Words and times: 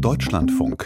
Deutschlandfunk. 0.00 0.84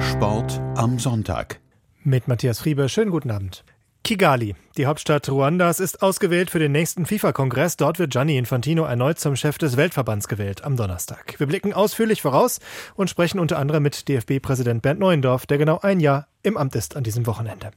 Sport 0.00 0.60
am 0.76 0.98
Sonntag. 0.98 1.60
Mit 2.02 2.28
Matthias 2.28 2.58
Friebe. 2.58 2.88
Schönen 2.88 3.10
guten 3.10 3.30
Abend. 3.30 3.64
Kigali, 4.04 4.54
die 4.76 4.86
Hauptstadt 4.86 5.28
Ruandas, 5.28 5.80
ist 5.80 6.02
ausgewählt 6.02 6.50
für 6.50 6.58
den 6.58 6.72
nächsten 6.72 7.06
FIFA-Kongress. 7.06 7.76
Dort 7.76 7.98
wird 7.98 8.12
Gianni 8.12 8.38
Infantino 8.38 8.84
erneut 8.84 9.18
zum 9.18 9.36
Chef 9.36 9.58
des 9.58 9.76
Weltverbands 9.76 10.28
gewählt 10.28 10.64
am 10.64 10.76
Donnerstag. 10.76 11.34
Wir 11.38 11.46
blicken 11.46 11.72
ausführlich 11.72 12.22
voraus 12.22 12.60
und 12.94 13.10
sprechen 13.10 13.38
unter 13.38 13.58
anderem 13.58 13.82
mit 13.82 14.08
DFB-Präsident 14.08 14.82
Bernd 14.82 15.00
Neuendorf, 15.00 15.46
der 15.46 15.58
genau 15.58 15.78
ein 15.80 16.00
Jahr 16.00 16.26
im 16.42 16.56
Amt 16.56 16.74
ist 16.74 16.96
an 16.96 17.04
diesem 17.04 17.26
Wochenende. 17.26 17.70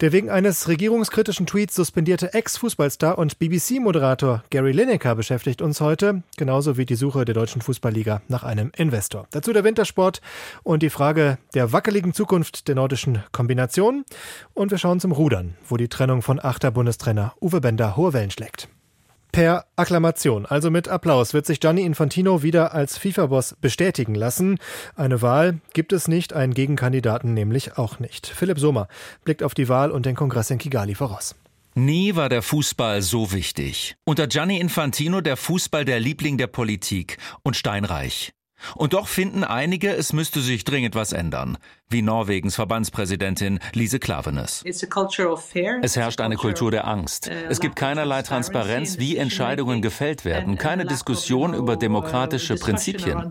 Der 0.00 0.10
wegen 0.10 0.28
eines 0.28 0.66
regierungskritischen 0.66 1.46
Tweets 1.46 1.76
suspendierte 1.76 2.34
Ex-Fußballstar 2.34 3.16
und 3.16 3.38
BBC-Moderator 3.38 4.42
Gary 4.50 4.72
Lineker 4.72 5.14
beschäftigt 5.14 5.62
uns 5.62 5.80
heute, 5.80 6.24
genauso 6.36 6.76
wie 6.76 6.86
die 6.86 6.96
Suche 6.96 7.24
der 7.24 7.34
deutschen 7.34 7.62
Fußballliga 7.62 8.22
nach 8.26 8.42
einem 8.42 8.72
Investor. 8.76 9.28
Dazu 9.30 9.52
der 9.52 9.62
Wintersport 9.62 10.20
und 10.64 10.82
die 10.82 10.90
Frage 10.90 11.38
der 11.54 11.72
wackeligen 11.72 12.12
Zukunft 12.12 12.66
der 12.66 12.74
nordischen 12.74 13.22
Kombination. 13.30 14.04
Und 14.52 14.72
wir 14.72 14.78
schauen 14.78 14.98
zum 14.98 15.12
Rudern, 15.12 15.54
wo 15.68 15.76
die 15.76 15.88
Trennung 15.88 16.13
von 16.22 16.40
achter 16.40 16.70
Bundestrainer 16.70 17.34
Uwe 17.40 17.60
Bender 17.60 17.96
hohe 17.96 18.12
Wellen 18.12 18.30
schlägt. 18.30 18.68
Per 19.34 19.64
Akklamation, 19.74 20.46
also 20.46 20.70
mit 20.70 20.86
Applaus, 20.86 21.34
wird 21.34 21.44
sich 21.44 21.58
Gianni 21.58 21.82
Infantino 21.82 22.44
wieder 22.44 22.72
als 22.72 22.98
FIFA-Boss 22.98 23.56
bestätigen 23.60 24.14
lassen. 24.14 24.58
Eine 24.94 25.22
Wahl 25.22 25.58
gibt 25.72 25.92
es 25.92 26.06
nicht, 26.06 26.34
einen 26.34 26.54
Gegenkandidaten 26.54 27.34
nämlich 27.34 27.76
auch 27.76 27.98
nicht. 27.98 28.28
Philipp 28.28 28.60
Sommer 28.60 28.86
blickt 29.24 29.42
auf 29.42 29.54
die 29.54 29.68
Wahl 29.68 29.90
und 29.90 30.06
den 30.06 30.14
Kongress 30.14 30.50
in 30.50 30.58
Kigali 30.58 30.94
voraus. 30.94 31.34
Nie 31.74 32.14
war 32.14 32.28
der 32.28 32.42
Fußball 32.42 33.02
so 33.02 33.32
wichtig. 33.32 33.96
Unter 34.04 34.28
Gianni 34.28 34.60
Infantino 34.60 35.20
der 35.20 35.36
Fußball 35.36 35.84
der 35.84 35.98
Liebling 35.98 36.38
der 36.38 36.46
Politik 36.46 37.18
und 37.42 37.56
steinreich. 37.56 38.32
Und 38.74 38.92
doch 38.92 39.08
finden 39.08 39.44
einige, 39.44 39.94
es 39.94 40.12
müsste 40.12 40.40
sich 40.40 40.64
dringend 40.64 40.94
was 40.94 41.12
ändern, 41.12 41.58
wie 41.88 42.02
Norwegens 42.02 42.56
Verbandspräsidentin 42.56 43.60
Lise 43.72 43.98
Klavenes. 43.98 44.62
Es 44.64 45.96
herrscht 45.96 46.20
eine 46.20 46.36
Kultur 46.36 46.70
der 46.70 46.86
Angst. 46.86 47.28
Uh, 47.28 47.32
es 47.48 47.60
gibt 47.60 47.76
keinerlei 47.76 48.22
Transparenz, 48.22 48.98
wie 48.98 49.16
Entscheidungen 49.16 49.82
gefällt 49.82 50.24
werden, 50.24 50.58
keine 50.58 50.84
Diskussion 50.84 51.54
über 51.54 51.74
uh, 51.74 51.76
demokratische 51.76 52.56
Prinzipien. 52.56 53.30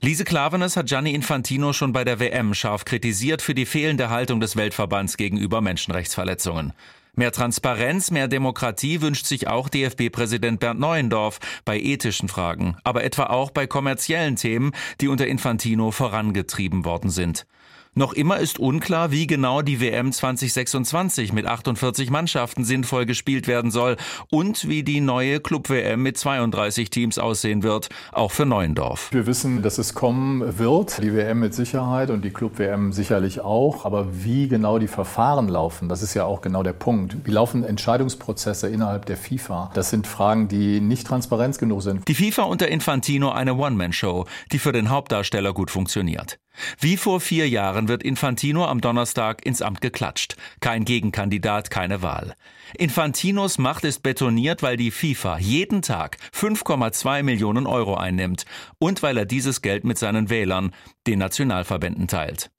Lise 0.00 0.24
Klavenes 0.24 0.76
hat 0.76 0.86
Gianni 0.86 1.14
Infantino 1.14 1.72
schon 1.72 1.92
bei 1.92 2.04
der 2.04 2.20
WM 2.20 2.54
scharf 2.54 2.84
kritisiert 2.84 3.42
für 3.42 3.54
die 3.54 3.66
fehlende 3.66 4.10
Haltung 4.10 4.40
des 4.40 4.56
Weltverbands 4.56 5.16
gegenüber 5.16 5.60
Menschenrechtsverletzungen. 5.60 6.72
Mehr 7.14 7.30
Transparenz, 7.30 8.10
mehr 8.10 8.26
Demokratie 8.26 9.02
wünscht 9.02 9.26
sich 9.26 9.46
auch 9.46 9.68
DFB-Präsident 9.68 10.60
Bernd 10.60 10.80
Neuendorf 10.80 11.40
bei 11.66 11.78
ethischen 11.78 12.26
Fragen, 12.26 12.78
aber 12.84 13.04
etwa 13.04 13.24
auch 13.24 13.50
bei 13.50 13.66
kommerziellen 13.66 14.36
Themen, 14.36 14.72
die 15.02 15.08
unter 15.08 15.26
Infantino 15.26 15.90
vorangetrieben 15.90 16.86
worden 16.86 17.10
sind. 17.10 17.46
Noch 17.94 18.14
immer 18.14 18.38
ist 18.38 18.58
unklar, 18.58 19.10
wie 19.10 19.26
genau 19.26 19.60
die 19.60 19.78
WM 19.78 20.12
2026 20.12 21.34
mit 21.34 21.44
48 21.44 22.08
Mannschaften 22.08 22.64
sinnvoll 22.64 23.04
gespielt 23.04 23.46
werden 23.46 23.70
soll 23.70 23.98
und 24.30 24.66
wie 24.66 24.82
die 24.82 25.02
neue 25.02 25.40
Club-WM 25.40 26.02
mit 26.02 26.16
32 26.16 26.88
Teams 26.88 27.18
aussehen 27.18 27.62
wird, 27.62 27.90
auch 28.10 28.30
für 28.30 28.46
Neuendorf. 28.46 29.10
Wir 29.12 29.26
wissen, 29.26 29.60
dass 29.60 29.76
es 29.76 29.92
kommen 29.92 30.58
wird, 30.58 31.02
die 31.02 31.12
WM 31.12 31.40
mit 31.40 31.52
Sicherheit 31.52 32.08
und 32.08 32.24
die 32.24 32.30
Club-WM 32.30 32.92
sicherlich 32.92 33.42
auch. 33.42 33.84
Aber 33.84 34.24
wie 34.24 34.48
genau 34.48 34.78
die 34.78 34.88
Verfahren 34.88 35.48
laufen, 35.48 35.90
das 35.90 36.02
ist 36.02 36.14
ja 36.14 36.24
auch 36.24 36.40
genau 36.40 36.62
der 36.62 36.72
Punkt. 36.72 37.26
Wie 37.26 37.30
laufen 37.30 37.62
Entscheidungsprozesse 37.62 38.70
innerhalb 38.70 39.04
der 39.04 39.18
FIFA? 39.18 39.70
Das 39.74 39.90
sind 39.90 40.06
Fragen, 40.06 40.48
die 40.48 40.80
nicht 40.80 41.06
transparent 41.06 41.58
genug 41.58 41.82
sind. 41.82 42.08
Die 42.08 42.14
FIFA 42.14 42.44
unter 42.44 42.68
Infantino 42.68 43.32
eine 43.32 43.54
One-Man-Show, 43.54 44.24
die 44.50 44.58
für 44.58 44.72
den 44.72 44.88
Hauptdarsteller 44.88 45.52
gut 45.52 45.70
funktioniert. 45.70 46.38
Wie 46.78 46.96
vor 46.96 47.20
vier 47.20 47.48
Jahren 47.48 47.88
wird 47.88 48.02
Infantino 48.02 48.64
am 48.66 48.80
Donnerstag 48.80 49.44
ins 49.44 49.62
Amt 49.62 49.80
geklatscht. 49.80 50.36
Kein 50.60 50.84
Gegenkandidat, 50.84 51.70
keine 51.70 52.02
Wahl. 52.02 52.34
Infantinos 52.76 53.58
Macht 53.58 53.84
ist 53.84 54.02
betoniert, 54.02 54.62
weil 54.62 54.76
die 54.76 54.90
FIFA 54.90 55.38
jeden 55.38 55.82
Tag 55.82 56.18
5,2 56.34 57.22
Millionen 57.22 57.66
Euro 57.66 57.94
einnimmt 57.94 58.44
und 58.78 59.02
weil 59.02 59.16
er 59.16 59.26
dieses 59.26 59.62
Geld 59.62 59.84
mit 59.84 59.98
seinen 59.98 60.30
Wählern, 60.30 60.72
den 61.06 61.18
Nationalverbänden, 61.18 62.08
teilt. 62.08 62.50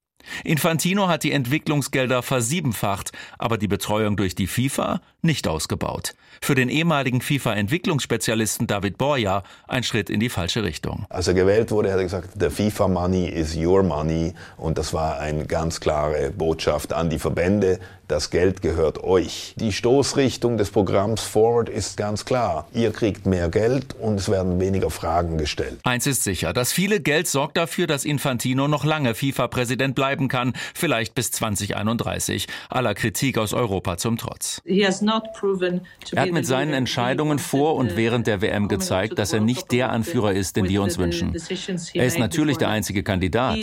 Infantino 0.44 1.08
hat 1.08 1.24
die 1.24 1.32
Entwicklungsgelder 1.32 2.24
versiebenfacht, 2.24 3.12
aber 3.38 3.58
die 3.58 3.68
Betreuung 3.68 4.18
durch 4.18 4.36
die 4.36 4.48
FIFA 4.48 5.02
nicht 5.22 5.48
ausgebaut. 5.48 6.14
Für 6.42 6.56
den 6.56 6.70
ehemaligen 6.70 7.22
FIFA-Entwicklungsspezialisten 7.22 8.68
David 8.68 8.98
Borja 8.98 9.44
ein 9.68 9.84
Schritt 9.84 10.10
in 10.10 10.20
die 10.20 10.30
falsche 10.30 10.64
Richtung. 10.64 11.06
Als 11.10 11.28
er 11.28 11.34
gewählt 11.34 11.72
wurde, 11.72 11.92
hat 11.92 11.98
er 11.98 12.04
gesagt, 12.04 12.30
der 12.42 12.52
FIFA-Money 12.52 13.30
is 13.30 13.56
your 13.56 13.84
money. 13.84 14.34
Und 14.58 14.78
das 14.78 14.94
war 14.94 15.20
eine 15.20 15.46
ganz 15.46 15.80
klare 15.80 16.32
Botschaft 16.32 16.92
an 16.92 17.10
die 17.10 17.20
Verbände 17.20 17.80
das 18.08 18.30
Geld 18.30 18.62
gehört 18.62 19.04
euch. 19.04 19.54
Die 19.58 19.72
Stoßrichtung 19.72 20.58
des 20.58 20.72
Programms 20.72 21.22
Forward 21.22 21.70
ist 21.70 21.96
ganz 21.96 22.26
klar. 22.26 22.68
Ihr 22.74 22.92
kriegt 22.92 23.26
mehr 23.26 23.50
Geld 23.50 23.96
und 24.00 24.20
es 24.20 24.30
werden 24.30 24.60
weniger 24.60 24.90
Fragen 24.90 25.38
gestellt. 25.38 25.80
Eins 25.84 26.06
ist 26.06 26.24
sicher, 26.24 26.54
das 26.54 26.72
viele 26.72 27.00
Geld 27.00 27.28
sorgt 27.28 27.56
dafür, 27.58 27.88
dass 27.88 28.04
Infantino 28.04 28.68
noch 28.68 28.84
lange 28.84 29.16
FIFA-Präsident 29.16 29.96
bleiben 29.96 30.28
kann, 30.28 30.54
vielleicht 30.74 31.16
bis 31.16 31.32
2031, 31.32 32.48
aller 32.70 32.94
Kritik 32.94 33.38
aus 33.38 33.54
Europa 33.54 33.98
zum 33.98 34.18
Trotz. 34.18 34.62
Er 34.66 34.92
hat 36.22 36.32
mit 36.32 36.46
seinen 36.46 36.74
Entscheidungen 36.74 37.40
vor 37.40 37.76
und 37.76 37.96
während 37.96 38.28
der 38.28 38.42
WM 38.42 38.68
gezeigt, 38.68 39.18
dass 39.18 39.32
er 39.34 39.40
nicht 39.40 39.72
der 39.72 39.92
Anführer 39.92 40.34
ist, 40.34 40.58
den 40.58 40.68
wir 40.68 40.82
uns 40.82 40.98
wünschen. 40.98 41.36
Er 41.94 42.06
ist 42.06 42.20
natürlich 42.20 42.58
der 42.58 42.70
einzige 42.70 43.04
Kandidat. 43.04 43.60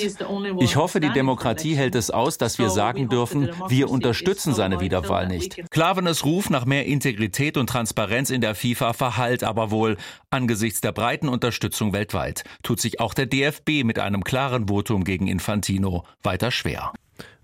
Ich 0.60 0.76
hoffe, 0.76 1.00
die 1.00 1.10
Demokratie 1.10 1.74
hält 1.74 1.94
es 1.94 2.10
aus, 2.10 2.38
dass 2.38 2.58
wir 2.58 2.70
sagen 2.70 3.08
dürfen, 3.08 3.50
wir 3.68 3.90
unterstützen 3.90 4.29
unterstützen 4.30 4.54
seine 4.54 4.80
Wiederwahl 4.80 5.26
nicht. 5.26 5.60
Klavenes 5.70 6.24
Ruf 6.24 6.50
nach 6.50 6.64
mehr 6.64 6.86
Integrität 6.86 7.56
und 7.56 7.68
Transparenz 7.68 8.30
in 8.30 8.40
der 8.40 8.54
FIFA 8.54 8.92
verhallt 8.92 9.42
aber 9.42 9.70
wohl. 9.70 9.96
Angesichts 10.30 10.80
der 10.80 10.92
breiten 10.92 11.28
Unterstützung 11.28 11.92
weltweit 11.92 12.44
tut 12.62 12.80
sich 12.80 13.00
auch 13.00 13.12
der 13.12 13.26
DFB 13.26 13.82
mit 13.84 13.98
einem 13.98 14.22
klaren 14.22 14.68
Votum 14.68 15.02
gegen 15.02 15.26
Infantino 15.26 16.04
weiter 16.22 16.52
schwer. 16.52 16.92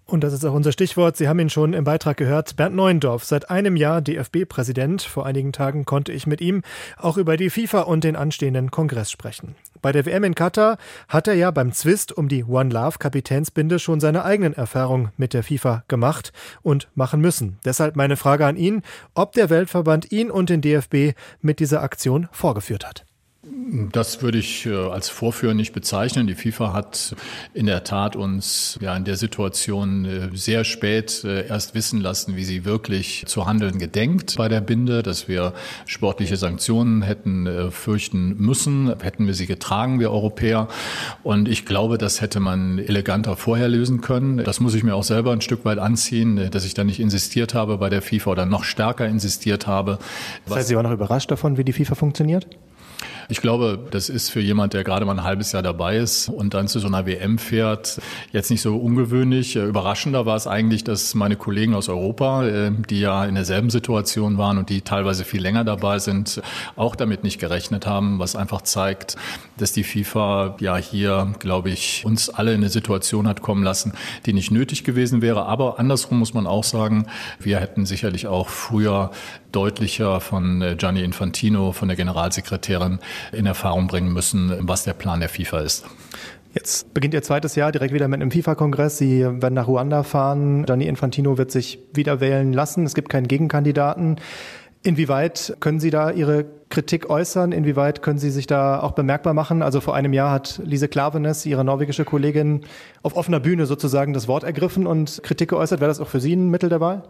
Und 0.08 0.22
das 0.22 0.32
ist 0.32 0.44
auch 0.44 0.54
unser 0.54 0.70
Stichwort. 0.70 1.16
Sie 1.16 1.26
haben 1.26 1.40
ihn 1.40 1.50
schon 1.50 1.72
im 1.72 1.82
Beitrag 1.82 2.16
gehört. 2.16 2.54
Bernd 2.54 2.76
Neuendorf, 2.76 3.24
seit 3.24 3.50
einem 3.50 3.74
Jahr 3.74 4.00
DFB-Präsident. 4.00 5.02
Vor 5.02 5.26
einigen 5.26 5.50
Tagen 5.50 5.84
konnte 5.84 6.12
ich 6.12 6.28
mit 6.28 6.40
ihm 6.40 6.62
auch 6.96 7.16
über 7.16 7.36
die 7.36 7.50
FIFA 7.50 7.80
und 7.82 8.04
den 8.04 8.14
anstehenden 8.14 8.70
Kongress 8.70 9.10
sprechen. 9.10 9.56
Bei 9.82 9.90
der 9.90 10.06
WM 10.06 10.22
in 10.22 10.36
Katar 10.36 10.78
hat 11.08 11.26
er 11.26 11.34
ja 11.34 11.50
beim 11.50 11.72
Zwist 11.72 12.16
um 12.16 12.28
die 12.28 12.44
One 12.44 12.70
Love 12.70 12.98
Kapitänsbinde 12.98 13.80
schon 13.80 13.98
seine 13.98 14.24
eigenen 14.24 14.54
Erfahrungen 14.54 15.10
mit 15.16 15.34
der 15.34 15.42
FIFA 15.42 15.82
gemacht 15.88 16.32
und 16.62 16.88
machen 16.94 17.20
müssen. 17.20 17.58
Deshalb 17.64 17.96
meine 17.96 18.16
Frage 18.16 18.46
an 18.46 18.56
ihn, 18.56 18.82
ob 19.14 19.32
der 19.32 19.50
Weltverband 19.50 20.12
ihn 20.12 20.30
und 20.30 20.50
den 20.50 20.60
DFB 20.60 21.18
mit 21.40 21.58
dieser 21.58 21.82
Aktion 21.82 22.28
vorgeführt 22.30 22.86
hat. 22.86 23.04
Das 23.92 24.22
würde 24.22 24.38
ich 24.38 24.66
äh, 24.66 24.74
als 24.74 25.08
Vorführen 25.08 25.56
nicht 25.56 25.72
bezeichnen. 25.72 26.26
Die 26.26 26.34
FIFA 26.34 26.72
hat 26.72 27.16
in 27.52 27.66
der 27.66 27.84
Tat 27.84 28.16
uns 28.16 28.78
ja 28.80 28.96
in 28.96 29.04
der 29.04 29.16
Situation 29.16 30.04
äh, 30.04 30.28
sehr 30.34 30.64
spät 30.64 31.24
äh, 31.24 31.46
erst 31.46 31.74
wissen 31.74 32.00
lassen, 32.00 32.36
wie 32.36 32.44
sie 32.44 32.64
wirklich 32.64 33.24
zu 33.26 33.46
handeln 33.46 33.78
gedenkt 33.78 34.36
bei 34.36 34.48
der 34.48 34.60
Binde, 34.60 35.02
dass 35.02 35.28
wir 35.28 35.52
sportliche 35.84 36.36
Sanktionen 36.36 37.02
hätten 37.02 37.70
fürchten 37.70 38.36
müssen, 38.38 38.92
hätten 39.00 39.26
wir 39.26 39.34
sie 39.34 39.46
getragen, 39.46 40.00
wir 40.00 40.10
Europäer. 40.10 40.68
Und 41.22 41.48
ich 41.48 41.66
glaube, 41.66 41.98
das 41.98 42.20
hätte 42.20 42.40
man 42.40 42.78
eleganter 42.78 43.36
vorher 43.36 43.68
lösen 43.68 44.00
können. 44.00 44.38
Das 44.38 44.60
muss 44.60 44.74
ich 44.74 44.82
mir 44.82 44.94
auch 44.94 45.04
selber 45.04 45.32
ein 45.32 45.40
Stück 45.40 45.64
weit 45.64 45.78
anziehen, 45.78 46.50
dass 46.50 46.64
ich 46.64 46.74
da 46.74 46.84
nicht 46.84 47.00
insistiert 47.00 47.54
habe 47.54 47.78
bei 47.78 47.88
der 47.88 48.02
FIFA 48.02 48.30
oder 48.30 48.46
noch 48.46 48.64
stärker 48.64 49.06
insistiert 49.06 49.66
habe. 49.66 49.98
Heißt, 50.48 50.68
Sie 50.68 50.76
waren 50.76 50.84
noch 50.84 50.92
überrascht 50.92 51.30
davon, 51.30 51.56
wie 51.56 51.64
die 51.64 51.72
FIFA 51.72 51.94
funktioniert? 51.94 52.46
Ich 53.28 53.40
glaube, 53.40 53.78
das 53.90 54.08
ist 54.08 54.30
für 54.30 54.40
jemand, 54.40 54.72
der 54.72 54.84
gerade 54.84 55.04
mal 55.04 55.18
ein 55.18 55.24
halbes 55.24 55.50
Jahr 55.50 55.62
dabei 55.62 55.96
ist 55.96 56.28
und 56.28 56.54
dann 56.54 56.68
zu 56.68 56.78
so 56.78 56.86
einer 56.86 57.06
WM 57.06 57.38
fährt, 57.38 58.00
jetzt 58.30 58.50
nicht 58.50 58.62
so 58.62 58.76
ungewöhnlich. 58.76 59.56
Überraschender 59.56 60.26
war 60.26 60.36
es 60.36 60.46
eigentlich, 60.46 60.84
dass 60.84 61.14
meine 61.14 61.34
Kollegen 61.34 61.74
aus 61.74 61.88
Europa, 61.88 62.46
äh, 62.46 62.70
die 62.88 63.00
ja 63.00 63.24
in 63.24 63.34
derselben 63.34 63.70
Situation 63.70 64.38
waren 64.38 64.58
und 64.58 64.70
die 64.70 64.82
teilweise 64.82 65.24
viel 65.24 65.42
länger 65.42 65.64
dabei 65.64 65.98
sind, 65.98 66.40
auch 66.76 66.94
damit 66.94 67.24
nicht 67.24 67.40
gerechnet 67.40 67.84
haben, 67.84 68.20
was 68.20 68.36
einfach 68.36 68.62
zeigt, 68.62 69.16
dass 69.56 69.72
die 69.72 69.82
FIFA 69.82 70.56
ja 70.60 70.76
hier, 70.76 71.32
glaube 71.40 71.70
ich, 71.70 72.04
uns 72.04 72.30
alle 72.30 72.52
in 72.52 72.60
eine 72.60 72.68
Situation 72.68 73.26
hat 73.26 73.42
kommen 73.42 73.64
lassen, 73.64 73.92
die 74.26 74.34
nicht 74.34 74.52
nötig 74.52 74.84
gewesen 74.84 75.20
wäre. 75.20 75.46
Aber 75.46 75.80
andersrum 75.80 76.20
muss 76.20 76.32
man 76.32 76.46
auch 76.46 76.64
sagen, 76.64 77.06
wir 77.40 77.58
hätten 77.58 77.86
sicherlich 77.86 78.28
auch 78.28 78.48
früher 78.48 79.10
deutlicher 79.56 80.20
von 80.20 80.60
äh, 80.60 80.76
Gianni 80.76 81.02
Infantino, 81.02 81.72
von 81.72 81.88
der 81.88 81.96
Generalsekretärin, 81.96 82.98
in 83.32 83.46
Erfahrung 83.46 83.86
bringen 83.86 84.12
müssen, 84.12 84.52
was 84.60 84.84
der 84.84 84.94
Plan 84.94 85.20
der 85.20 85.28
FIFA 85.28 85.60
ist. 85.60 85.84
Jetzt 86.54 86.94
beginnt 86.94 87.12
Ihr 87.12 87.22
zweites 87.22 87.54
Jahr 87.54 87.70
direkt 87.70 87.92
wieder 87.92 88.08
mit 88.08 88.22
einem 88.22 88.30
FIFA-Kongress. 88.30 88.96
Sie 88.96 89.20
werden 89.20 89.52
nach 89.52 89.68
Ruanda 89.68 90.02
fahren. 90.02 90.64
Gianni 90.64 90.86
Infantino 90.86 91.36
wird 91.36 91.50
sich 91.50 91.78
wieder 91.92 92.20
wählen 92.20 92.54
lassen. 92.54 92.86
Es 92.86 92.94
gibt 92.94 93.10
keinen 93.10 93.28
Gegenkandidaten. 93.28 94.16
Inwieweit 94.82 95.56
können 95.60 95.80
Sie 95.80 95.90
da 95.90 96.10
Ihre 96.10 96.46
Kritik 96.70 97.10
äußern? 97.10 97.52
Inwieweit 97.52 98.02
können 98.02 98.18
Sie 98.18 98.30
sich 98.30 98.46
da 98.46 98.80
auch 98.80 98.92
bemerkbar 98.92 99.34
machen? 99.34 99.60
Also 99.60 99.80
vor 99.80 99.94
einem 99.94 100.12
Jahr 100.12 100.30
hat 100.30 100.60
Lise 100.64 100.88
Klavenes, 100.88 101.44
Ihre 101.44 101.64
norwegische 101.64 102.04
Kollegin, 102.04 102.62
auf 103.02 103.16
offener 103.16 103.40
Bühne 103.40 103.66
sozusagen 103.66 104.12
das 104.12 104.28
Wort 104.28 104.44
ergriffen 104.44 104.86
und 104.86 105.22
Kritik 105.22 105.50
geäußert. 105.50 105.80
Wäre 105.80 105.88
das 105.88 106.00
auch 106.00 106.08
für 106.08 106.20
Sie 106.20 106.34
ein 106.34 106.50
Mittel 106.50 106.68
der 106.68 106.80
Wahl? 106.80 107.02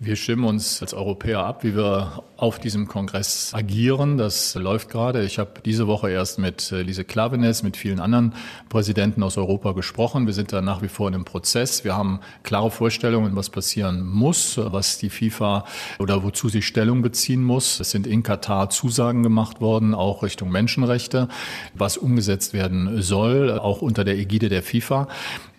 Wir 0.00 0.14
stimmen 0.14 0.44
uns 0.44 0.80
als 0.80 0.94
Europäer 0.94 1.40
ab, 1.40 1.64
wie 1.64 1.74
wir 1.74 2.22
auf 2.36 2.60
diesem 2.60 2.86
Kongress 2.86 3.52
agieren. 3.52 4.16
Das 4.16 4.54
läuft 4.54 4.90
gerade. 4.90 5.24
Ich 5.24 5.40
habe 5.40 5.54
diese 5.64 5.88
Woche 5.88 6.08
erst 6.08 6.38
mit 6.38 6.70
äh, 6.70 6.82
Lise 6.82 7.02
Klavenes, 7.02 7.64
mit 7.64 7.76
vielen 7.76 7.98
anderen 7.98 8.32
Präsidenten 8.68 9.24
aus 9.24 9.36
Europa 9.36 9.72
gesprochen. 9.72 10.26
Wir 10.26 10.34
sind 10.34 10.52
da 10.52 10.62
nach 10.62 10.82
wie 10.82 10.88
vor 10.88 11.08
in 11.08 11.16
einem 11.16 11.24
Prozess. 11.24 11.82
Wir 11.82 11.96
haben 11.96 12.20
klare 12.44 12.70
Vorstellungen, 12.70 13.34
was 13.34 13.50
passieren 13.50 14.06
muss, 14.06 14.56
was 14.56 14.98
die 14.98 15.10
FIFA 15.10 15.64
oder 15.98 16.22
wozu 16.22 16.48
sie 16.48 16.62
Stellung 16.62 17.02
beziehen 17.02 17.42
muss. 17.42 17.80
Es 17.80 17.90
sind 17.90 18.06
in 18.06 18.22
Katar 18.22 18.70
Zusagen 18.70 19.24
gemacht 19.24 19.60
worden, 19.60 19.94
auch 19.94 20.22
Richtung 20.22 20.52
Menschenrechte, 20.52 21.26
was 21.74 21.96
umgesetzt 21.96 22.52
werden 22.52 23.02
soll, 23.02 23.58
auch 23.58 23.82
unter 23.82 24.04
der 24.04 24.16
Ägide 24.16 24.48
der 24.48 24.62
FIFA. 24.62 25.08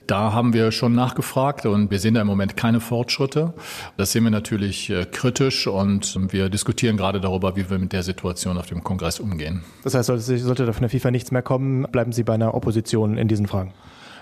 Da 0.09 0.33
haben 0.33 0.53
wir 0.53 0.71
schon 0.71 0.93
nachgefragt 0.95 1.67
und 1.67 1.91
wir 1.91 1.99
sehen 1.99 2.15
da 2.15 2.21
im 2.21 2.25
Moment 2.25 2.57
keine 2.57 2.79
Fortschritte. 2.79 3.53
Das 3.95 4.11
sehen 4.11 4.23
wir 4.23 4.31
natürlich 4.31 4.89
äh, 4.89 5.05
kritisch 5.05 5.67
und 5.67 6.17
wir 6.33 6.49
diskutieren 6.49 6.97
gerade 6.97 7.21
darüber, 7.21 7.55
wie 7.55 7.69
wir 7.69 7.77
mit 7.77 7.93
der 7.93 8.01
Situation 8.01 8.57
auf 8.57 8.65
dem 8.65 8.83
Kongress 8.83 9.19
umgehen. 9.19 9.63
Das 9.83 9.93
heißt, 9.93 10.07
sollte 10.07 10.65
da 10.65 10.73
von 10.73 10.81
der 10.81 10.89
FIFA 10.89 11.11
nichts 11.11 11.29
mehr 11.29 11.43
kommen, 11.43 11.83
bleiben 11.91 12.11
Sie 12.11 12.23
bei 12.23 12.33
einer 12.33 12.55
Opposition 12.55 13.19
in 13.19 13.27
diesen 13.27 13.45
Fragen? 13.45 13.71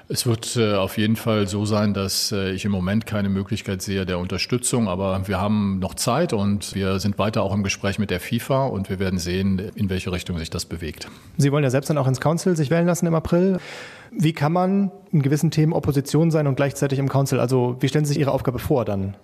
Es 0.10 0.26
wird 0.26 0.58
äh, 0.58 0.74
auf 0.74 0.98
jeden 0.98 1.16
Fall 1.16 1.48
so 1.48 1.66
sein, 1.66 1.94
dass 1.94 2.34
äh, 2.34 2.52
ich 2.52 2.66
im 2.66 2.72
Moment 2.72 3.06
keine 3.06 3.30
Möglichkeit 3.30 3.82
sehe 3.82 4.06
der 4.06 4.20
Unterstützung, 4.20 4.90
aber 4.90 5.26
wir 5.28 5.40
haben 5.40 5.80
noch 5.80 5.96
Zeit 5.96 6.34
und 6.34 6.76
wir 6.76 7.00
sind 7.00 7.18
weiter 7.18 7.44
auch 7.44 7.54
im 7.54 7.64
Gespräch 7.64 7.98
mit 7.98 8.10
der 8.10 8.20
FIFA 8.20 8.66
und 8.66 8.90
wir 8.90 9.00
werden 9.00 9.20
sehen, 9.20 9.60
in 9.76 9.90
welche 9.90 10.12
Richtung 10.12 10.38
sich 10.38 10.50
das 10.50 10.66
bewegt. 10.66 11.08
Sie 11.38 11.52
wollen 11.52 11.64
ja 11.64 11.70
selbst 11.70 11.90
dann 11.90 11.98
auch 11.98 12.08
ins 12.08 12.20
Council 12.20 12.58
sich 12.58 12.70
wählen 12.70 12.88
lassen 12.88 13.06
im 13.06 13.16
April. 13.16 13.60
Wie 14.12 14.34
kann 14.34 14.54
man 14.54 14.92
in 15.12 15.22
gewissen 15.22 15.52
Themen 15.52 15.74
Opposition 15.74 16.32
sein 16.32 16.48
und 16.48 16.56
gleichzeitig 16.56 17.00
im 17.00 17.10
Council? 17.10 17.40
Also 17.40 17.78
wie 17.80 17.88
stellen 17.88 18.06
Sie 18.06 18.14
sich 18.14 18.22
Ihre 18.22 18.32
Aufgabe 18.32 18.60
vor 18.60 18.86
dann? 18.86 19.16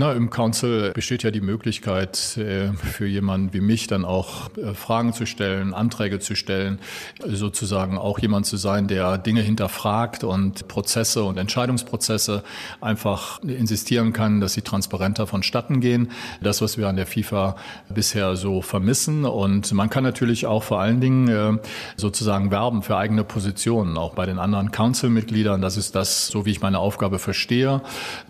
Na, 0.00 0.12
im 0.12 0.30
Council 0.30 0.92
besteht 0.92 1.24
ja 1.24 1.32
die 1.32 1.40
Möglichkeit 1.40 2.36
äh, 2.36 2.72
für 2.72 3.04
jemanden 3.04 3.52
wie 3.52 3.60
mich 3.60 3.88
dann 3.88 4.04
auch 4.04 4.48
äh, 4.56 4.72
Fragen 4.72 5.12
zu 5.12 5.26
stellen, 5.26 5.74
Anträge 5.74 6.20
zu 6.20 6.36
stellen, 6.36 6.78
sozusagen 7.26 7.98
auch 7.98 8.20
jemand 8.20 8.46
zu 8.46 8.56
sein, 8.58 8.86
der 8.86 9.18
Dinge 9.18 9.40
hinterfragt 9.40 10.22
und 10.22 10.68
Prozesse 10.68 11.24
und 11.24 11.36
Entscheidungsprozesse 11.36 12.44
einfach 12.80 13.42
insistieren 13.42 14.12
kann, 14.12 14.40
dass 14.40 14.52
sie 14.52 14.62
transparenter 14.62 15.26
vonstatten 15.26 15.80
gehen. 15.80 16.12
Das, 16.40 16.62
was 16.62 16.78
wir 16.78 16.86
an 16.86 16.94
der 16.94 17.06
FIFA 17.06 17.56
bisher 17.88 18.36
so 18.36 18.62
vermissen. 18.62 19.24
Und 19.24 19.72
man 19.72 19.90
kann 19.90 20.04
natürlich 20.04 20.46
auch 20.46 20.62
vor 20.62 20.78
allen 20.80 21.00
Dingen 21.00 21.26
äh, 21.26 21.58
sozusagen 21.96 22.52
werben 22.52 22.84
für 22.84 22.96
eigene 22.96 23.24
Positionen, 23.24 23.98
auch 23.98 24.14
bei 24.14 24.26
den 24.26 24.38
anderen 24.38 24.70
Council-Mitgliedern. 24.70 25.60
Das 25.60 25.76
ist 25.76 25.96
das, 25.96 26.28
so 26.28 26.46
wie 26.46 26.52
ich 26.52 26.60
meine 26.60 26.78
Aufgabe 26.78 27.18
verstehe, 27.18 27.82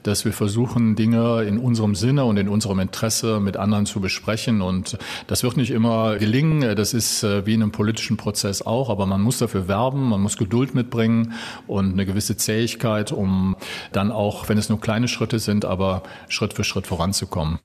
dass 0.03 0.25
wir 0.25 0.32
versuchen, 0.32 0.97
Dinge 0.97 1.43
in 1.43 1.57
unserem 1.60 1.94
Sinne 1.94 2.25
und 2.25 2.37
in 2.37 2.49
unserem 2.49 2.78
Interesse 2.81 3.40
mit 3.40 3.56
anderen 3.56 3.87
zu 3.87 4.00
besprechen. 4.00 4.62
Und 4.62 4.99
das 5.26 5.43
wird 5.43 5.56
nicht 5.56 5.70
immer 5.70 6.16
gelingen. 6.16 6.76
Das 6.76 6.94
ist 6.94 7.22
äh, 7.22 7.46
wie 7.46 7.55
in 7.55 7.62
einem 7.62 7.72
politischen 7.72 8.16
Prozess 8.16 8.62
auch. 8.62 8.90
Aber 8.90 9.06
man 9.06 9.20
muss 9.20 9.38
dafür 9.38 9.69
werben, 9.69 10.08
man 10.08 10.20
muss 10.20 10.37
Geduld 10.37 10.75
mitbringen 10.75 11.34
und 11.66 11.93
eine 11.93 12.06
gewisse 12.06 12.37
Zähigkeit, 12.37 13.12
um 13.12 13.56
dann 13.93 14.12
auch, 14.12 14.49
wenn 14.49 14.58
es 14.58 14.69
nur 14.69 14.81
kleine 14.81 15.08
Schritte 15.08 15.38
sind, 15.38 15.64
aber 15.64 16.02
Schritt 16.28 16.55
für 16.55 16.64
Schritt 16.64 16.87
voranzukommen. 16.87 17.58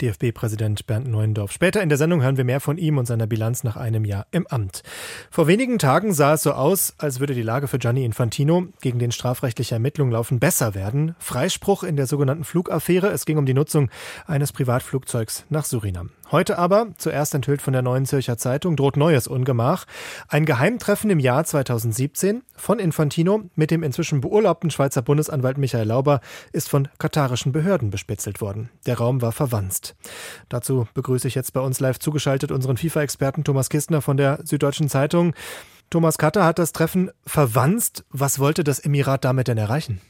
DFB-Präsident 0.00 0.86
Bernd 0.86 1.08
Neuendorf. 1.08 1.52
Später 1.52 1.82
in 1.82 1.88
der 1.88 1.98
Sendung 1.98 2.22
hören 2.22 2.36
wir 2.36 2.44
mehr 2.44 2.60
von 2.60 2.78
ihm 2.78 2.98
und 2.98 3.06
seiner 3.06 3.26
Bilanz 3.26 3.64
nach 3.64 3.76
einem 3.76 4.04
Jahr 4.04 4.26
im 4.30 4.46
Amt. 4.46 4.82
Vor 5.30 5.46
wenigen 5.46 5.78
Tagen 5.78 6.12
sah 6.12 6.34
es 6.34 6.42
so 6.42 6.52
aus, 6.52 6.94
als 6.98 7.20
würde 7.20 7.34
die 7.34 7.42
Lage 7.42 7.68
für 7.68 7.78
Gianni 7.78 8.04
Infantino, 8.04 8.66
gegen 8.80 8.98
den 8.98 9.12
strafrechtliche 9.12 9.74
Ermittlungen 9.74 10.12
laufen, 10.12 10.38
besser 10.38 10.74
werden. 10.74 11.14
Freispruch 11.18 11.82
in 11.82 11.96
der 11.96 12.06
sogenannten 12.06 12.44
Flugaffäre. 12.44 13.08
Es 13.08 13.26
ging 13.26 13.38
um 13.38 13.46
die 13.46 13.54
Nutzung 13.54 13.90
eines 14.26 14.52
Privatflugzeugs 14.52 15.44
nach 15.48 15.64
Surinam. 15.64 16.10
Heute 16.32 16.58
aber, 16.58 16.88
zuerst 16.96 17.34
enthüllt 17.36 17.62
von 17.62 17.72
der 17.72 17.82
Neuen 17.82 18.04
Zürcher 18.04 18.36
Zeitung, 18.36 18.74
droht 18.74 18.96
neues 18.96 19.28
Ungemach. 19.28 19.86
Ein 20.26 20.44
Geheimtreffen 20.44 21.08
im 21.08 21.20
Jahr 21.20 21.44
2017 21.44 22.42
von 22.56 22.80
Infantino 22.80 23.44
mit 23.54 23.70
dem 23.70 23.84
inzwischen 23.84 24.20
beurlaubten 24.20 24.70
Schweizer 24.70 25.02
Bundesanwalt 25.02 25.56
Michael 25.56 25.86
Lauber 25.86 26.20
ist 26.52 26.68
von 26.68 26.88
katarischen 26.98 27.52
Behörden 27.52 27.90
bespitzelt 27.90 28.40
worden. 28.40 28.70
Der 28.86 28.98
Raum 28.98 29.22
war 29.22 29.30
verwanzt. 29.30 29.94
Dazu 30.48 30.88
begrüße 30.94 31.28
ich 31.28 31.36
jetzt 31.36 31.52
bei 31.52 31.60
uns 31.60 31.78
live 31.78 32.00
zugeschaltet 32.00 32.50
unseren 32.50 32.76
FIFA-Experten 32.76 33.44
Thomas 33.44 33.70
Kistner 33.70 34.02
von 34.02 34.16
der 34.16 34.40
Süddeutschen 34.44 34.88
Zeitung. 34.88 35.32
Thomas 35.90 36.18
Katter 36.18 36.44
hat 36.44 36.58
das 36.58 36.72
Treffen 36.72 37.12
verwanzt. 37.24 38.04
Was 38.10 38.40
wollte 38.40 38.64
das 38.64 38.80
Emirat 38.80 39.24
damit 39.24 39.46
denn 39.46 39.58
erreichen? 39.58 40.00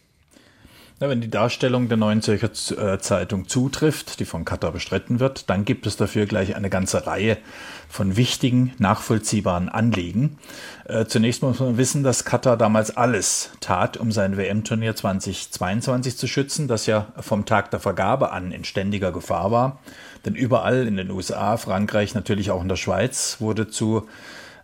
Na, 0.98 1.10
wenn 1.10 1.20
die 1.20 1.28
Darstellung 1.28 1.88
der 1.90 1.98
Neuen 1.98 2.22
Zürcher 2.22 2.48
äh, 2.48 2.98
Zeitung 2.98 3.48
zutrifft, 3.48 4.18
die 4.18 4.24
von 4.24 4.46
Katar 4.46 4.72
bestritten 4.72 5.20
wird, 5.20 5.50
dann 5.50 5.66
gibt 5.66 5.86
es 5.86 5.98
dafür 5.98 6.24
gleich 6.24 6.56
eine 6.56 6.70
ganze 6.70 7.06
Reihe 7.06 7.36
von 7.86 8.16
wichtigen, 8.16 8.72
nachvollziehbaren 8.78 9.68
Anliegen. 9.68 10.38
Äh, 10.86 11.04
zunächst 11.04 11.42
muss 11.42 11.60
man 11.60 11.76
wissen, 11.76 12.02
dass 12.02 12.24
Katar 12.24 12.56
damals 12.56 12.96
alles 12.96 13.50
tat, 13.60 13.98
um 13.98 14.10
sein 14.10 14.38
WM-Turnier 14.38 14.96
2022 14.96 16.16
zu 16.16 16.26
schützen, 16.26 16.66
das 16.66 16.86
ja 16.86 17.08
vom 17.20 17.44
Tag 17.44 17.70
der 17.70 17.80
Vergabe 17.80 18.32
an 18.32 18.50
in 18.50 18.64
ständiger 18.64 19.12
Gefahr 19.12 19.50
war. 19.50 19.78
Denn 20.24 20.34
überall 20.34 20.86
in 20.86 20.96
den 20.96 21.10
USA, 21.10 21.58
Frankreich, 21.58 22.14
natürlich 22.14 22.50
auch 22.50 22.62
in 22.62 22.68
der 22.68 22.76
Schweiz 22.76 23.36
wurde 23.38 23.68
zu 23.68 24.08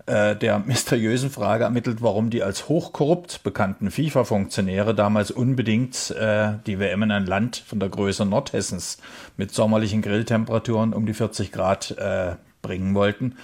äh, 0.06 0.37
der 0.37 0.58
mysteriösen 0.58 1.31
Frage 1.31 1.64
ermittelt, 1.64 2.02
warum 2.02 2.31
die 2.31 2.43
als 2.43 2.69
hochkorrupt 2.69 3.43
bekannten 3.43 3.90
FIFA-Funktionäre 3.90 4.94
damals 4.94 5.31
unbedingt 5.31 6.10
äh, 6.10 6.54
die 6.66 6.78
WM 6.78 7.04
in 7.04 7.10
ein 7.10 7.26
Land 7.26 7.62
von 7.66 7.81
der 7.81 7.88
Größe 7.88 8.25
Nordhessens 8.25 8.99
mit 9.37 9.52
sommerlichen 9.52 10.02
Grilltemperaturen 10.02 10.93
um 10.93 11.06
die 11.06 11.14
40 11.14 11.52
Grad 11.52 11.93
äh, 11.99 12.37
bringen 12.62 12.94
wollten. 12.94 13.37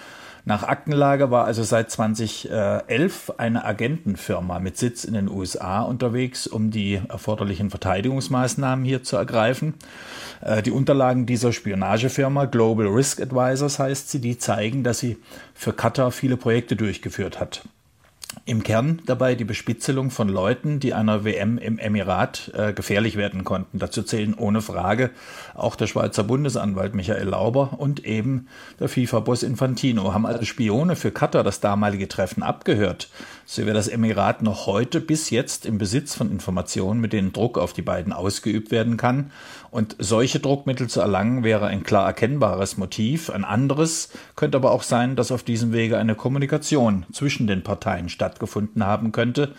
Nach 0.49 0.63
Aktenlage 0.63 1.31
war 1.31 1.45
also 1.45 1.63
seit 1.63 1.91
2011 1.91 3.35
eine 3.37 3.67
Agentenfirma 3.67 4.61
mit 4.61 4.79
Sitz 4.79 5.05
in 5.05 5.13
den 5.13 5.29
USA 5.29 5.83
unterwegs, 5.83 6.47
um 6.47 6.71
die 6.71 7.03
erforderlichen 7.07 7.69
Verteidigungsmaßnahmen 7.69 8.83
hier 8.83 9.03
zu 9.03 9.17
ergreifen. 9.19 9.75
Äh, 10.41 10.63
die 10.63 10.71
Unterlagen 10.71 11.27
dieser 11.27 11.53
Spionagefirma, 11.53 12.47
Global 12.47 12.87
Risk 12.87 13.21
Advisors 13.21 13.79
heißt 13.79 14.09
sie, 14.09 14.23
die 14.23 14.39
zeigen, 14.39 14.85
dass 14.85 15.01
sie 15.01 15.19
für 15.53 15.75
Qatar 15.75 16.13
viele 16.13 16.39
Projekte 16.39 16.77
durchgeführt 16.77 17.39
hat. 17.41 17.69
Im 18.45 18.63
Kern 18.63 19.03
dabei 19.07 19.35
die 19.35 19.45
Bespitzelung 19.45 20.11
von 20.11 20.29
Leuten, 20.29 20.81
die 20.81 20.95
einer 20.95 21.25
WM 21.25 21.59
im 21.59 21.79
Emirat 21.79 22.51
äh, 22.55 22.73
gefährlich 22.73 23.17
werden 23.17 23.45
konnten. 23.45 23.79
Dazu 23.79 24.03
zählen 24.03 24.35
ohne 24.35 24.63
Frage 24.63 25.11
auch 25.55 25.77
der 25.77 25.87
Schweizer 25.87 26.25
Bundesanwalt 26.25 26.95
Michael 26.95 27.29
Lauber 27.29 27.75
und 27.79 28.05
eben 28.05 28.49
der 28.81 28.89
FIFA-Boss 28.89 29.43
Infantino. 29.43 30.13
Haben 30.13 30.27
also 30.27 30.45
Spione 30.45 30.97
für 30.97 31.11
Katar 31.11 31.45
das 31.45 31.61
damalige 31.61 32.09
Treffen 32.09 32.43
abgehört. 32.43 33.09
So 33.51 33.65
wäre 33.65 33.73
das 33.73 33.89
Emirat 33.89 34.43
noch 34.43 34.67
heute 34.67 35.01
bis 35.01 35.31
jetzt 35.31 35.65
im 35.65 35.79
Besitz 35.79 36.15
von 36.15 36.31
Informationen, 36.31 37.01
mit 37.01 37.15
denen 37.15 37.33
Druck 37.33 37.57
auf 37.57 37.73
die 37.73 37.81
beiden 37.81 38.13
ausgeübt 38.13 38.71
werden 38.71 38.99
kann. 38.99 39.31
Und 39.71 39.97
solche 39.99 40.39
Druckmittel 40.39 40.91
zu 40.91 41.01
erlangen, 41.01 41.45
wäre 41.45 41.67
ein 41.67 41.83
klar 41.83 42.07
erkennbares 42.07 42.77
Motiv. 42.77 43.31
Ein 43.31 43.47
anderes 43.47 44.11
könnte 44.37 44.59
aber 44.59 44.71
auch 44.71 44.83
sein, 44.83 45.17
dass 45.17 45.33
auf 45.33 45.45
diesem 45.45 45.73
Wege 45.73 45.97
eine 45.97 46.15
Kommunikation 46.15 47.07
zwischen 47.11 47.47
den 47.47 47.63
Parteien 47.63 48.11
stattgefunden 48.11 48.85
haben 48.85 49.13
könnte. 49.13 49.55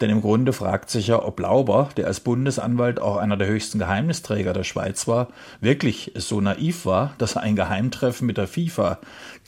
Denn 0.00 0.10
im 0.10 0.20
Grunde 0.20 0.52
fragt 0.52 0.90
sich 0.90 1.06
ja, 1.06 1.22
ob 1.22 1.38
Lauber, 1.38 1.88
der 1.96 2.06
als 2.06 2.20
Bundesanwalt 2.20 3.00
auch 3.00 3.16
einer 3.16 3.36
der 3.36 3.46
höchsten 3.48 3.78
Geheimnisträger 3.78 4.52
der 4.52 4.64
Schweiz 4.64 5.06
war, 5.06 5.28
wirklich 5.60 6.12
so 6.16 6.40
naiv 6.40 6.84
war, 6.84 7.14
dass 7.18 7.36
er 7.36 7.42
ein 7.42 7.56
Geheimtreffen 7.56 8.26
mit 8.26 8.36
der 8.36 8.48
FIFA 8.48 8.98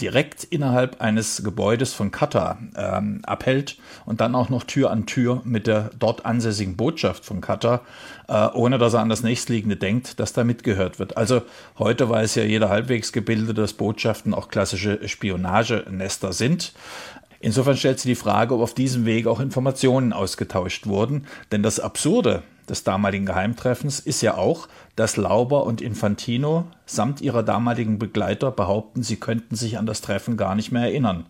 direkt 0.01 0.45
innerhalb 0.45 1.01
eines 1.01 1.43
Gebäudes 1.43 1.95
von 1.95 2.11
Katar 2.11 2.59
ähm, 2.77 3.23
abhält 3.25 3.79
und 4.05 4.21
dann 4.21 4.35
auch 4.35 4.49
noch 4.49 4.65
Tür 4.65 4.91
an 4.91 5.07
Tür 5.07 5.41
mit 5.45 5.67
der 5.67 5.91
dort 5.99 6.25
ansässigen 6.27 6.77
Botschaft 6.77 7.25
von 7.25 7.41
Katar, 7.41 7.81
äh, 8.29 8.47
ohne 8.55 8.79
dass 8.79 8.95
er 8.95 9.01
an 9.01 9.09
das 9.09 9.23
nächstliegende 9.23 9.77
denkt, 9.77 10.21
dass 10.21 10.33
da 10.33 10.45
mitgehört 10.45 10.99
wird. 10.99 11.17
Also 11.17 11.43
heute 11.79 12.09
weiß 12.09 12.37
ja 12.37 12.45
jeder 12.45 12.69
halbwegs 12.69 13.13
gebildete, 13.13 13.55
dass 13.55 13.73
Botschaften 13.73 14.35
auch 14.35 14.49
klassische 14.49 15.07
Spionagenester 15.09 16.33
sind. 16.33 16.73
Insofern 17.41 17.77
stellt 17.77 18.01
sich 18.01 18.11
die 18.11 18.17
Frage, 18.17 18.55
ob 18.55 18.61
auf 18.61 18.75
diesem 18.75 19.05
Weg 19.05 19.27
auch 19.27 19.41
Informationen 19.41 20.13
ausgetauscht 20.13 20.87
wurden. 20.87 21.27
Denn 21.53 21.63
das 21.63 21.81
Absurde 21.81 22.43
des 22.69 22.85
damaligen 22.85 23.27
Geheimtreffens 23.27 24.01
ist 24.01 24.23
ja 24.23 24.37
auch, 24.37 24.69
dass 24.97 25.17
Lauber 25.17 25.65
und 25.65 25.81
Infantino 25.81 26.65
samt 26.85 27.21
ihrer 27.21 27.43
damaligen 27.43 27.99
Begleiter 27.99 28.51
behaupten, 28.51 29.03
sie 29.03 29.17
könnten 29.17 29.55
sich 29.55 29.79
an 29.79 29.87
das 29.87 30.01
Treffen 30.01 30.37
gar 30.37 30.55
nicht 30.55 30.73
mehr 30.73 30.83
erinnern. 30.83 31.27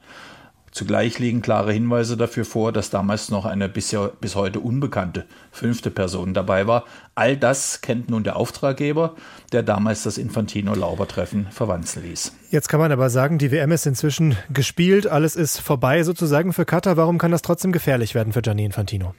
Zugleich 0.76 1.18
liegen 1.18 1.40
klare 1.40 1.73
Hinweise 1.73 2.18
dafür 2.18 2.45
vor, 2.45 2.71
dass 2.71 2.90
damals 2.90 3.30
noch 3.30 3.47
eine 3.47 3.66
bisher 3.66 4.12
bis 4.21 4.37
heute 4.37 4.61
unbekannte 4.61 5.25
fünfte 5.50 5.90
Person 5.90 6.35
dabei 6.35 6.66
war. 6.66 6.85
All 7.14 7.35
das 7.35 7.80
kennt 7.80 8.11
nun 8.11 8.25
der 8.25 8.37
Auftraggeber, 8.37 9.14
der 9.52 9.62
damals 9.62 10.02
das 10.02 10.18
Infantino-Lauber-Treffen 10.18 11.47
verwanzen 11.50 12.02
ließ. 12.02 12.33
Jetzt 12.50 12.68
kann 12.68 12.78
man 12.78 12.92
aber 12.92 13.09
sagen, 13.09 13.38
die 13.38 13.52
WM 13.52 13.73
ist 13.73 13.87
inzwischen 13.87 14.37
gespielt, 14.52 15.06
alles 15.06 15.35
ist 15.35 15.61
vorbei 15.61 16.02
sozusagen 16.02 16.52
für 16.52 16.66
Katar. 16.66 16.99
Warum 16.99 17.16
kann 17.16 17.30
das 17.30 17.40
trotzdem 17.40 17.73
gefährlich 17.73 18.14
werden 18.14 18.35
für 18.35 18.42
Gianni 18.42 18.66
Infantino? 18.66 19.14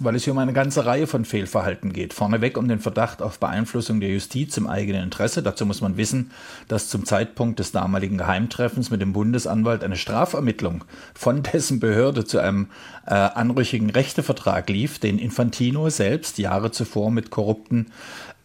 Weil 0.00 0.14
es 0.14 0.24
hier 0.24 0.32
um 0.32 0.38
eine 0.38 0.52
ganze 0.52 0.86
Reihe 0.86 1.06
von 1.06 1.24
Fehlverhalten 1.24 1.92
geht. 1.92 2.14
Vorneweg 2.14 2.56
um 2.56 2.68
den 2.68 2.78
Verdacht 2.78 3.22
auf 3.22 3.38
Beeinflussung 3.38 4.00
der 4.00 4.10
Justiz 4.10 4.56
im 4.56 4.66
eigenen 4.66 5.02
Interesse. 5.02 5.42
Dazu 5.42 5.66
muss 5.66 5.80
man 5.80 5.96
wissen, 5.96 6.30
dass 6.68 6.88
zum 6.88 7.04
Zeitpunkt 7.04 7.58
des 7.58 7.72
damaligen 7.72 8.18
Geheimtreffens 8.18 8.90
mit 8.90 9.00
dem 9.00 9.12
Bundesanwalt 9.12 9.84
eine 9.84 9.96
Strafermittlung 9.96 10.84
von 11.14 11.42
dessen 11.42 11.80
Behörde 11.80 12.24
zu 12.24 12.38
einem 12.38 12.68
äh, 13.06 13.14
anrüchigen 13.14 13.90
Rechtevertrag 13.90 14.68
lief, 14.68 14.98
den 14.98 15.18
Infantino 15.18 15.88
selbst 15.90 16.38
Jahre 16.38 16.70
zuvor 16.70 17.10
mit 17.10 17.30
korrupten 17.30 17.86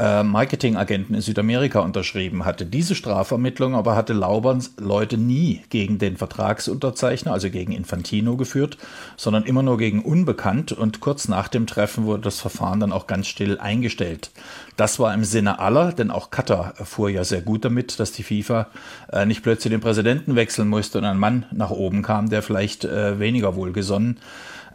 äh, 0.03 0.21
Marketingagenten 0.21 1.15
in 1.15 1.21
Südamerika 1.21 1.79
unterschrieben 1.79 2.43
hatte. 2.43 2.65
Diese 2.65 2.93
Strafermittlung 2.93 3.73
aber 3.73 3.95
hatte 3.95 4.11
Lauberns 4.11 4.73
Leute 4.77 5.17
nie 5.17 5.61
gegen 5.69 5.97
den 5.97 6.17
Vertragsunterzeichner, 6.17 7.31
also 7.31 7.49
gegen 7.49 7.71
Infantino 7.71 8.35
geführt, 8.35 8.77
sondern 9.15 9.45
immer 9.45 9.63
nur 9.63 9.77
gegen 9.77 10.03
Unbekannt 10.03 10.73
und 10.73 10.99
kurz 10.99 11.29
nach 11.29 11.47
dem 11.47 11.67
Treffen 11.67 12.03
wurde 12.03 12.23
das 12.23 12.41
Verfahren 12.41 12.81
dann 12.81 12.91
auch 12.91 13.07
ganz 13.07 13.27
still 13.27 13.59
eingestellt. 13.59 14.31
Das 14.75 14.99
war 14.99 15.13
im 15.13 15.23
Sinne 15.23 15.59
aller, 15.59 15.93
denn 15.93 16.11
auch 16.11 16.31
Katar 16.31 16.73
fuhr 16.83 17.09
ja 17.09 17.23
sehr 17.23 17.41
gut 17.41 17.63
damit, 17.63 17.97
dass 17.97 18.11
die 18.11 18.23
FIFA 18.23 18.67
äh, 19.09 19.25
nicht 19.25 19.41
plötzlich 19.41 19.71
den 19.71 19.79
Präsidenten 19.79 20.35
wechseln 20.35 20.67
musste 20.67 20.97
und 20.97 21.05
ein 21.05 21.17
Mann 21.17 21.45
nach 21.51 21.69
oben 21.69 22.01
kam, 22.01 22.29
der 22.29 22.41
vielleicht 22.41 22.83
äh, 22.83 23.19
weniger 23.19 23.55
wohlgesonnen 23.55 24.19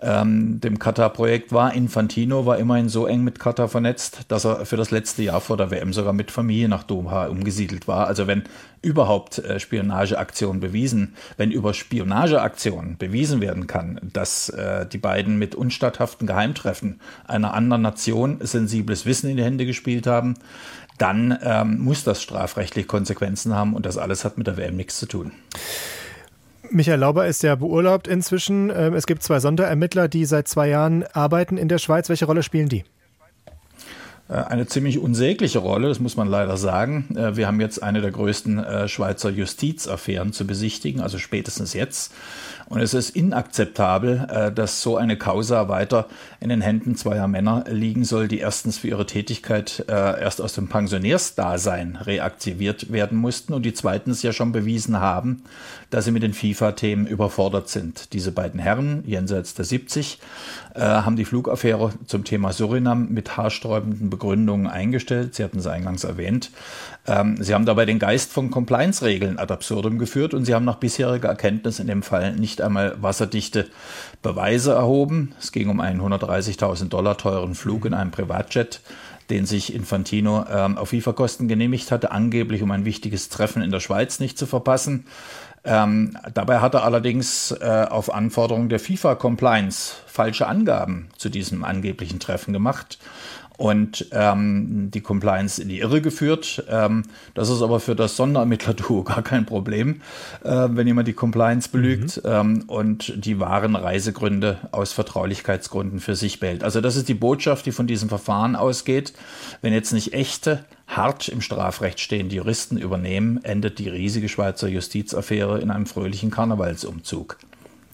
ähm, 0.03 0.61
dem 0.61 0.79
Katar-Projekt 0.79 1.53
war. 1.53 1.75
Infantino 1.75 2.47
war 2.47 2.59
immerhin 2.59 2.89
so 2.89 3.07
eng 3.07 3.25
mit 3.25 3.39
Katar 3.39 3.69
vernetzt, 3.69 4.21
dass 4.29 4.45
er 4.45 4.67
für 4.67 4.77
das 4.77 4.91
letzte 4.91 5.23
Jahr 5.23 5.41
vor 5.41 5.57
der 5.57 5.71
WM 5.71 5.93
sogar 5.93 6.13
mit 6.13 6.31
Familie 6.31 6.69
nach 6.69 6.83
Doha 6.83 7.27
umgesiedelt 7.27 7.89
war. 7.89 8.07
Also 8.07 8.27
wenn 8.27 8.45
überhaupt 8.83 9.39
äh, 9.39 9.59
Spionageaktionen 9.59 10.61
bewiesen, 10.61 11.15
wenn 11.37 11.51
über 11.51 11.75
Spionageaktionen 11.75 12.97
bewiesen 12.97 13.41
werden 13.41 13.67
kann, 13.67 14.01
dass 14.13 14.49
äh, 14.51 14.87
die 14.87 14.99
beiden 14.99 15.39
mit 15.39 15.55
unstatthaften 15.55 16.27
Geheimtreffen 16.27 17.01
einer 17.27 17.55
anderen 17.55 17.83
Nation 17.83 18.39
sensibles 18.41 19.07
Wissen 19.07 19.31
in 19.31 19.37
die 19.37 19.45
Hände 19.45 19.67
gespielt 19.67 20.07
haben, 20.07 20.35
dann 20.99 21.39
ähm, 21.43 21.79
muss 21.79 22.05
das 22.05 22.23
strafrechtlich 22.23 22.89
Konsequenzen 22.89 23.55
haben 23.55 23.75
und 23.75 23.87
das 23.87 23.99
alles 23.99 24.25
hat 24.25 24.37
mit 24.37 24.47
der 24.47 24.57
WM 24.57 24.77
nichts 24.77 24.99
zu 24.99 25.07
tun. 25.07 25.33
Michael 26.71 27.01
Lauber 27.01 27.27
ist 27.27 27.43
ja 27.43 27.55
beurlaubt 27.55 28.09
inzwischen. 28.09 28.71
Ähm, 28.75 28.95
es 28.95 29.07
gibt 29.07 29.23
zwei 29.23 29.41
Sonderermittler, 29.41 30.09
die 30.09 30.25
seit 30.25 30.49
zwei 30.49 30.69
Jahren 30.69 31.05
arbeiten 31.13 31.57
in 31.57 31.69
der 31.69 31.79
Schweiz. 31.79 32.09
Welche 32.09 32.27
Rolle 32.27 32.43
spielen 32.43 32.69
die? 32.69 32.85
Äh, 34.29 34.35
eine 34.35 34.67
ziemlich 34.67 34.99
unsägliche 34.99 35.59
Rolle, 35.59 35.89
das 35.89 36.01
muss 36.01 36.17
man 36.17 36.29
leider 36.29 36.57
sagen. 36.57 37.17
Äh, 37.17 37.37
wir 37.37 37.47
haben 37.47 37.61
jetzt 37.61 37.83
eine 37.83 38.01
der 38.01 38.11
größten 38.11 38.59
äh, 38.59 38.89
Schweizer 38.89 39.31
Justizaffären 39.31 40.33
zu 40.33 40.47
besichtigen, 40.47 41.01
also 41.01 41.19
spätestens 41.19 41.73
jetzt. 41.73 42.13
Und 42.69 42.81
es 42.81 42.93
ist 42.93 43.17
inakzeptabel, 43.17 44.53
dass 44.55 44.83
so 44.83 44.99
eine 44.99 45.17
Causa 45.17 45.69
weiter 45.69 46.07
in 46.39 46.51
den 46.51 46.61
Händen 46.61 46.97
zweier 46.97 47.27
Männer 47.27 47.65
liegen 47.71 48.05
soll, 48.05 48.29
die 48.29 48.41
erstens 48.41 48.77
für 48.77 48.89
ihre 48.89 49.07
Tätigkeit 49.07 49.85
erst 49.89 50.43
aus 50.43 50.53
dem 50.53 50.69
Pensionärsdasein 50.69 51.97
reaktiviert 51.97 52.93
werden 52.93 53.17
mussten 53.17 53.55
und 53.55 53.63
die 53.63 53.73
zweitens 53.73 54.23
ja 54.23 54.33
schon 54.33 54.53
bewiesen 54.53 55.01
haben, 55.01 55.45
dass 55.89 56.05
sie 56.05 56.11
mit 56.11 56.23
den 56.23 56.35
FIFA-Themen 56.35 57.07
überfordert 57.07 57.71
sind. 57.71 58.13
Diese 58.13 58.33
beiden 58.33 58.61
Herren, 58.61 59.03
jenseits 59.07 59.55
der 59.55 59.65
70, 59.65 60.19
haben 60.75 61.17
die 61.17 61.25
Flugaffäre 61.25 61.93
zum 62.07 62.25
Thema 62.25 62.53
Surinam 62.53 63.09
mit 63.09 63.39
haarsträubenden 63.39 64.11
Begründungen 64.11 64.67
eingestellt. 64.67 65.35
Sie 65.35 65.43
hatten 65.43 65.59
es 65.59 65.67
eingangs 65.67 66.05
erwähnt. 66.05 66.51
Ähm, 67.09 67.43
sie 67.43 67.55
haben 67.55 67.67
dabei 67.67 67.87
den 67.87 67.99
Geist 67.99 68.33
von 68.33 68.51
Compliance-Regeln 68.51 69.39
ad 69.39 69.53
absurdum 69.53 69.99
geführt 69.99 70.35
und 70.35 70.45
sie 70.45 70.55
haben 70.55 70.65
nach 70.65 70.77
bisheriger 70.77 71.29
Erkenntnis 71.29 71.81
in 71.81 71.87
dem 71.87 72.03
Fall 72.03 72.37
nicht 72.37 72.61
einmal 72.61 73.03
wasserdichte 73.03 73.67
Beweise 74.23 74.73
erhoben. 74.73 75.35
Es 75.41 75.51
ging 75.51 75.71
um 75.71 75.81
einen 75.81 76.01
130.000 76.01 76.89
Dollar 76.89 77.17
teuren 77.17 77.55
Flug 77.55 77.87
in 77.87 77.95
einem 77.95 78.11
Privatjet 78.11 78.81
den 79.31 79.47
sich 79.47 79.75
Infantino 79.75 80.47
ähm, 80.51 80.79
auf 80.79 80.91
FIFA-Kosten 80.91 81.49
genehmigt 81.49 81.91
hatte, 81.91 82.13
angeblich 82.13 82.63
um 82.63 82.71
ein 82.71 82.85
wichtiges 82.85 83.29
Treffen 83.29 83.63
in 83.63 83.71
der 83.71 83.81
Schweiz 83.81 84.21
nicht 84.21 84.39
zu 84.39 84.47
verpassen. 84.47 85.05
Ähm, 85.65 86.17
dabei 86.33 86.61
hat 86.61 86.75
er 86.75 86.85
allerdings 86.85 87.51
äh, 87.51 87.87
auf 87.91 88.15
Anforderung 88.15 88.69
der 88.69 88.79
FIFA-Compliance 88.79 89.97
falsche 90.07 90.47
Angaben 90.47 91.11
zu 91.19 91.29
diesem 91.29 91.65
angeblichen 91.65 92.21
Treffen 92.21 92.53
gemacht 92.53 92.99
und 93.59 94.07
ähm, 94.13 94.91
die 94.93 95.01
Compliance 95.01 95.61
in 95.61 95.69
die 95.69 95.81
Irre 95.81 96.01
geführt. 96.01 96.65
Ähm, 96.71 97.03
das 97.35 97.51
ist 97.51 97.61
aber 97.61 97.81
für 97.81 97.97
das 97.97 98.17
Sonderermittler-Duo 98.17 99.03
gar 99.05 99.23
kein 99.23 99.45
Problem, 99.45 100.01
äh, 100.45 100.69
wenn 100.71 100.87
jemand 100.87 101.09
die 101.09 101.13
Compliance 101.13 101.69
belügt 101.69 102.23
mhm. 102.25 102.31
ähm, 102.31 102.65
und 102.69 103.13
die 103.25 103.41
wahren 103.41 103.75
Reisegründe 103.77 104.59
aus 104.71 104.93
Vertraulichkeitsgründen 104.93 105.99
für 105.99 106.15
sich 106.15 106.39
behält. 106.41 106.63
Also 106.63 106.81
das 106.81 106.97
ist 106.97 107.09
die 107.09 107.15
Botschaft, 107.15 107.67
die 107.67 107.73
von 107.73 107.89
diesem 107.89 108.09
Verfahren 108.09 108.55
ausgeht. 108.55 109.13
Wenn 109.61 109.73
jetzt 109.73 109.93
nicht 109.93 110.15
echte, 110.15 110.65
hart 110.87 111.29
im 111.29 111.41
Strafrecht 111.41 111.99
stehende 111.99 112.37
Juristen 112.37 112.79
übernehmen, 112.79 113.43
endet 113.43 113.81
die 113.81 113.89
riesige 113.89 114.29
Schweizer 114.29 114.69
Justizaffäre 114.69 115.61
in 115.61 115.73
einem 115.73 115.87
fröhlichen 115.87 116.31
Karnevalsumzug. 116.31 117.39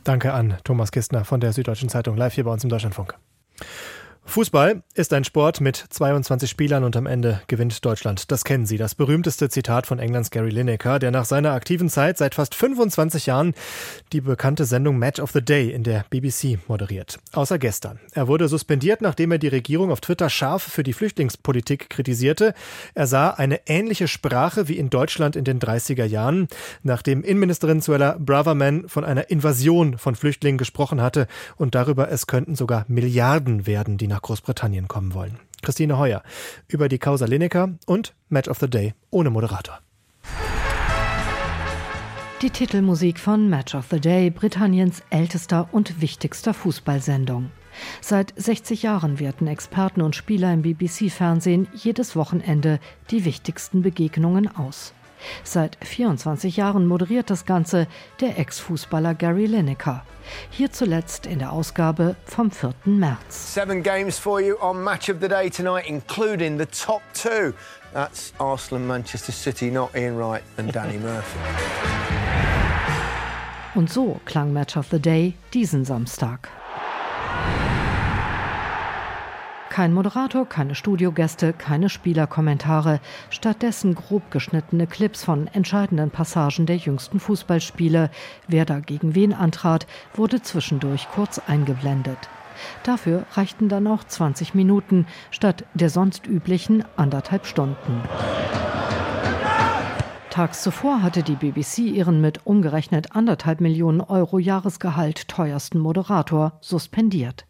Danke 0.04 0.34
an 0.34 0.58
Thomas 0.62 0.92
Kistner 0.92 1.24
von 1.24 1.40
der 1.40 1.54
Süddeutschen 1.54 1.88
Zeitung 1.88 2.18
live 2.18 2.34
hier 2.34 2.44
bei 2.44 2.52
uns 2.52 2.62
im 2.62 2.68
Deutschlandfunk. 2.68 3.14
Fußball 4.26 4.82
ist 4.94 5.12
ein 5.12 5.22
Sport 5.22 5.60
mit 5.60 5.76
22 5.76 6.50
Spielern 6.50 6.82
und 6.82 6.96
am 6.96 7.06
Ende 7.06 7.42
gewinnt 7.46 7.84
Deutschland. 7.84 8.32
Das 8.32 8.44
kennen 8.44 8.64
Sie, 8.66 8.78
das 8.78 8.94
berühmteste 8.94 9.48
Zitat 9.48 9.86
von 9.86 9.98
Englands 9.98 10.30
Gary 10.30 10.50
Lineker, 10.50 10.98
der 10.98 11.10
nach 11.10 11.26
seiner 11.26 11.52
aktiven 11.52 11.88
Zeit 11.88 12.18
seit 12.18 12.34
fast 12.34 12.54
25 12.54 13.26
Jahren 13.26 13.54
die 14.12 14.22
bekannte 14.22 14.64
Sendung 14.64 14.98
Match 14.98 15.20
of 15.20 15.30
the 15.32 15.42
Day 15.42 15.70
in 15.70 15.84
der 15.84 16.06
BBC 16.10 16.58
moderiert. 16.66 17.18
Außer 17.32 17.58
gestern. 17.58 18.00
Er 18.12 18.26
wurde 18.26 18.48
suspendiert, 18.48 19.02
nachdem 19.02 19.30
er 19.30 19.38
die 19.38 19.48
Regierung 19.48 19.92
auf 19.92 20.00
Twitter 20.00 20.30
scharf 20.30 20.62
für 20.62 20.82
die 20.82 20.94
Flüchtlingspolitik 20.94 21.90
kritisierte. 21.90 22.54
Er 22.94 23.06
sah 23.06 23.30
eine 23.30 23.60
ähnliche 23.66 24.08
Sprache 24.08 24.68
wie 24.68 24.78
in 24.78 24.90
Deutschland 24.90 25.36
in 25.36 25.44
den 25.44 25.60
30er 25.60 26.06
Jahren, 26.06 26.48
nachdem 26.82 27.22
Innenministerin 27.22 27.82
Suella 27.82 28.16
Braverman 28.18 28.88
von 28.88 29.04
einer 29.04 29.30
Invasion 29.30 29.98
von 29.98 30.16
Flüchtlingen 30.16 30.58
gesprochen 30.58 31.02
hatte 31.02 31.28
und 31.56 31.74
darüber, 31.74 32.10
es 32.10 32.26
könnten 32.26 32.56
sogar 32.56 32.84
Milliarden 32.88 33.66
werden, 33.66 33.98
die 33.98 34.13
nach 34.14 34.22
Großbritannien 34.22 34.88
kommen 34.88 35.12
wollen. 35.12 35.38
Christine 35.60 35.98
Heuer 35.98 36.22
über 36.68 36.88
die 36.88 36.98
Causa 36.98 37.26
Lineker 37.26 37.74
und 37.86 38.14
Match 38.28 38.48
of 38.48 38.58
the 38.60 38.70
Day 38.70 38.94
ohne 39.10 39.30
Moderator. 39.30 39.80
Die 42.42 42.50
Titelmusik 42.50 43.18
von 43.18 43.48
Match 43.48 43.74
of 43.74 43.86
the 43.90 43.98
Day, 43.98 44.30
Britanniens 44.30 45.02
ältester 45.10 45.68
und 45.72 46.00
wichtigster 46.00 46.54
Fußballsendung. 46.54 47.50
Seit 48.00 48.32
60 48.36 48.82
Jahren 48.84 49.18
werten 49.18 49.48
Experten 49.48 50.00
und 50.00 50.14
Spieler 50.14 50.52
im 50.52 50.62
BBC-Fernsehen 50.62 51.66
jedes 51.74 52.14
Wochenende 52.14 52.78
die 53.10 53.24
wichtigsten 53.24 53.82
Begegnungen 53.82 54.54
aus. 54.54 54.94
Seit 55.42 55.76
24 55.82 56.56
Jahren 56.56 56.86
moderiert 56.86 57.30
das 57.30 57.44
Ganze 57.44 57.86
der 58.20 58.38
Ex-Fußballer 58.38 59.14
Gary 59.14 59.46
Lineker. 59.46 60.04
Hier 60.50 60.72
zuletzt 60.72 61.26
in 61.26 61.38
der 61.38 61.52
Ausgabe 61.52 62.16
vom 62.24 62.50
4. 62.50 62.74
März. 62.84 63.54
Seven 63.54 63.82
games 63.82 64.18
for 64.18 64.40
you 64.40 64.56
on 64.60 64.82
Match 64.82 65.08
of 65.10 65.16
the 65.20 65.28
Day 65.28 65.50
tonight, 65.50 65.86
including 65.86 66.58
the 66.58 66.66
top 66.66 67.02
two. 67.12 67.52
That's 67.92 68.32
Arsenal 68.38 68.80
and 68.80 68.88
Manchester 68.88 69.32
City, 69.32 69.70
not 69.70 69.94
Ian 69.94 70.16
Wright 70.16 70.42
and 70.56 70.74
Danny 70.74 70.98
Murphy. 71.02 71.38
Und 73.74 73.92
so 73.92 74.20
klang 74.24 74.52
Match 74.52 74.76
of 74.76 74.86
the 74.90 75.00
Day 75.00 75.34
diesen 75.52 75.84
Samstag. 75.84 76.48
Kein 79.74 79.92
Moderator, 79.92 80.48
keine 80.48 80.76
Studiogäste, 80.76 81.52
keine 81.52 81.88
Spielerkommentare, 81.88 83.00
stattdessen 83.28 83.96
grob 83.96 84.30
geschnittene 84.30 84.86
Clips 84.86 85.24
von 85.24 85.48
entscheidenden 85.48 86.12
Passagen 86.12 86.64
der 86.64 86.76
jüngsten 86.76 87.18
Fußballspiele. 87.18 88.08
Wer 88.46 88.66
da 88.66 88.78
gegen 88.78 89.16
wen 89.16 89.32
antrat, 89.32 89.88
wurde 90.14 90.40
zwischendurch 90.40 91.08
kurz 91.12 91.40
eingeblendet. 91.40 92.18
Dafür 92.84 93.26
reichten 93.32 93.68
dann 93.68 93.88
auch 93.88 94.04
20 94.04 94.54
Minuten 94.54 95.08
statt 95.32 95.64
der 95.74 95.90
sonst 95.90 96.28
üblichen 96.28 96.84
anderthalb 96.96 97.44
Stunden. 97.44 98.00
Tags 100.30 100.62
zuvor 100.62 101.02
hatte 101.02 101.24
die 101.24 101.34
BBC 101.34 101.78
ihren 101.78 102.20
mit 102.20 102.46
umgerechnet 102.46 103.16
anderthalb 103.16 103.60
Millionen 103.60 104.02
Euro 104.02 104.38
Jahresgehalt 104.38 105.26
teuersten 105.26 105.80
Moderator 105.80 106.58
suspendiert. 106.60 107.44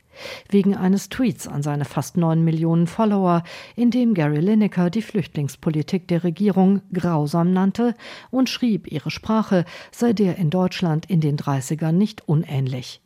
Wegen 0.48 0.74
eines 0.76 1.08
Tweets 1.08 1.46
an 1.46 1.62
seine 1.62 1.84
fast 1.84 2.16
neun 2.16 2.44
Millionen 2.44 2.86
Follower, 2.86 3.42
in 3.76 3.90
dem 3.90 4.14
Gary 4.14 4.40
Lineker 4.40 4.90
die 4.90 5.02
Flüchtlingspolitik 5.02 6.08
der 6.08 6.24
Regierung 6.24 6.82
grausam 6.92 7.52
nannte 7.52 7.94
und 8.30 8.48
schrieb, 8.48 8.90
ihre 8.90 9.10
Sprache 9.10 9.64
sei 9.90 10.12
der 10.12 10.36
in 10.36 10.50
Deutschland 10.50 11.06
in 11.06 11.20
den 11.20 11.36
30ern 11.36 11.92
nicht 11.92 12.28
unähnlich. 12.28 13.00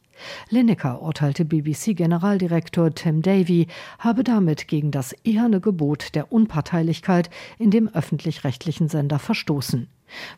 Lineker 0.50 1.03
urteilte 1.03 1.45
BBC-Generaldirektor 1.45 2.95
Tim 2.95 3.23
Davy, 3.23 3.67
habe 3.99 4.25
damit 4.25 4.69
gegen 4.69 4.91
das 4.91 5.12
eherne 5.25 5.61
Gebot 5.61 6.15
der 6.15 6.33
Unparteilichkeit 6.33 7.31
in 7.59 7.71
dem 7.71 7.88
öffentlich-rechtlichen 7.88 8.88
Sender 8.88 9.19
verstoßen. 9.19 9.88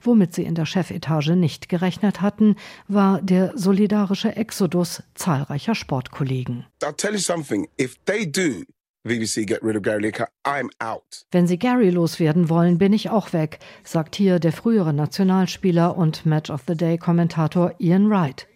Womit 0.02 0.34
sie 0.34 0.44
in 0.44 0.54
der 0.54 0.66
Chefetage 0.66 1.36
nicht 1.36 1.68
gerechnet 1.68 2.20
hatten, 2.20 2.56
war 2.88 3.20
der 3.22 3.56
solidarische 3.56 4.36
Exodus 4.36 5.02
zahlreicher 5.14 5.74
Sportkollegen. 5.74 6.66
I'll 6.82 6.96
tell 6.96 7.12
you 7.12 7.18
something. 7.18 7.68
If 7.80 7.96
they 8.04 8.30
do 8.30 8.64
BBC 9.04 9.46
get 9.46 9.62
rid 9.62 9.76
of 9.76 9.82
Gary 9.82 10.02
Lineker, 10.02 10.28
I'm 10.44 10.68
out. 10.78 11.24
Wenn 11.30 11.46
sie 11.46 11.58
Gary 11.58 11.90
loswerden 11.90 12.48
wollen, 12.50 12.76
bin 12.76 12.92
ich 12.92 13.08
auch 13.08 13.32
weg, 13.32 13.58
sagt 13.82 14.14
hier 14.14 14.38
der 14.38 14.52
frühere 14.52 14.92
Nationalspieler 14.92 15.96
und 15.96 16.26
Match 16.26 16.50
of 16.50 16.62
the 16.66 16.76
Day 16.76 16.98
Kommentator 16.98 17.74
Ian 17.78 18.10
Wright. 18.10 18.46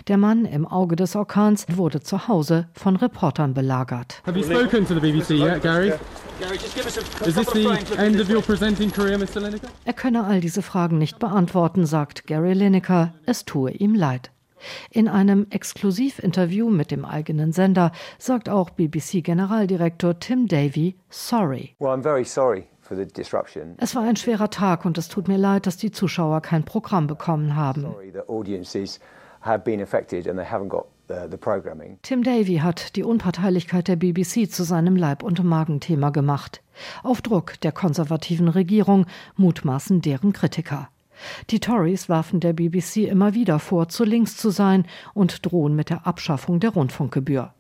Der 0.08 0.18
Mann 0.18 0.46
im 0.46 0.66
Auge 0.66 0.96
des 0.96 1.16
Orkans 1.16 1.66
wurde 1.70 2.02
zu 2.02 2.28
Hause 2.28 2.68
von 2.74 2.96
Reportern 2.96 3.54
belagert. 3.54 4.24
Have 4.26 4.38
you 4.38 4.44
spoken 4.44 4.88
to 4.88 4.96
the 4.96 5.00
BBC 5.00 5.30
yet, 5.32 5.62
Gary? 5.62 5.94
Is 7.26 7.36
this 7.36 7.48
the 7.54 7.68
end 7.98 8.20
of 8.20 8.30
your 8.30 8.42
presenting 8.42 8.92
career, 8.92 9.18
Mr. 9.18 9.40
Lineker? 9.40 9.68
Er 9.86 9.94
könne 9.94 10.26
all 10.26 10.42
diese 10.42 10.62
Fragen 10.62 10.98
nicht 10.98 11.20
beantworten, 11.20 11.86
sagt 11.86 12.28
Gary 12.28 12.54
Lineker. 12.54 13.14
Es 13.26 13.46
tue 13.46 13.72
ihm 13.72 13.96
leid. 13.96 14.32
In 14.92 15.08
einem 15.08 15.48
Exklusivinterview 15.50 16.70
mit 16.70 16.92
dem 16.92 17.06
eigenen 17.06 17.52
Sender 17.52 17.92
sagt 18.18 18.50
auch 18.50 18.70
BBC-Generaldirektor 18.70 20.20
Tim 20.20 20.48
Davy 20.48 20.96
sorry. 21.10 21.76
Well, 21.80 21.92
I'm 21.92 22.04
very 22.04 22.26
sorry. 22.26 22.68
Es 23.78 23.96
war 23.96 24.04
ein 24.04 24.16
schwerer 24.16 24.50
Tag 24.50 24.86
und 24.86 24.98
es 24.98 25.10
tut 25.10 25.28
mir 25.28 25.38
leid, 25.38 25.68
dass 25.68 25.76
die 25.76 25.92
Zuschauer 25.92 26.42
kein 26.42 26.64
Programm 26.64 27.08
bekommen 27.08 27.56
haben. 27.56 27.86
Tim 32.02 32.24
Davy 32.24 32.56
hat 32.58 32.96
die 32.96 33.04
Unparteilichkeit 33.04 33.88
der 33.88 33.96
BBC 33.96 34.52
zu 34.52 34.64
seinem 34.64 34.96
Leib- 34.96 35.24
und 35.24 35.44
Magenthema 35.44 36.10
gemacht. 36.10 36.62
Auf 37.04 37.22
Druck 37.22 37.60
der 37.62 37.72
konservativen 37.72 38.48
Regierung 38.48 39.06
mutmaßen 39.36 40.02
deren 40.02 40.34
Kritiker. 40.34 40.90
Die 41.50 41.60
Tories 41.60 42.10
warfen 42.10 42.40
der 42.40 42.54
BBC 42.54 43.08
immer 43.08 43.34
wieder 43.34 43.60
vor, 43.60 43.90
zu 43.90 44.04
links 44.04 44.38
zu 44.38 44.50
sein 44.50 44.86
und 45.14 45.46
drohen 45.46 45.76
mit 45.76 45.90
der 45.90 46.06
Abschaffung 46.08 46.60
der 46.60 46.72
Rundfunkgebühr. 46.72 47.54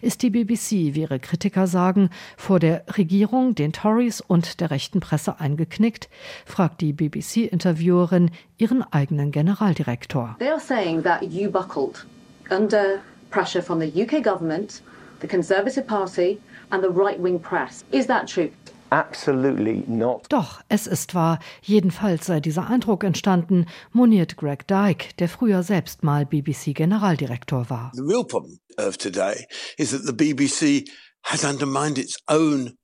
Ist 0.00 0.22
die 0.22 0.30
BBC, 0.30 0.94
wie 0.94 1.02
ihre 1.02 1.20
Kritiker 1.20 1.66
sagen, 1.66 2.10
vor 2.36 2.58
der 2.58 2.84
Regierung, 2.96 3.54
den 3.54 3.72
Tories 3.72 4.20
und 4.20 4.60
der 4.60 4.70
rechten 4.70 5.00
Presse 5.00 5.38
eingeknickt? 5.38 6.08
fragt 6.44 6.80
die 6.80 6.92
BBC-Interviewerin 6.92 8.30
ihren 8.58 8.82
eigenen 8.82 9.30
Generaldirektor. 9.30 10.36
They 10.38 10.48
are 10.48 10.60
saying 10.60 11.02
that 11.02 11.22
you 11.22 11.50
buckled 11.50 12.06
under 12.50 13.00
pressure 13.30 13.62
from 13.62 13.80
the 13.80 13.86
UK 13.86 14.22
government, 14.24 14.82
the 15.20 15.28
Conservative 15.28 15.86
Party 15.86 16.38
and 16.70 16.82
the 16.82 16.90
right-wing 16.90 17.40
press. 17.40 17.84
Is 17.92 18.06
that 18.06 18.26
true? 18.26 18.50
Absolutely 18.90 19.84
not. 19.86 20.26
Doch, 20.28 20.60
es 20.68 20.86
ist 20.86 21.14
wahr. 21.14 21.38
Jedenfalls 21.62 22.26
sei 22.26 22.40
dieser 22.40 22.68
Eindruck 22.68 23.04
entstanden, 23.04 23.66
moniert 23.92 24.36
Greg 24.36 24.66
Dyke, 24.66 25.14
der 25.18 25.28
früher 25.28 25.62
selbst 25.62 26.02
mal 26.02 26.26
BBC-Generaldirektor 26.26 27.70
war. 27.70 27.92
The 27.94 28.02
real 28.02 28.24
problem 28.24 28.58
of 28.76 28.98
today 28.98 29.46
is 29.76 29.90
that 29.90 30.02
the 30.04 30.12
BBC 30.12 30.90
has 31.22 31.44
undermined 31.44 31.98
its 31.98 32.16
own 32.28 32.76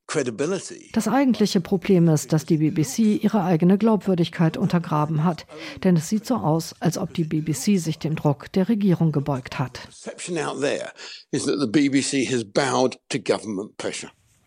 das 0.93 1.09
eigentliche 1.09 1.61
Problem 1.61 2.09
ist, 2.09 2.33
dass 2.33 2.47
die 2.47 2.59
BBC 2.59 3.23
ihre 3.25 3.43
eigene 3.43 3.77
Glaubwürdigkeit 3.77 4.57
untergraben 4.57 5.25
hat. 5.25 5.47
Denn 5.83 5.97
es 5.97 6.09
sieht 6.09 6.27
so 6.27 6.37
aus, 6.37 6.77
als 6.79 6.97
ob 6.97 7.13
die 7.13 7.25
BBC 7.25 7.79
sich 7.79 7.99
dem 7.99 8.15
Druck 8.15 8.53
der 8.53 8.69
Regierung 8.69 9.11
gebeugt 9.11 9.59
hat. 9.59 9.81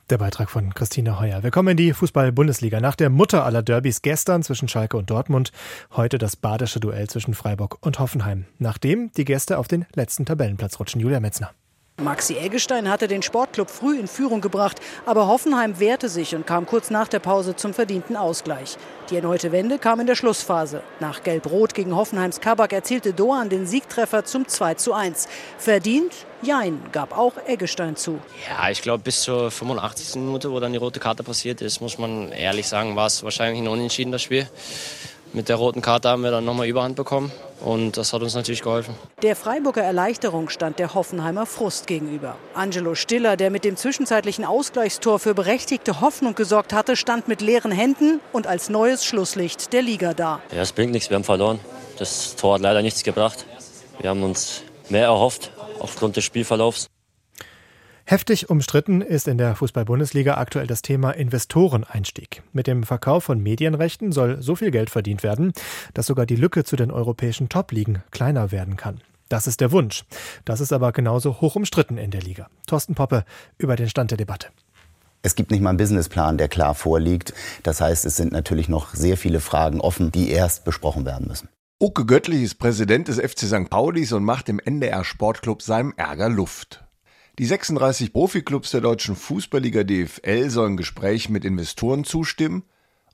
Der 0.09 0.17
Beitrag 0.17 0.49
von 0.49 0.73
Christine 0.73 1.19
Heuer. 1.19 1.43
Wir 1.43 1.51
kommen 1.51 1.67
in 1.69 1.77
die 1.77 1.93
Fußball-Bundesliga. 1.93 2.79
Nach 2.79 2.95
der 2.95 3.11
Mutter 3.11 3.45
aller 3.45 3.61
Derbys 3.61 4.01
gestern 4.01 4.41
zwischen 4.41 4.67
Schalke 4.67 4.97
und 4.97 5.11
Dortmund, 5.11 5.51
heute 5.95 6.17
das 6.17 6.35
badische 6.35 6.79
Duell 6.79 7.07
zwischen 7.07 7.35
Freiburg 7.35 7.77
und 7.81 7.99
Hoffenheim. 7.99 8.45
Nachdem 8.57 9.11
die 9.11 9.25
Gäste 9.25 9.59
auf 9.59 9.67
den 9.67 9.85
letzten 9.93 10.25
Tabellenplatz 10.25 10.79
rutschen. 10.79 10.99
Julia 10.99 11.19
Metzner. 11.19 11.51
Maxi 11.99 12.37
Eggestein 12.37 12.89
hatte 12.89 13.07
den 13.07 13.21
Sportclub 13.21 13.69
früh 13.69 13.99
in 13.99 14.07
Führung 14.07 14.39
gebracht, 14.39 14.79
aber 15.05 15.27
Hoffenheim 15.27 15.79
wehrte 15.79 16.07
sich 16.07 16.33
und 16.33 16.47
kam 16.47 16.65
kurz 16.65 16.89
nach 16.89 17.07
der 17.07 17.19
Pause 17.19 17.55
zum 17.55 17.73
verdienten 17.73 18.15
Ausgleich. 18.15 18.77
Die 19.09 19.17
erneute 19.17 19.51
Wende 19.51 19.79
kam 19.79 19.99
in 19.99 20.07
der 20.07 20.15
Schlussphase. 20.15 20.81
Nach 20.99 21.23
Gelb-Rot 21.23 21.73
gegen 21.73 21.95
Hoffenheims 21.95 22.39
Kabak 22.39 22.71
erzielte 22.71 23.13
Doan 23.13 23.49
den 23.49 23.67
Siegtreffer 23.67 24.23
zum 24.23 24.47
2 24.47 24.75
zu 24.75 24.93
1. 24.93 25.27
Verdient? 25.57 26.13
Jein, 26.41 26.81
gab 26.93 27.17
auch 27.17 27.33
Eggestein 27.47 27.97
zu. 27.97 28.19
Ja, 28.47 28.69
ich 28.69 28.81
glaube, 28.81 29.03
bis 29.03 29.21
zur 29.21 29.51
85. 29.51 30.15
Minute, 30.21 30.51
wo 30.51 30.59
dann 30.61 30.71
die 30.71 30.77
rote 30.77 31.01
Karte 31.01 31.23
passiert 31.23 31.61
ist, 31.61 31.81
muss 31.81 31.97
man 31.97 32.31
ehrlich 32.31 32.67
sagen, 32.67 32.95
war 32.95 33.07
es 33.07 33.23
wahrscheinlich 33.23 33.61
ein 33.61 33.67
unentschiedenes 33.67 34.21
Spiel. 34.21 34.47
Mit 35.31 35.47
der 35.47 35.57
roten 35.57 35.81
Karte 35.81 36.09
haben 36.09 36.23
wir 36.23 36.31
dann 36.31 36.43
nochmal 36.43 36.67
Überhand 36.67 36.95
bekommen 36.95 37.31
und 37.61 37.97
das 37.97 38.13
hat 38.13 38.21
uns 38.23 38.33
natürlich 38.33 38.63
geholfen. 38.63 38.95
Der 39.21 39.35
Freiburger 39.35 39.83
Erleichterung 39.83 40.49
stand 40.49 40.79
der 40.79 40.95
Hoffenheimer 40.95 41.45
Frust 41.45 41.85
gegenüber. 41.85 42.35
Angelo 42.55 42.95
Stiller, 42.95 43.37
der 43.37 43.51
mit 43.51 43.63
dem 43.63 43.77
zwischenzeitlichen 43.77 44.43
Ausgleichstor 44.43 45.19
für 45.19 45.35
berechtigte 45.35 46.01
Hoffnung 46.01 46.33
gesorgt 46.33 46.73
hatte, 46.73 46.95
stand 46.95 47.27
mit 47.27 47.41
leeren 47.41 47.71
Händen 47.71 48.21
und 48.33 48.47
als 48.47 48.69
neues 48.69 49.05
Schlusslicht 49.05 49.71
der 49.71 49.83
Liga 49.83 50.15
da. 50.15 50.41
Ja, 50.51 50.61
es 50.61 50.71
bringt 50.71 50.93
nichts, 50.93 51.09
wir 51.09 51.15
haben 51.15 51.23
verloren. 51.23 51.59
Das 51.99 52.35
Tor 52.35 52.55
hat 52.55 52.61
leider 52.61 52.81
nichts 52.81 53.03
gebracht. 53.03 53.45
Wir 53.99 54.09
haben 54.09 54.23
uns 54.23 54.63
mehr 54.89 55.03
erhofft 55.03 55.51
aufgrund 55.79 56.15
des 56.15 56.23
Spielverlaufs. 56.23 56.87
Heftig 58.09 58.49
umstritten 58.49 59.01
ist 59.01 59.27
in 59.27 59.37
der 59.37 59.55
Fußball-Bundesliga 59.55 60.37
aktuell 60.37 60.65
das 60.65 60.81
Thema 60.81 61.11
Investoreneinstieg. 61.11 62.41
Mit 62.53 62.65
dem 62.65 62.81
Verkauf 62.81 63.25
von 63.25 63.39
Medienrechten 63.39 64.11
soll 64.11 64.41
so 64.41 64.55
viel 64.55 64.71
Geld 64.71 64.89
verdient 64.89 65.21
werden, 65.21 65.53
dass 65.93 66.07
sogar 66.07 66.25
die 66.25 66.35
Lücke 66.35 66.63
zu 66.63 66.75
den 66.75 66.89
europäischen 66.89 67.49
Top-Ligen 67.49 68.01
kleiner 68.09 68.51
werden 68.51 68.77
kann. 68.77 69.01
Das 69.29 69.45
ist 69.45 69.61
der 69.61 69.71
Wunsch. 69.71 70.05
Das 70.43 70.59
ist 70.59 70.73
aber 70.73 70.91
genauso 70.91 71.39
hoch 71.39 71.55
umstritten 71.55 71.99
in 71.99 72.09
der 72.09 72.23
Liga. 72.23 72.47
Thorsten 72.65 72.95
Poppe 72.95 73.25
über 73.59 73.75
den 73.75 73.89
Stand 73.89 74.09
der 74.09 74.17
Debatte. 74.17 74.47
Es 75.21 75.35
gibt 75.35 75.51
nicht 75.51 75.61
mal 75.61 75.69
einen 75.69 75.77
Businessplan, 75.77 76.39
der 76.39 76.47
klar 76.47 76.73
vorliegt. 76.73 77.35
Das 77.61 77.79
heißt, 77.79 78.07
es 78.07 78.15
sind 78.15 78.31
natürlich 78.31 78.69
noch 78.69 78.95
sehr 78.95 79.17
viele 79.17 79.39
Fragen 79.39 79.81
offen, 79.81 80.11
die 80.11 80.31
erst 80.31 80.65
besprochen 80.65 81.05
werden 81.05 81.27
müssen. 81.27 81.47
Uke 81.79 82.07
Göttlich 82.07 82.41
ist 82.41 82.55
Präsident 82.55 83.07
des 83.07 83.19
FC 83.19 83.41
St. 83.41 83.69
Paulis 83.69 84.13
und 84.13 84.23
macht 84.23 84.49
im 84.49 84.57
NDR 84.57 85.03
Sportclub 85.03 85.61
seinem 85.61 85.93
Ärger 85.95 86.29
Luft. 86.29 86.88
Die 87.39 87.45
36 87.45 88.11
Profiklubs 88.11 88.71
der 88.71 88.81
deutschen 88.81 89.15
Fußballliga 89.15 89.85
DFL 89.85 90.49
sollen 90.49 90.75
Gesprächen 90.75 91.31
mit 91.31 91.45
Investoren 91.45 92.03
zustimmen, 92.03 92.63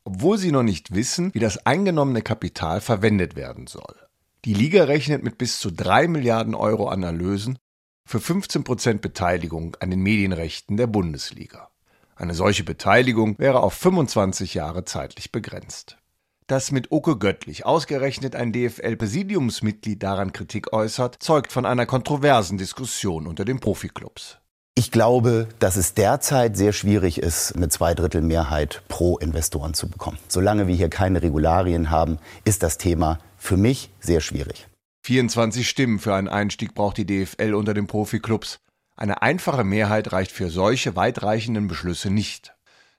obwohl 0.03 0.39
sie 0.39 0.51
noch 0.51 0.63
nicht 0.63 0.95
wissen, 0.95 1.31
wie 1.35 1.39
das 1.39 1.63
eingenommene 1.67 2.23
Kapital 2.23 2.81
verwendet 2.81 3.35
werden 3.35 3.67
soll. 3.67 3.95
Die 4.43 4.55
Liga 4.55 4.85
rechnet 4.85 5.21
mit 5.21 5.37
bis 5.37 5.59
zu 5.59 5.69
3 5.69 6.07
Milliarden 6.07 6.55
Euro 6.55 6.87
an 6.87 7.03
Erlösen 7.03 7.59
für 8.03 8.19
15 8.19 8.63
Prozent 8.63 9.01
Beteiligung 9.01 9.77
an 9.79 9.91
den 9.91 10.01
Medienrechten 10.01 10.75
der 10.75 10.87
Bundesliga. 10.87 11.69
Eine 12.15 12.33
solche 12.33 12.63
Beteiligung 12.63 13.37
wäre 13.37 13.59
auf 13.59 13.75
25 13.75 14.55
Jahre 14.55 14.85
zeitlich 14.85 15.31
begrenzt 15.31 15.99
dass 16.47 16.71
mit 16.71 16.91
Oke 16.91 17.17
Göttlich 17.17 17.65
ausgerechnet 17.65 18.35
ein 18.35 18.51
DFL-Präsidiumsmitglied 18.53 20.01
daran 20.01 20.33
Kritik 20.33 20.73
äußert, 20.73 21.17
zeugt 21.19 21.51
von 21.51 21.65
einer 21.65 21.85
kontroversen 21.85 22.57
Diskussion 22.57 23.27
unter 23.27 23.45
den 23.45 23.59
Profiklubs. 23.59 24.37
Ich 24.77 24.91
glaube, 24.91 25.47
dass 25.59 25.77
es 25.77 25.93
derzeit 25.93 26.57
sehr 26.57 26.73
schwierig 26.73 27.17
ist, 27.17 27.55
eine 27.55 27.69
Zweidrittelmehrheit 27.69 28.83
pro 28.89 29.17
Investoren 29.17 29.73
zu 29.73 29.89
bekommen. 29.89 30.17
Solange 30.27 30.67
wir 30.67 30.75
hier 30.75 30.89
keine 30.89 31.21
Regularien 31.21 31.89
haben, 31.89 32.19
ist 32.43 32.61
das 32.61 32.77
Thema 32.77 33.19
für 33.37 33.55
mich 33.55 33.89
sehr 34.01 34.19
schwierig. 34.19 34.67
24 35.05 35.69
Stimmen 35.69 35.99
für 35.99 36.13
einen 36.15 36.27
Einstieg 36.27 36.73
braucht 36.73 36.97
die 36.97 37.05
DFL 37.05 37.53
unter 37.53 37.73
den 37.73 37.87
Profiklubs. 37.87 38.59
Eine 38.97 39.21
einfache 39.21 39.63
Mehrheit 39.63 40.11
reicht 40.11 40.31
für 40.31 40.49
solche 40.49 40.95
weitreichenden 40.95 41.67
Beschlüsse 41.67 42.09
nicht. 42.09 42.54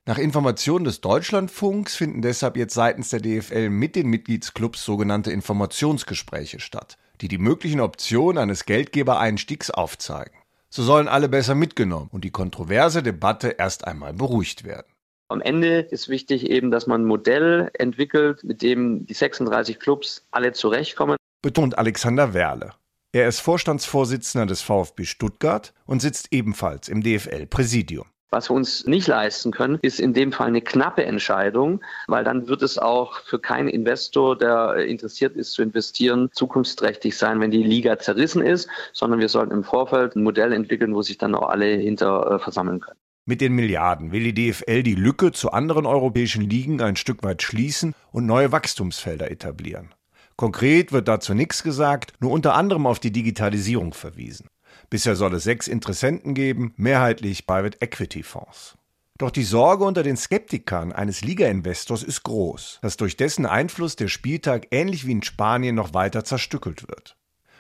Nach 0.09 0.19
Informationen 0.19 0.85
des 0.85 1.01
Deutschlandfunks 1.01 1.97
finden 1.97 2.23
deshalb 2.23 2.57
jetzt 2.57 2.75
seitens 2.75 3.09
der 3.09 3.19
DFL 3.19 3.71
mit 3.71 3.97
den 3.97 4.07
Mitgliedsclubs 4.07 4.85
sogenannte 4.85 5.33
Informationsgespräche 5.33 6.61
statt, 6.61 6.97
die 7.21 7.27
die 7.27 7.39
möglichen 7.39 7.81
Optionen 7.81 8.39
eines 8.39 8.67
Geldgebereinstiegs 8.67 9.73
aufzeigen. 9.73 10.39
So 10.71 10.85
sollen 10.85 11.09
alle 11.09 11.29
besser 11.29 11.57
mitgenommen 11.57 12.09
und 12.13 12.23
die 12.23 12.31
kontroverse 12.31 13.03
Debatte 13.03 13.57
erst 13.59 13.85
einmal 13.85 14.13
beruhigt 14.13 14.63
werden. 14.63 14.87
Am 15.27 15.41
Ende 15.41 15.81
ist 15.81 16.09
wichtig 16.09 16.49
eben, 16.49 16.71
dass 16.71 16.87
man 16.87 17.03
ein 17.03 17.07
Modell 17.07 17.73
entwickelt, 17.75 18.45
mit 18.45 18.63
dem 18.63 19.07
die 19.07 19.15
36 19.15 19.81
Clubs 19.81 20.25
alle 20.31 20.53
zurechtkommen. 20.53 21.17
Betont 21.43 21.79
Alexander 21.79 22.33
Werle. 22.33 22.75
Er 23.11 23.27
ist 23.27 23.41
Vorstandsvorsitzender 23.41 24.47
des 24.47 24.63
VfB 24.63 25.05
Stuttgart 25.05 25.75
und 25.85 26.01
sitzt 26.01 26.29
ebenfalls 26.31 26.89
im 26.89 27.03
DFL-Präsidium. 27.03 28.07
Was 28.31 28.51
wir 28.51 28.55
uns 28.55 28.87
nicht 28.87 29.07
leisten 29.07 29.53
können, 29.53 29.79
ist 29.83 30.01
in 30.01 30.13
dem 30.13 30.33
Fall 30.33 30.49
eine 30.49 30.61
knappe 30.61 31.05
Entscheidung, 31.05 31.81
weil 32.09 32.25
dann 32.25 32.49
wird 32.49 32.63
es 32.63 32.77
auch 32.77 33.21
für 33.21 33.39
keinen 33.39 33.69
Investor, 33.69 34.37
der 34.37 34.77
interessiert 34.87 35.37
ist 35.37 35.53
zu 35.53 35.63
investieren, 35.63 36.31
zukunftsträchtig 36.33 37.17
sein, 37.17 37.41
wenn 37.41 37.53
die 37.53 37.63
Liga 37.63 37.99
zerrissen 37.99 38.43
ist, 38.43 38.69
sondern 38.93 39.21
wir 39.21 39.29
sollten 39.29 39.53
im 39.53 39.63
Vorfeld 39.63 40.17
ein 40.17 40.25
Modell 40.25 40.53
entwickeln, 40.53 40.95
wo 40.95 41.03
sich 41.03 41.19
dann 41.19 41.35
auch 41.37 41.49
alle 41.49 41.67
hinter 41.77 42.33
äh, 42.33 42.39
versammeln 42.41 42.81
können. 42.81 42.99
Mit 43.29 43.41
den 43.41 43.55
Milliarden 43.55 44.13
will 44.13 44.33
die 44.33 44.53
DFL 44.53 44.83
die 44.83 44.95
Lücke 44.95 45.33
zu 45.33 45.51
anderen 45.51 45.87
europäischen 45.87 46.49
Ligen 46.49 46.81
ein 46.81 46.97
Stück 46.97 47.23
weit 47.25 47.43
schließen 47.43 47.93
und 48.13 48.27
neue 48.27 48.53
Wachstumsfelder 48.53 49.31
etablieren. 49.31 49.95
Konkret 50.37 50.93
wird 50.93 51.09
dazu 51.09 51.33
nichts 51.35 51.63
gesagt, 51.63 52.13
nur 52.21 52.31
unter 52.31 52.55
anderem 52.55 52.87
auf 52.87 53.01
die 53.01 53.11
Digitalisierung 53.11 53.95
verwiesen. 53.95 54.49
Bisher 54.91 55.17
soll 55.17 55.35
es 55.35 55.45
sechs 55.45 55.69
Interessenten 55.69 56.35
geben, 56.35 56.75
mehrheitlich 56.77 57.47
Private 57.47 57.79
Equity 57.81 58.23
Fonds. 58.23 58.77
Doch 59.19 59.31
die 59.31 59.45
Sorge 59.45 59.85
unter 59.85 60.03
den 60.03 60.17
Skeptikern 60.17 60.93
eines 60.93 61.23
Liga-Investors 61.23 62.03
ist 62.03 62.23
groß, 62.23 62.81
dass 62.83 62.97
durch 62.97 63.17
dessen 63.17 63.47
Einfluss 63.47 63.97
der 63.97 64.09
Spieltag 64.09 64.69
ähnlich 64.71 65.07
wie 65.07 65.13
in 65.13 65.23
Spanien 65.23 65.75
noch 65.75 65.95
weiter 65.95 66.25
zerstückelt 66.25 66.87
wird, 66.89 67.17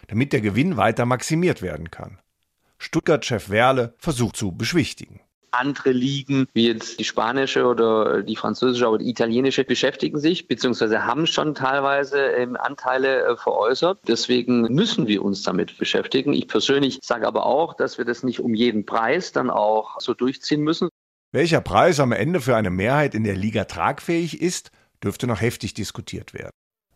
damit 0.08 0.32
der 0.32 0.42
Gewinn 0.42 0.76
weiter 0.76 1.06
maximiert 1.06 1.62
werden 1.62 1.90
kann. 1.90 2.20
Stuttgart-Chef 2.78 3.48
Werle 3.48 3.94
versucht 3.98 4.36
zu 4.36 4.52
beschwichtigen 4.52 5.20
andere 5.50 5.90
Ligen, 5.90 6.46
wie 6.52 6.68
jetzt 6.68 6.98
die 6.98 7.04
spanische 7.04 7.66
oder 7.66 8.22
die 8.22 8.36
französische 8.36 8.88
oder 8.88 8.98
die 8.98 9.10
italienische, 9.10 9.64
beschäftigen 9.64 10.18
sich 10.18 10.48
bzw. 10.48 10.98
haben 10.98 11.26
schon 11.26 11.54
teilweise 11.54 12.18
ähm, 12.18 12.56
Anteile 12.56 13.24
äh, 13.24 13.36
veräußert. 13.36 14.00
Deswegen 14.06 14.62
müssen 14.62 15.06
wir 15.06 15.22
uns 15.22 15.42
damit 15.42 15.78
beschäftigen. 15.78 16.32
Ich 16.32 16.48
persönlich 16.48 16.98
sage 17.02 17.26
aber 17.26 17.46
auch, 17.46 17.74
dass 17.74 17.98
wir 17.98 18.04
das 18.04 18.22
nicht 18.22 18.40
um 18.40 18.54
jeden 18.54 18.86
Preis 18.86 19.32
dann 19.32 19.50
auch 19.50 20.00
so 20.00 20.14
durchziehen 20.14 20.62
müssen. 20.62 20.88
Welcher 21.32 21.60
Preis 21.60 22.00
am 22.00 22.12
Ende 22.12 22.40
für 22.40 22.56
eine 22.56 22.70
Mehrheit 22.70 23.14
in 23.14 23.24
der 23.24 23.36
Liga 23.36 23.64
tragfähig 23.64 24.40
ist, 24.40 24.70
dürfte 25.02 25.26
noch 25.26 25.40
heftig 25.40 25.74
diskutiert 25.74 26.32
werden. 26.34 26.50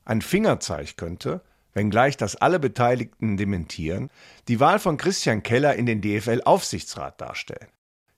Ein 0.04 0.22
Fingerzeig 0.22 0.96
könnte, 0.96 1.42
wenngleich 1.72 2.16
das 2.16 2.36
alle 2.36 2.58
Beteiligten 2.58 3.36
dementieren, 3.36 4.10
die 4.48 4.60
Wahl 4.60 4.78
von 4.78 4.96
Christian 4.96 5.42
Keller 5.42 5.74
in 5.74 5.86
den 5.86 6.00
DFL-Aufsichtsrat 6.00 7.20
darstellen. 7.20 7.68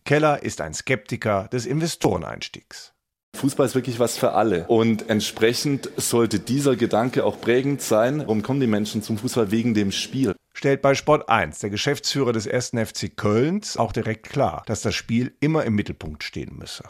Keller 0.04 0.42
ist 0.42 0.60
ein 0.60 0.74
Skeptiker 0.74 1.48
des 1.52 1.66
Investoreneinstiegs. 1.66 2.92
Fußball 3.36 3.66
ist 3.66 3.74
wirklich 3.74 3.98
was 3.98 4.18
für 4.18 4.32
alle. 4.32 4.66
Und 4.66 5.08
entsprechend 5.08 5.88
sollte 5.96 6.38
dieser 6.38 6.76
Gedanke 6.76 7.24
auch 7.24 7.40
prägend 7.40 7.80
sein. 7.80 8.20
Warum 8.20 8.42
kommen 8.42 8.60
die 8.60 8.66
Menschen 8.66 9.02
zum 9.02 9.16
Fußball? 9.16 9.50
Wegen 9.50 9.74
dem 9.74 9.90
Spiel. 9.90 10.34
Stellt 10.52 10.82
bei 10.82 10.94
Sport 10.94 11.28
1 11.28 11.60
der 11.60 11.70
Geschäftsführer 11.70 12.32
des 12.32 12.46
1. 12.46 12.72
FC 12.86 13.16
Kölns 13.16 13.76
auch 13.76 13.92
direkt 13.92 14.28
klar, 14.28 14.62
dass 14.66 14.82
das 14.82 14.94
Spiel 14.94 15.34
immer 15.40 15.64
im 15.64 15.74
Mittelpunkt 15.74 16.24
stehen 16.24 16.56
müsse. 16.58 16.84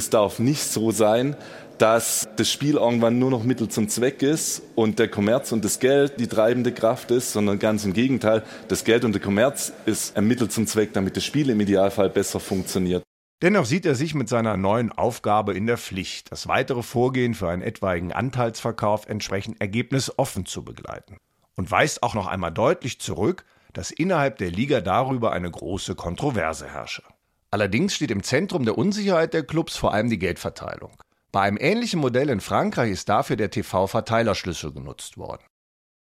Es 0.00 0.10
darf 0.10 0.40
nicht 0.40 0.64
so 0.64 0.90
sein, 0.90 1.36
dass 1.78 2.28
das 2.36 2.50
Spiel 2.50 2.76
irgendwann 2.76 3.18
nur 3.18 3.30
noch 3.30 3.44
Mittel 3.44 3.68
zum 3.68 3.88
Zweck 3.88 4.22
ist 4.22 4.62
und 4.74 4.98
der 4.98 5.08
Kommerz 5.08 5.52
und 5.52 5.64
das 5.64 5.78
Geld 5.80 6.20
die 6.20 6.28
treibende 6.28 6.72
Kraft 6.72 7.10
ist, 7.10 7.32
sondern 7.32 7.58
ganz 7.58 7.84
im 7.84 7.92
Gegenteil, 7.92 8.42
das 8.68 8.84
Geld 8.84 9.04
und 9.04 9.12
der 9.12 9.22
Kommerz 9.22 9.72
ist 9.86 10.16
ein 10.16 10.26
Mittel 10.26 10.48
zum 10.48 10.66
Zweck, 10.66 10.92
damit 10.92 11.16
das 11.16 11.24
Spiel 11.24 11.50
im 11.50 11.60
Idealfall 11.60 12.10
besser 12.10 12.40
funktioniert. 12.40 13.02
Dennoch 13.42 13.66
sieht 13.66 13.84
er 13.84 13.94
sich 13.94 14.14
mit 14.14 14.28
seiner 14.28 14.56
neuen 14.56 14.92
Aufgabe 14.92 15.54
in 15.54 15.66
der 15.66 15.76
Pflicht, 15.76 16.32
das 16.32 16.48
weitere 16.48 16.82
Vorgehen 16.82 17.34
für 17.34 17.48
einen 17.48 17.62
etwaigen 17.62 18.12
Anteilsverkauf 18.12 19.06
entsprechend 19.06 19.60
ergebnisoffen 19.60 20.46
zu 20.46 20.64
begleiten. 20.64 21.18
Und 21.56 21.70
weist 21.70 22.02
auch 22.02 22.14
noch 22.14 22.26
einmal 22.26 22.52
deutlich 22.52 23.00
zurück, 23.00 23.44
dass 23.72 23.90
innerhalb 23.90 24.38
der 24.38 24.50
Liga 24.50 24.80
darüber 24.80 25.32
eine 25.32 25.50
große 25.50 25.94
Kontroverse 25.94 26.68
herrsche. 26.68 27.02
Allerdings 27.50 27.94
steht 27.94 28.10
im 28.10 28.22
Zentrum 28.22 28.64
der 28.64 28.78
Unsicherheit 28.78 29.34
der 29.34 29.44
Clubs 29.44 29.76
vor 29.76 29.92
allem 29.92 30.08
die 30.08 30.18
Geldverteilung. 30.18 30.96
Bei 31.34 31.40
einem 31.40 31.58
ähnlichen 31.60 31.98
Modell 31.98 32.30
in 32.30 32.38
Frankreich 32.38 32.92
ist 32.92 33.08
dafür 33.08 33.34
der 33.34 33.50
TV-Verteilerschlüssel 33.50 34.72
genutzt 34.72 35.18
worden. 35.18 35.42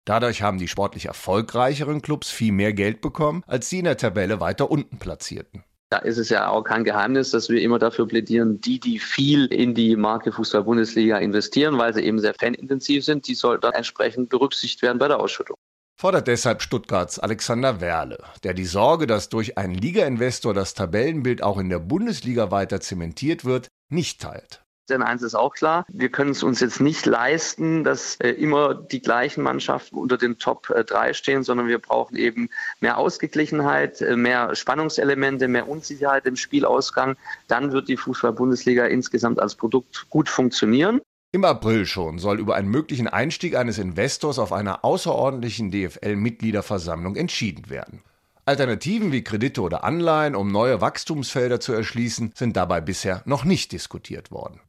Dadurch 0.07 0.41
haben 0.41 0.57
die 0.57 0.69
sportlich 0.69 1.05
erfolgreicheren 1.05 2.01
Clubs 2.01 2.31
viel 2.31 2.51
mehr 2.51 2.73
Geld 2.73 3.03
bekommen, 3.03 3.43
als 3.47 3.69
die 3.69 3.81
in 3.81 3.85
der 3.85 3.99
Tabelle 3.99 4.41
weiter 4.41 4.71
unten 4.71 4.99
platzierten. 4.99 5.65
Da 5.91 5.99
ist 5.99 6.17
es 6.17 6.31
ja 6.31 6.49
auch 6.49 6.63
kein 6.63 6.83
Geheimnis, 6.83 7.31
dass 7.31 7.51
wir 7.51 7.61
immer 7.61 7.79
dafür 7.79 8.09
plädieren, 8.09 8.63
die, 8.63 8.81
die 8.81 8.99
viel 8.99 9.45
in 9.53 9.75
die 9.75 9.97
Marke 9.97 10.33
Fußball-Bundesliga 10.33 11.19
investieren, 11.19 11.77
weil 11.77 11.93
sie 11.93 12.05
eben 12.05 12.21
sehr 12.21 12.33
fanintensiv 12.33 13.05
sind, 13.05 13.29
die 13.29 13.35
sollten 13.35 13.71
entsprechend 13.75 14.31
berücksichtigt 14.31 14.81
werden 14.81 14.97
bei 14.97 15.09
der 15.09 15.21
Ausschüttung 15.21 15.59
fordert 16.01 16.29
deshalb 16.29 16.63
Stuttgarts 16.63 17.19
Alexander 17.19 17.81
Werle, 17.81 18.19
der 18.45 18.55
die 18.55 18.67
Sorge, 18.67 19.09
dass 19.09 19.31
durch 19.31 19.59
einen 19.59 19.75
Liga-Investor 19.75 20.55
das 20.55 20.75
Tabellenbild 20.75 21.43
auch 21.43 21.59
in 21.59 21.69
der 21.69 21.81
Bundesliga 21.81 22.53
weiter 22.53 22.81
zementiert 22.81 23.45
wird, 23.45 23.67
nicht 23.91 24.21
teilt. 24.21 24.63
Denn 24.89 25.03
eins 25.03 25.23
ist 25.23 25.35
auch 25.35 25.55
klar, 25.55 25.85
wir 25.89 26.09
können 26.09 26.31
es 26.31 26.43
uns 26.43 26.61
jetzt 26.61 26.81
nicht 26.81 27.07
leisten, 27.07 27.85
dass 27.85 28.17
äh, 28.17 28.31
immer 28.31 28.75
die 28.75 29.01
gleichen 29.01 29.43
Mannschaften 29.43 29.97
unter 29.97 30.17
den 30.17 30.39
Top 30.39 30.71
äh, 30.71 30.85
3 30.85 31.13
stehen, 31.13 31.43
sondern 31.43 31.69
wir 31.69 31.79
brauchen 31.79 32.17
eben 32.17 32.49
mehr 32.81 32.99
Ausgeglichenheit, 32.99 34.01
äh, 34.01 34.17
mehr 34.17 34.55
Spannungselemente, 34.55 35.49
mehr 35.49 35.69
Unsicherheit 35.69 36.27
im 36.27 36.37
Spielausgang. 36.37 37.17
Dann 37.49 37.73
wird 37.73 37.89
die 37.89 37.97
Fußball-Bundesliga 37.97 38.87
insgesamt 38.87 39.39
als 39.39 39.55
Produkt 39.55 40.07
gut 40.11 40.29
funktionieren. 40.29 41.01
Im 41.31 41.45
April 41.45 41.85
schon 41.85 42.19
soll 42.19 42.41
über 42.41 42.55
einen 42.55 42.71
möglichen 42.71 43.07
Einstieg 43.07 43.55
eines 43.55 43.77
Investors 43.79 44.39
auf 44.39 44.51
einer 44.51 44.83
außerordentlichen 44.83 45.71
DFL-Mitgliederversammlung 45.71 47.17
entschieden 47.17 47.69
werden. 47.69 48.03
Alternativen 48.47 49.13
wie 49.13 49.23
Kredite 49.23 49.61
oder 49.61 49.85
Anleihen, 49.85 50.35
um 50.35 50.51
neue 50.51 50.81
Wachstumsfelder 50.81 51.61
zu 51.61 51.75
erschließen, 51.75 52.33
sind 52.35 52.57
dabei 52.57 52.81
bisher 52.81 53.21
noch 53.27 53.45
nicht 53.45 53.73
diskutiert 53.73 54.31
worden. 54.31 54.61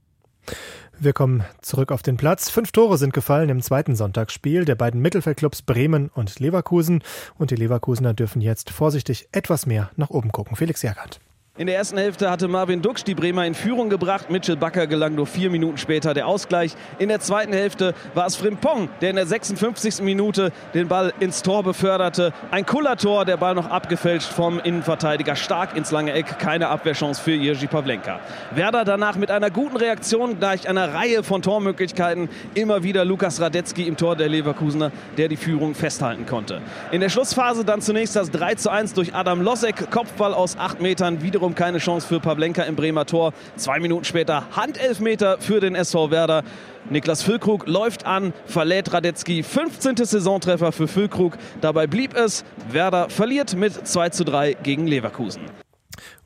Wir 1.00 1.14
kommen 1.14 1.46
zurück 1.62 1.94
auf 1.94 2.02
den 2.02 2.18
Platz. 2.18 2.50
Fünf 2.50 2.74
Tore 2.74 2.98
sind 2.98 3.14
gefallen 3.14 3.48
im 3.50 3.62
zweiten 3.62 3.96
Sonntagsspiel 3.96 4.66
der 4.66 4.76
beiden 4.76 5.02
Mittelfeldclubs 5.02 5.62
Bremen 5.62 6.10
und 6.10 6.40
Leverkusen. 6.40 7.04
Und 7.38 7.52
die 7.52 7.56
Leverkusener 7.56 8.14
dürfen 8.14 8.42
jetzt 8.42 8.70
vorsichtig 8.70 9.30
etwas 9.32 9.66
mehr 9.66 9.92
nach 9.96 10.10
oben 10.10 10.34
gucken. 10.34 10.58
Felix 10.58 10.82
Jagert. 10.82 11.22
In 11.60 11.68
der 11.68 11.76
ersten 11.76 11.98
Hälfte 11.98 12.32
hatte 12.32 12.48
Marvin 12.48 12.82
Duksch 12.82 13.04
die 13.04 13.16
Bremer 13.16 13.46
in 13.46 13.54
Führung 13.54 13.90
gebracht. 13.90 14.30
Mitchell 14.30 14.56
Bakker 14.56 14.88
gelang 14.88 15.16
nur 15.16 15.28
vier 15.28 15.50
Minuten 15.50 15.78
später 15.78 16.14
der 16.14 16.26
Ausgleich. 16.26 16.74
In 17.00 17.10
der 17.10 17.20
zweiten 17.20 17.52
Hälfte 17.52 17.94
war 18.14 18.28
es 18.28 18.38
Frimpong, 18.38 18.88
der 19.02 19.10
in 19.10 19.18
der 19.18 19.26
56. 19.26 20.00
Minute 20.00 20.54
den 20.74 20.88
Ball 20.88 21.12
ins 21.20 21.42
Tor 21.42 21.64
beförderte. 21.64 22.32
Ein 22.50 22.66
Kullertor, 22.66 23.26
der 23.26 23.36
Ball 23.36 23.56
noch 23.56 23.70
abgefälscht 23.70 24.32
vom 24.32 24.62
Innenverteidiger. 24.62 25.36
Stark 25.36 25.76
ins 25.76 25.92
lange 25.92 26.14
Eck, 26.14 26.40
keine 26.40 26.70
Abwehrchance 26.70 27.22
für 27.22 27.34
Jerzy 27.34 27.68
Pavlenka. 27.68 28.22
Werder 28.56 28.86
danach 28.86 29.18
mit 29.18 29.30
einer 29.30 29.50
guten 29.50 29.76
Reaktion 29.76 30.40
gleich 30.40 30.70
einer 30.70 30.94
Reihe 30.94 31.24
von 31.24 31.42
Tormöglichkeiten. 31.42 32.30
Immer 32.54 32.84
wieder 32.84 33.04
Lukas 33.04 33.42
Radetzky 33.42 33.84
im 33.86 33.98
Tor 33.98 34.16
der 34.16 34.30
Leverkusener, 34.30 34.94
der 35.18 35.28
die 35.28 35.36
Führung 35.36 35.76
festhalten 35.76 36.26
konnte. 36.26 36.62
In 36.92 37.02
der 37.02 37.10
Schlussphase 37.10 37.66
dann 37.66 37.82
zunächst 37.82 38.16
das 38.16 38.32
3 38.32 38.56
zu 38.56 38.70
1 38.70 38.94
durch 38.94 39.14
Adam 39.14 39.42
Losek. 39.42 39.92
Kopfball 39.92 40.34
aus 40.34 40.58
acht 40.58 40.80
Metern, 40.80 41.22
wiederum 41.22 41.49
wiederum 41.50 41.56
keine 41.56 41.80
Chance 41.80 42.08
für 42.08 42.20
Pavlenka 42.20 42.64
im 42.64 42.76
Bremer 42.76 43.06
Tor. 43.06 43.34
Zwei 43.56 43.80
Minuten 43.80 44.06
später 44.06 44.44
Handelfmeter 44.56 45.38
für 45.40 45.60
den 45.60 45.76
SV 45.76 46.12
Werder. 46.12 46.44
Niklas 46.90 47.24
Füllkrug 47.24 47.68
läuft 47.68 48.06
an, 48.06 48.34
verlädt 48.46 48.94
Radetzky. 48.94 49.44
15. 49.44 49.98
Saisontreffer 49.98 50.72
für 50.72 50.88
Füllkrug. 50.88 51.38
Dabei 51.62 51.88
blieb 51.88 52.16
es. 52.16 52.44
Werder 52.72 53.10
verliert 53.10 53.56
mit 53.56 53.88
2 53.88 54.10
zu 54.10 54.24
3 54.26 54.54
gegen 54.64 54.88
Leverkusen. 54.88 55.42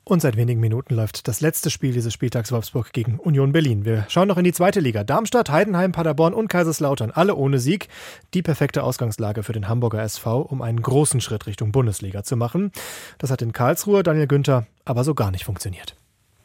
Und 0.06 0.20
seit 0.20 0.36
wenigen 0.36 0.60
Minuten 0.60 0.94
läuft 0.94 1.28
das 1.28 1.40
letzte 1.40 1.70
Spiel 1.70 1.94
dieses 1.94 2.12
Spieltags 2.12 2.52
Wolfsburg 2.52 2.92
gegen 2.92 3.18
Union 3.18 3.52
Berlin. 3.52 3.86
Wir 3.86 4.04
schauen 4.08 4.28
noch 4.28 4.36
in 4.36 4.44
die 4.44 4.52
zweite 4.52 4.80
Liga. 4.80 5.02
Darmstadt, 5.02 5.48
Heidenheim, 5.48 5.92
Paderborn 5.92 6.34
und 6.34 6.48
Kaiserslautern, 6.48 7.10
alle 7.10 7.34
ohne 7.34 7.58
Sieg. 7.58 7.88
Die 8.34 8.42
perfekte 8.42 8.82
Ausgangslage 8.82 9.42
für 9.42 9.54
den 9.54 9.66
Hamburger 9.66 10.02
SV, 10.02 10.42
um 10.42 10.60
einen 10.60 10.82
großen 10.82 11.22
Schritt 11.22 11.46
Richtung 11.46 11.72
Bundesliga 11.72 12.22
zu 12.22 12.36
machen. 12.36 12.70
Das 13.16 13.30
hat 13.30 13.40
in 13.40 13.54
Karlsruhe 13.54 14.02
Daniel 14.02 14.26
Günther 14.26 14.66
aber 14.84 15.04
so 15.04 15.14
gar 15.14 15.30
nicht 15.30 15.46
funktioniert. 15.46 15.96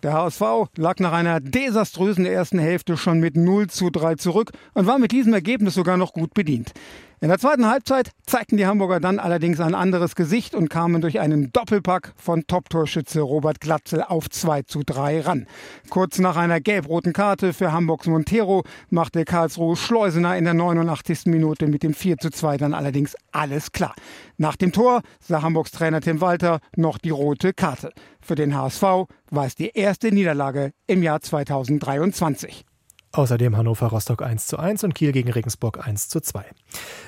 Der 0.03 0.13
HSV 0.13 0.41
lag 0.77 0.99
nach 0.99 1.11
einer 1.11 1.41
desaströsen 1.41 2.25
ersten 2.25 2.59
Hälfte 2.59 2.95
schon 2.95 3.19
mit 3.19 3.35
0 3.35 3.67
zu 3.67 3.89
3 3.89 4.15
zurück 4.15 4.53
und 4.73 4.87
war 4.87 4.97
mit 4.97 5.11
diesem 5.11 5.33
Ergebnis 5.33 5.73
sogar 5.73 5.97
noch 5.97 6.13
gut 6.13 6.33
bedient. 6.33 6.71
In 7.21 7.27
der 7.27 7.37
zweiten 7.37 7.67
Halbzeit 7.67 8.11
zeigten 8.25 8.55
die 8.55 8.65
Hamburger 8.65 9.01
dann 9.01 9.19
allerdings 9.19 9.59
ein 9.59 9.75
anderes 9.75 10.15
Gesicht 10.15 10.55
und 10.55 10.69
kamen 10.69 11.01
durch 11.01 11.19
einen 11.19 11.51
Doppelpack 11.51 12.13
von 12.15 12.47
Top-Torschütze 12.47 13.19
Robert 13.19 13.59
Glatzel 13.59 14.03
auf 14.03 14.29
2 14.29 14.61
zu 14.61 14.83
3 14.85 15.19
ran. 15.21 15.45
Kurz 15.89 16.19
nach 16.19 16.37
einer 16.37 16.61
gelb-roten 16.61 17.11
Karte 17.11 17.51
für 17.51 17.73
Hamburgs 17.73 18.07
Montero 18.07 18.63
machte 18.89 19.25
Karlsruhe 19.25 19.75
Schleusener 19.75 20.37
in 20.37 20.45
der 20.45 20.53
89. 20.53 21.25
Minute 21.25 21.67
mit 21.67 21.83
dem 21.83 21.93
4 21.93 22.19
zu 22.19 22.29
2 22.29 22.55
dann 22.55 22.73
allerdings 22.73 23.17
alles 23.33 23.73
klar. 23.73 23.95
Nach 24.37 24.55
dem 24.55 24.71
Tor 24.71 25.01
sah 25.19 25.41
Hamburgs 25.41 25.71
Trainer 25.71 25.99
Tim 25.99 26.21
Walter 26.21 26.61
noch 26.77 26.97
die 26.97 27.09
rote 27.09 27.51
Karte. 27.51 27.91
Für 28.21 28.35
den 28.35 28.55
HSV 28.55 28.81
war 29.29 29.45
es 29.45 29.55
die 29.55 29.71
erste 29.73 30.13
Niederlage 30.13 30.71
im 30.87 31.03
Jahr 31.03 31.19
2023. 31.19 32.63
Außerdem 33.11 33.57
Hannover 33.57 33.87
Rostock 33.87 34.21
1 34.21 34.45
zu 34.45 34.59
1 34.59 34.83
und 34.83 34.93
Kiel 34.93 35.11
gegen 35.11 35.31
Regensburg 35.31 35.85
1 35.85 36.09
zu 36.09 36.21
2. 36.21 36.45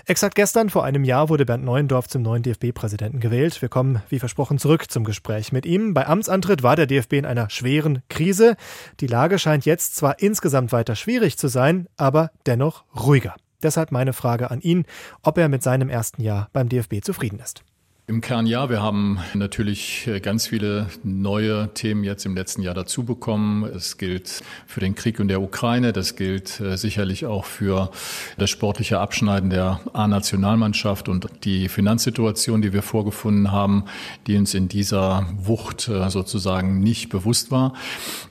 Exakt 0.08 0.34
gestern, 0.34 0.72
vor 0.72 0.84
einem 0.84 1.04
Jahr, 1.04 1.30
wurde 1.30 1.46
Bernd 1.46 1.64
Neuendorf 1.64 2.08
zum 2.08 2.24
neuen 2.24 2.42
DFB-Präsidenten 2.42 3.20
gewählt. 3.20 3.62
Wir 3.62 3.70
kommen, 3.70 4.02
wie 4.10 4.18
versprochen, 4.18 4.58
zurück 4.58 4.90
zum 4.90 5.04
Gespräch 5.04 5.52
mit 5.52 5.68
ihm. 5.68 5.94
Bei 5.94 6.08
Amtsantritt 6.08 6.64
war 6.64 6.76
der 6.76 6.88
DFB 6.88 7.14
in 7.14 7.26
einer 7.26 7.52
schweren 7.52 8.02
Krise. 8.10 8.56
Die 9.00 9.08
Lage 9.08 9.38
scheint 9.38 9.66
jetzt 9.66 9.96
zwar 9.96 10.20
insgesamt 10.20 10.72
weiter 10.72 10.96
schwierig 10.96 11.38
zu 11.38 11.48
sein, 11.48 11.88
aber 11.98 12.32
dennoch 12.48 12.84
ruhiger. 12.96 13.36
Deshalb 13.62 13.92
meine 13.92 14.14
Frage 14.14 14.50
an 14.50 14.62
ihn, 14.62 14.86
ob 15.22 15.38
er 15.38 15.50
mit 15.50 15.62
seinem 15.62 15.90
ersten 15.90 16.24
Jahr 16.24 16.50
beim 16.52 16.68
DFB 16.68 17.04
zufrieden 17.04 17.40
ist. 17.40 17.64
Im 18.08 18.20
Kern 18.20 18.46
ja. 18.46 18.70
Wir 18.70 18.82
haben 18.82 19.20
natürlich 19.36 20.06
äh, 20.08 20.20
ganz 20.20 20.48
viele 20.48 20.88
neue 21.04 21.70
Themen 21.74 22.04
jetzt 22.04 22.26
im 22.26 22.36
letzten 22.36 22.62
Jahr 22.62 22.74
dazu 22.74 23.06
bekommen. 23.06 23.64
Es 23.64 23.98
gilt 23.98 24.42
für 24.66 24.82
den 24.82 24.96
Krieg 24.96 25.20
in 25.20 25.30
der 25.30 25.42
Ukraine. 25.42 25.94
Das 25.94 26.16
gilt 26.16 26.60
äh, 26.60 26.78
sicherlich 26.78 27.26
auch 27.26 27.46
für 27.46 27.92
das 28.38 28.50
sportliche 28.50 29.00
Abschneiden 29.00 29.50
der 29.50 29.80
A-Nationalmannschaft 29.94 31.08
und 31.10 31.28
die 31.46 31.70
Finanzsituation, 31.70 32.62
die 32.62 32.74
wir 32.74 32.82
vorgefunden 32.82 33.52
haben, 33.52 33.86
die 34.28 34.36
uns 34.36 34.56
in 34.56 34.68
dieser 34.68 35.28
Wucht 35.38 35.88
äh, 35.88 36.10
sozusagen 36.10 36.80
nicht 36.80 37.10
bewusst 37.10 37.50
war. 37.50 37.74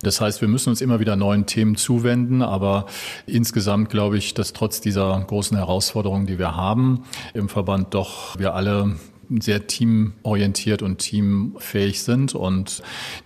Das 0.02 0.20
heißt, 0.20 0.42
wir 0.42 0.48
müssen 0.48 0.70
uns 0.70 0.83
immer 0.83 1.00
wieder 1.00 1.16
neuen 1.16 1.46
Themen 1.46 1.76
zuwenden. 1.76 2.42
Aber 2.42 2.85
insgesamt 3.24 3.88
glaube 3.88 4.18
ich, 4.18 4.35
dass 4.35 4.52
trotz 4.52 4.83
dieser 4.83 5.24
großen 5.26 5.56
Herausforderungen, 5.56 6.26
die 6.26 6.38
wir 6.38 6.54
haben, 6.56 7.04
im 7.33 7.48
Verband 7.48 7.94
doch 7.94 8.38
wir 8.38 8.54
alle 8.54 8.96
sehr 9.38 9.66
teamorientiert 9.66 10.82
und 10.82 10.98
teamfähig 10.98 12.02
sind 12.02 12.34
und 12.34 12.82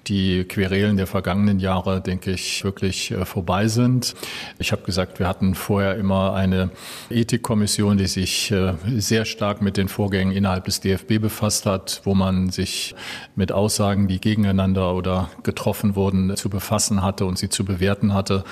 die 0.07 0.45
Querelen 0.45 0.97
der 0.97 1.07
vergangenen 1.07 1.61
Jahre, 1.61 2.01
denke 2.01 2.33
ich, 2.33 2.63
wirklich 2.65 3.11
äh, 3.11 3.25
vorbei 3.25 3.69
sind. 3.69 4.15
Ich 4.59 4.73
habe 4.73 4.83
gesagt, 4.83 5.19
wir 5.19 5.27
hatten 5.27 5.55
vorher 5.55 5.97
immer 5.97 6.35
eine 6.35 6.71
Ethikkommission, 7.11 7.97
die 7.97 8.07
sich 8.07 8.51
äh, 8.51 8.75
sehr 8.97 9.25
stark 9.25 9.63
mit 9.63 9.77
den 9.77 9.89
Vorgängen 9.89 10.37
innerhalb 10.37 10.67
des 10.67 10.81
DFB 10.81 11.21
befasst 11.21 11.65
hat, 11.67 12.03
wo 12.05 12.15
man 12.15 12.51
sich 12.51 12.95
mit 13.35 13.53
Aussagen, 13.53 14.09
die 14.09 14.21
gegeneinander 14.21 14.95
oder 14.95 15.31
getroffen 15.43 15.97
wurden, 15.97 16.37
zu 16.37 16.51
befassen 16.51 17.03
hatte 17.03 17.25
und 17.25 17.39
sie 17.39 17.49
zu 17.49 17.65
bewerten 17.65 18.13
hatte. 18.13 18.45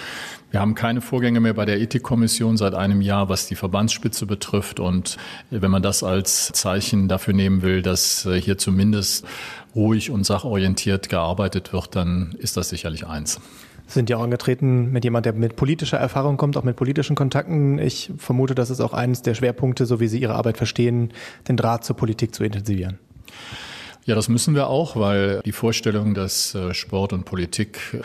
Wir 0.53 0.61
haben 0.61 0.75
keine 0.75 1.01
Vorgänge 1.01 1.41
mehr 1.41 1.55
bei 1.55 1.65
der 1.65 1.81
Ethikkommission 1.81 2.59
seit 2.59 2.75
einem 2.75 3.01
Jahr, 3.01 3.31
was 3.31 3.47
die 3.47 3.55
Verbandsspitze 3.55 4.27
betrifft. 4.27 4.81
Und 4.81 5.17
wenn 5.51 5.71
man 5.71 5.83
das 5.83 6.03
als 6.03 6.53
Zeichen 6.53 7.09
dafür 7.09 7.33
nehmen 7.33 7.63
will, 7.63 7.81
dass 7.81 8.27
äh, 8.27 8.39
hier 8.39 8.59
zumindest 8.59 9.25
ruhig 9.75 10.11
und 10.11 10.25
sachorientiert 10.25 11.09
gearbeitet 11.09 11.73
wird, 11.73 11.97
dann 11.97 12.37
ist 12.39 12.57
das 12.57 12.69
sicherlich 12.69 13.07
eins 13.07 13.41
sind 13.89 14.09
ja 14.09 14.17
auch 14.17 14.23
angetreten 14.23 14.91
mit 14.91 15.05
jemand, 15.05 15.27
der 15.27 15.35
mit 15.35 15.55
politischer 15.55 15.99
Erfahrung 15.99 16.39
kommt, 16.39 16.57
auch 16.57 16.63
mit 16.63 16.77
politischen 16.77 17.15
Kontakten. 17.15 17.79
Ich 17.79 18.11
vermute, 18.17 18.55
das 18.55 18.71
ist 18.71 18.81
auch 18.81 18.95
eines 18.95 19.21
der 19.21 19.35
Schwerpunkte, 19.35 19.85
so 19.85 20.01
wie 20.01 20.09
Sie 20.09 20.19
Ihre 20.19 20.35
Arbeit 20.35 20.57
verstehen, 20.57 21.13
den 21.47 21.59
Draht 21.59 21.85
zur 21.85 21.95
Politik 21.95 22.35
zu 22.35 22.43
intensivieren. 22.43 22.99
Ja, 24.05 24.17
das 24.17 24.29
müssen 24.29 24.57
wir 24.57 24.67
auch, 24.67 24.97
weil 24.97 25.41
die 25.45 25.53
Vorstellung, 25.53 26.15
dass 26.15 26.57
äh, 26.57 26.75
Sport 26.75 27.13
und 27.13 27.25
Politik 27.25 27.79
äh, 27.93 27.99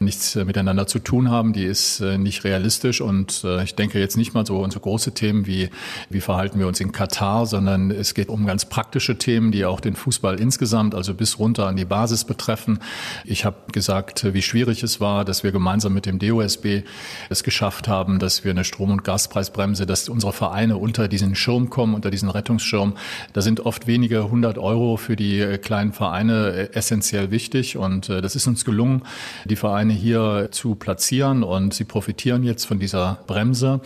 nichts 0.00 0.34
äh, 0.34 0.44
miteinander 0.44 0.88
zu 0.88 0.98
tun 0.98 1.30
haben, 1.30 1.52
die 1.52 1.62
ist 1.62 2.00
nicht 2.00 2.42
realistisch. 2.42 3.00
Und 3.00 3.46
ich 3.62 3.74
denke 3.74 4.00
jetzt 4.00 4.16
nicht 4.16 4.34
mal 4.34 4.44
so 4.44 4.62
um 4.62 4.70
so 4.70 4.80
große 4.80 5.12
Themen 5.12 5.46
wie, 5.46 5.70
wie 6.10 6.20
verhalten 6.20 6.58
wir 6.58 6.66
uns 6.66 6.80
in 6.80 6.90
Katar, 6.90 7.46
sondern 7.46 7.90
es 7.90 8.14
geht 8.14 8.28
um 8.28 8.46
ganz 8.46 8.64
praktische 8.64 9.16
Themen, 9.16 9.52
die 9.52 9.64
auch 9.64 9.80
den 9.80 9.94
Fußball 9.94 10.40
insgesamt, 10.40 10.94
also 10.94 11.14
bis 11.14 11.38
runter 11.38 11.66
an 11.66 11.76
die 11.76 11.84
Basis 11.84 12.24
betreffen. 12.24 12.80
Ich 13.24 13.44
habe 13.44 13.56
gesagt, 13.72 14.34
wie 14.34 14.42
schwierig 14.42 14.82
es 14.82 15.00
war, 15.00 15.24
dass 15.24 15.44
wir 15.44 15.52
gemeinsam 15.52 15.94
mit 15.94 16.06
dem 16.06 16.18
DOSB 16.18 16.82
es 17.30 17.44
geschafft 17.44 17.86
haben, 17.86 18.18
dass 18.18 18.44
wir 18.44 18.50
eine 18.50 18.64
Strom- 18.64 18.90
und 18.90 19.04
Gaspreisbremse, 19.04 19.86
dass 19.86 20.08
unsere 20.08 20.32
Vereine 20.32 20.76
unter 20.76 21.06
diesen 21.08 21.34
Schirm 21.34 21.70
kommen, 21.70 21.94
unter 21.94 22.10
diesen 22.10 22.28
Rettungsschirm. 22.28 22.94
Da 23.32 23.40
sind 23.40 23.60
oft 23.60 23.86
wenige 23.86 24.30
hundert 24.30 24.58
Euro 24.58 24.96
für 24.96 25.16
die 25.16 25.43
äh, 25.52 25.58
kleinen 25.58 25.92
Vereine 25.92 26.52
äh, 26.52 26.72
essentiell 26.72 27.30
wichtig. 27.30 27.76
Und 27.76 28.08
äh, 28.08 28.20
das 28.20 28.36
ist 28.36 28.46
uns 28.46 28.64
gelungen, 28.64 29.02
die 29.44 29.56
Vereine 29.56 29.92
hier 29.92 30.48
zu 30.50 30.74
platzieren. 30.74 31.42
Und 31.42 31.74
sie 31.74 31.84
profitieren 31.84 32.42
jetzt 32.42 32.64
von 32.64 32.78
dieser 32.78 33.20
Bremse. 33.26 33.80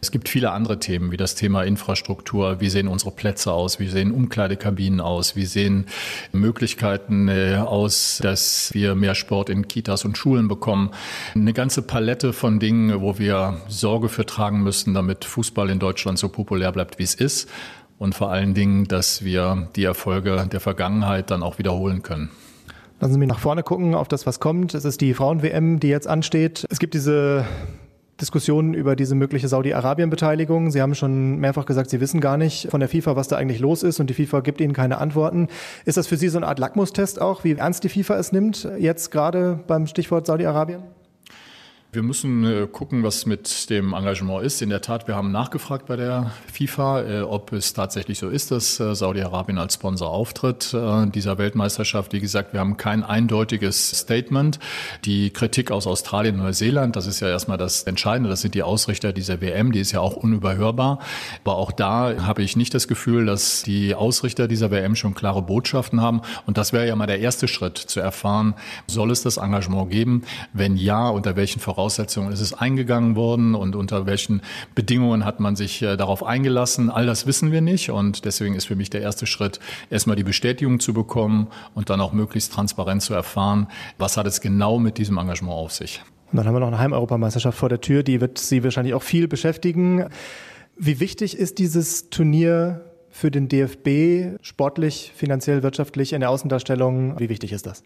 Es 0.00 0.10
gibt 0.10 0.28
viele 0.28 0.52
andere 0.52 0.78
Themen, 0.78 1.12
wie 1.12 1.16
das 1.16 1.34
Thema 1.34 1.62
Infrastruktur, 1.62 2.60
wie 2.60 2.68
sehen 2.68 2.88
unsere 2.88 3.10
Plätze 3.10 3.52
aus, 3.52 3.78
wie 3.78 3.88
sehen 3.88 4.12
Umkleidekabinen 4.12 5.00
aus, 5.00 5.36
wie 5.36 5.46
sehen 5.46 5.86
Möglichkeiten 6.32 7.28
aus, 7.28 8.18
dass 8.22 8.72
wir 8.72 8.94
mehr 8.94 9.14
Sport 9.14 9.50
in 9.50 9.68
Kitas 9.68 10.04
und 10.04 10.18
Schulen 10.18 10.48
bekommen. 10.48 10.90
Eine 11.34 11.52
ganze 11.52 11.82
Palette 11.82 12.32
von 12.32 12.58
Dingen, 12.58 13.00
wo 13.00 13.18
wir 13.18 13.60
Sorge 13.68 14.08
für 14.08 14.26
tragen 14.26 14.62
müssen, 14.62 14.94
damit 14.94 15.24
Fußball 15.24 15.70
in 15.70 15.78
Deutschland 15.78 16.18
so 16.18 16.28
populär 16.28 16.72
bleibt, 16.72 16.98
wie 16.98 17.04
es 17.04 17.14
ist 17.14 17.48
und 17.98 18.14
vor 18.14 18.30
allen 18.30 18.54
Dingen, 18.54 18.84
dass 18.84 19.24
wir 19.24 19.68
die 19.76 19.84
Erfolge 19.84 20.48
der 20.50 20.60
Vergangenheit 20.60 21.30
dann 21.30 21.42
auch 21.42 21.58
wiederholen 21.58 22.02
können. 22.02 22.30
Lassen 23.00 23.14
Sie 23.14 23.18
mich 23.18 23.28
nach 23.28 23.38
vorne 23.38 23.62
gucken 23.62 23.94
auf 23.94 24.08
das, 24.08 24.26
was 24.26 24.40
kommt. 24.40 24.74
Es 24.74 24.84
ist 24.84 25.00
die 25.00 25.14
Frauen-WM, 25.14 25.80
die 25.80 25.88
jetzt 25.88 26.06
ansteht. 26.06 26.64
Es 26.70 26.78
gibt 26.78 26.94
diese 26.94 27.44
Diskussionen 28.20 28.74
über 28.74 28.94
diese 28.94 29.14
mögliche 29.14 29.48
Saudi-Arabien-Beteiligung. 29.48 30.70
Sie 30.70 30.80
haben 30.80 30.94
schon 30.94 31.38
mehrfach 31.38 31.66
gesagt, 31.66 31.90
Sie 31.90 32.00
wissen 32.00 32.20
gar 32.20 32.36
nicht 32.36 32.70
von 32.70 32.80
der 32.80 32.88
FIFA, 32.88 33.16
was 33.16 33.28
da 33.28 33.36
eigentlich 33.36 33.58
los 33.58 33.82
ist 33.82 33.98
und 33.98 34.08
die 34.08 34.14
FIFA 34.14 34.40
gibt 34.40 34.60
Ihnen 34.60 34.72
keine 34.72 34.98
Antworten. 34.98 35.48
Ist 35.84 35.96
das 35.96 36.06
für 36.06 36.16
Sie 36.16 36.28
so 36.28 36.38
eine 36.38 36.46
Art 36.46 36.58
Lackmustest 36.58 37.20
auch, 37.20 37.42
wie 37.42 37.52
ernst 37.52 37.82
die 37.84 37.88
FIFA 37.88 38.16
es 38.18 38.32
nimmt, 38.32 38.68
jetzt 38.78 39.10
gerade 39.10 39.58
beim 39.66 39.86
Stichwort 39.86 40.26
Saudi-Arabien? 40.26 40.82
Wir 41.94 42.02
müssen 42.02 42.44
äh, 42.44 42.66
gucken, 42.66 43.04
was 43.04 43.24
mit 43.24 43.70
dem 43.70 43.92
Engagement 43.92 44.44
ist. 44.44 44.60
In 44.62 44.68
der 44.68 44.80
Tat, 44.80 45.06
wir 45.06 45.14
haben 45.14 45.30
nachgefragt 45.30 45.86
bei 45.86 45.94
der 45.94 46.32
FIFA, 46.52 47.02
äh, 47.02 47.20
ob 47.20 47.52
es 47.52 47.72
tatsächlich 47.72 48.18
so 48.18 48.30
ist, 48.30 48.50
dass 48.50 48.80
äh, 48.80 48.96
Saudi-Arabien 48.96 49.58
als 49.58 49.74
Sponsor 49.74 50.10
auftritt 50.10 50.74
dieser 51.14 51.38
Weltmeisterschaft. 51.38 52.12
Wie 52.12 52.20
gesagt, 52.20 52.52
wir 52.52 52.60
haben 52.60 52.76
kein 52.76 53.04
eindeutiges 53.04 53.90
Statement. 53.90 54.58
Die 55.04 55.30
Kritik 55.30 55.70
aus 55.70 55.86
Australien 55.86 56.36
und 56.36 56.42
Neuseeland, 56.42 56.96
das 56.96 57.06
ist 57.06 57.20
ja 57.20 57.28
erstmal 57.28 57.58
das 57.58 57.84
Entscheidende. 57.84 58.28
Das 58.28 58.40
sind 58.40 58.54
die 58.54 58.62
Ausrichter 58.62 59.12
dieser 59.12 59.40
WM. 59.40 59.70
Die 59.72 59.80
ist 59.80 59.92
ja 59.92 60.00
auch 60.00 60.16
unüberhörbar. 60.16 60.98
Aber 61.44 61.56
auch 61.56 61.70
da 61.70 62.26
habe 62.26 62.42
ich 62.42 62.56
nicht 62.56 62.74
das 62.74 62.88
Gefühl, 62.88 63.26
dass 63.26 63.62
die 63.62 63.94
Ausrichter 63.94 64.48
dieser 64.48 64.70
WM 64.70 64.96
schon 64.96 65.14
klare 65.14 65.42
Botschaften 65.42 66.00
haben. 66.00 66.22
Und 66.46 66.58
das 66.58 66.72
wäre 66.72 66.86
ja 66.86 66.96
mal 66.96 67.06
der 67.06 67.20
erste 67.20 67.46
Schritt, 67.46 67.78
zu 67.78 68.00
erfahren, 68.00 68.54
soll 68.86 69.10
es 69.10 69.22
das 69.22 69.36
Engagement 69.36 69.90
geben? 69.90 70.22
Wenn 70.52 70.76
ja, 70.76 71.08
unter 71.08 71.36
welchen 71.36 71.60
Voraussetzungen 71.60 71.83
Voraussetzungen 71.84 72.32
ist 72.32 72.40
es 72.40 72.54
eingegangen 72.54 73.14
worden 73.14 73.54
und 73.54 73.76
unter 73.76 74.06
welchen 74.06 74.40
Bedingungen 74.74 75.26
hat 75.26 75.38
man 75.38 75.54
sich 75.54 75.82
äh, 75.82 75.98
darauf 75.98 76.24
eingelassen. 76.24 76.88
All 76.88 77.04
das 77.04 77.26
wissen 77.26 77.52
wir 77.52 77.60
nicht 77.60 77.90
und 77.90 78.24
deswegen 78.24 78.54
ist 78.54 78.64
für 78.64 78.74
mich 78.74 78.88
der 78.88 79.02
erste 79.02 79.26
Schritt, 79.26 79.60
erstmal 79.90 80.16
die 80.16 80.24
Bestätigung 80.24 80.80
zu 80.80 80.94
bekommen 80.94 81.48
und 81.74 81.90
dann 81.90 82.00
auch 82.00 82.14
möglichst 82.14 82.54
transparent 82.54 83.02
zu 83.02 83.12
erfahren, 83.12 83.66
was 83.98 84.16
hat 84.16 84.26
es 84.26 84.40
genau 84.40 84.78
mit 84.78 84.96
diesem 84.96 85.18
Engagement 85.18 85.52
auf 85.52 85.72
sich. 85.72 86.00
Und 86.32 86.38
dann 86.38 86.46
haben 86.46 86.54
wir 86.54 86.60
noch 86.60 86.68
eine 86.68 86.78
Heimeuropameisterschaft 86.78 87.58
vor 87.58 87.68
der 87.68 87.82
Tür, 87.82 88.02
die 88.02 88.22
wird 88.22 88.38
Sie 88.38 88.64
wahrscheinlich 88.64 88.94
auch 88.94 89.02
viel 89.02 89.28
beschäftigen. 89.28 90.06
Wie 90.78 91.00
wichtig 91.00 91.36
ist 91.36 91.58
dieses 91.58 92.08
Turnier 92.08 92.93
für 93.14 93.30
den 93.30 93.48
DFB 93.48 94.40
sportlich, 94.42 95.12
finanziell, 95.14 95.62
wirtschaftlich 95.62 96.12
in 96.12 96.20
der 96.20 96.30
Außendarstellung? 96.30 97.14
Wie 97.20 97.28
wichtig 97.28 97.52
ist 97.52 97.64
das? 97.64 97.84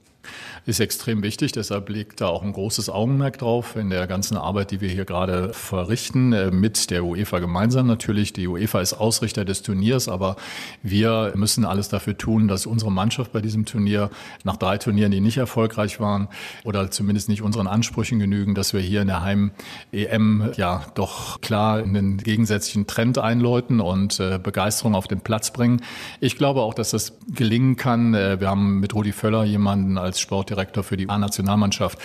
Ist 0.65 0.81
extrem 0.81 1.23
wichtig, 1.23 1.53
deshalb 1.53 1.89
liegt 1.91 2.23
da 2.23 2.29
auch 2.29 2.43
ein 2.43 2.53
großes 2.53 2.89
Augenmerk 2.89 3.39
drauf 3.39 3.77
in 3.77 3.91
der 3.91 4.07
ganzen 4.07 4.37
Arbeit, 4.37 4.71
die 4.71 4.81
wir 4.81 4.89
hier 4.89 5.05
gerade 5.05 5.53
verrichten, 5.53 6.33
äh, 6.33 6.51
mit 6.51 6.91
der 6.91 7.05
UEFA 7.05 7.39
gemeinsam 7.41 7.87
natürlich. 7.87 8.33
Die 8.33 8.49
UEFA 8.49 8.81
ist 8.81 8.95
Ausrichter 8.95 9.45
des 9.45 9.63
Turniers, 9.63 10.09
aber 10.09 10.37
wir 10.83 11.33
müssen 11.37 11.67
alles 11.67 11.91
dafür 11.91 12.17
tun, 12.17 12.49
dass 12.49 12.65
unsere 12.67 12.91
Mannschaft 12.91 13.33
bei 13.33 13.41
diesem 13.43 13.67
Turnier 13.67 14.11
nach 14.45 14.57
drei 14.57 14.79
Turnieren, 14.79 15.13
die 15.13 15.21
nicht 15.21 15.37
erfolgreich 15.37 16.01
waren 16.01 16.29
oder 16.65 16.91
zumindest 16.91 17.29
nicht 17.29 17.43
unseren 17.43 17.67
Ansprüchen 17.67 18.19
genügen, 18.19 18.55
dass 18.55 18.73
wir 18.73 18.81
hier 18.81 19.03
in 19.03 19.09
der 19.09 19.23
Heim-EM 19.23 20.53
ja 20.57 20.87
doch 20.95 21.41
klar 21.43 21.79
einen 21.79 22.17
gegensätzlichen 22.17 22.87
Trend 22.87 23.19
einläuten 23.19 23.81
und 23.81 24.21
äh, 24.21 24.39
Begeisterung 24.43 24.95
auf 24.95 25.07
den 25.07 25.18
den 25.19 25.25
Platz 25.25 25.53
bringen. 25.53 25.83
Ich 26.21 26.37
glaube 26.37 26.63
auch, 26.63 26.75
dass 26.75 26.91
das 26.91 27.19
gelingen 27.35 27.77
kann. 27.77 28.15
Äh, 28.15 28.41
wir 28.41 28.49
haben 28.49 28.81
mit 28.81 28.95
Rudi 28.95 29.13
Völler 29.13 29.45
jemanden 29.45 29.99
als 29.99 30.21
Sportdirektor 30.21 30.85
für 30.85 30.97
die 30.97 31.09
A-Nationalmannschaft, 31.09 31.99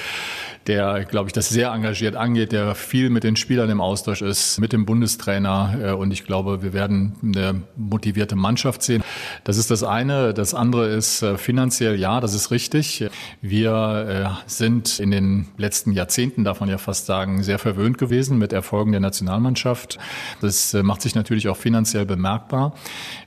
der, 0.67 1.03
glaube 1.05 1.27
ich, 1.27 1.33
das 1.33 1.49
sehr 1.49 1.71
engagiert 1.71 2.15
angeht, 2.15 2.51
der 2.51 2.75
viel 2.75 3.09
mit 3.09 3.23
den 3.23 3.35
Spielern 3.35 3.69
im 3.69 3.81
Austausch 3.81 4.21
ist, 4.21 4.59
mit 4.59 4.73
dem 4.73 4.85
Bundestrainer. 4.85 5.75
Äh, 5.81 5.91
und 5.91 6.11
ich 6.11 6.25
glaube, 6.25 6.63
wir 6.63 6.73
werden 6.73 7.15
eine 7.21 7.63
motivierte 7.75 8.35
Mannschaft 8.35 8.83
sehen. 8.83 9.03
Das 9.43 9.57
ist 9.57 9.71
das 9.71 9.83
eine. 9.83 10.33
Das 10.33 10.53
andere 10.53 10.87
ist 10.87 11.21
äh, 11.21 11.37
finanziell, 11.37 11.99
ja, 11.99 12.19
das 12.19 12.33
ist 12.33 12.51
richtig. 12.51 13.05
Wir 13.41 14.37
sind 14.47 14.99
in 14.99 15.11
den 15.11 15.47
letzten 15.57 15.91
Jahrzehnten, 15.91 16.43
darf 16.43 16.59
man 16.59 16.69
ja 16.69 16.77
fast 16.77 17.05
sagen, 17.05 17.43
sehr 17.43 17.59
verwöhnt 17.59 17.97
gewesen 17.97 18.37
mit 18.37 18.53
Erfolgen 18.53 18.91
der 18.91 19.01
Nationalmannschaft. 19.01 19.99
Das 20.41 20.73
macht 20.73 21.01
sich 21.01 21.15
natürlich 21.15 21.49
auch 21.49 21.57
finanziell 21.57 22.05
bemerkbar. 22.05 22.73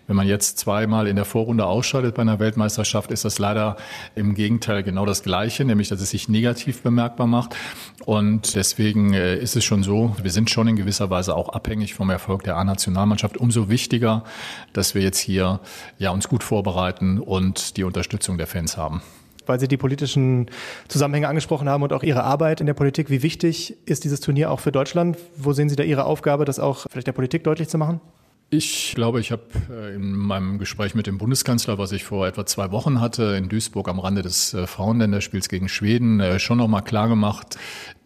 Wenn 0.06 0.16
man 0.16 0.26
jetzt 0.26 0.58
zweimal 0.58 1.06
in 1.06 1.16
der 1.16 1.24
Vorrunde 1.24 1.66
ausscheidet 1.66 2.14
bei 2.14 2.22
einer 2.22 2.38
Weltmeisterschaft, 2.38 3.10
ist 3.10 3.24
das 3.24 3.38
leider 3.38 3.76
im 4.14 4.34
Gegenteil 4.34 4.82
genau 4.82 5.04
das 5.06 5.22
Gleiche, 5.22 5.64
nämlich 5.64 5.88
dass 5.88 6.00
es 6.00 6.10
sich 6.10 6.28
negativ 6.28 6.82
bemerkbar 6.82 7.26
macht. 7.26 7.56
Und 8.04 8.54
deswegen 8.54 9.14
äh, 9.14 9.36
ist 9.36 9.56
es 9.56 9.64
schon 9.64 9.82
so, 9.82 10.14
wir 10.22 10.30
sind 10.30 10.50
schon 10.50 10.68
in 10.68 10.76
gewisser 10.76 11.10
Weise 11.10 11.34
auch 11.34 11.48
abhängig 11.48 11.94
vom 11.94 12.10
Erfolg 12.10 12.44
der 12.44 12.56
A-Nationalmannschaft. 12.56 13.36
Umso 13.36 13.68
wichtiger, 13.68 14.24
dass 14.72 14.94
wir 14.94 15.02
jetzt 15.02 15.18
hier 15.18 15.60
ja, 15.98 16.10
uns 16.10 16.28
gut 16.28 16.44
vorbereiten 16.44 17.18
und 17.18 17.76
die 17.76 17.84
Unterstützung 17.84 18.38
der 18.38 18.46
Fans 18.46 18.76
haben 18.76 19.02
weil 19.46 19.60
Sie 19.60 19.68
die 19.68 19.76
politischen 19.76 20.46
Zusammenhänge 20.88 21.28
angesprochen 21.28 21.68
haben 21.68 21.82
und 21.82 21.92
auch 21.92 22.02
Ihre 22.02 22.24
Arbeit 22.24 22.60
in 22.60 22.66
der 22.66 22.74
Politik. 22.74 23.10
Wie 23.10 23.22
wichtig 23.22 23.76
ist 23.86 24.04
dieses 24.04 24.20
Turnier 24.20 24.50
auch 24.50 24.60
für 24.60 24.72
Deutschland? 24.72 25.16
Wo 25.36 25.52
sehen 25.52 25.68
Sie 25.68 25.76
da 25.76 25.84
Ihre 25.84 26.04
Aufgabe, 26.04 26.44
das 26.44 26.58
auch 26.58 26.86
vielleicht 26.90 27.06
der 27.06 27.12
Politik 27.12 27.44
deutlich 27.44 27.68
zu 27.68 27.78
machen? 27.78 28.00
Ich 28.48 28.92
glaube, 28.94 29.18
ich 29.18 29.32
habe 29.32 29.42
äh, 29.70 29.96
in 29.96 30.12
meinem 30.12 30.58
Gespräch 30.58 30.94
mit 30.94 31.08
dem 31.08 31.18
Bundeskanzler, 31.18 31.78
was 31.78 31.90
ich 31.90 32.04
vor 32.04 32.28
etwa 32.28 32.46
zwei 32.46 32.70
Wochen 32.70 33.00
hatte, 33.00 33.34
in 33.36 33.48
Duisburg 33.48 33.88
am 33.88 33.98
Rande 33.98 34.22
des 34.22 34.54
äh, 34.54 34.68
Frauenländerspiels 34.68 35.48
gegen 35.48 35.68
Schweden, 35.68 36.20
äh, 36.20 36.38
schon 36.38 36.58
nochmal 36.58 36.84
klar 36.84 37.08
gemacht, 37.08 37.58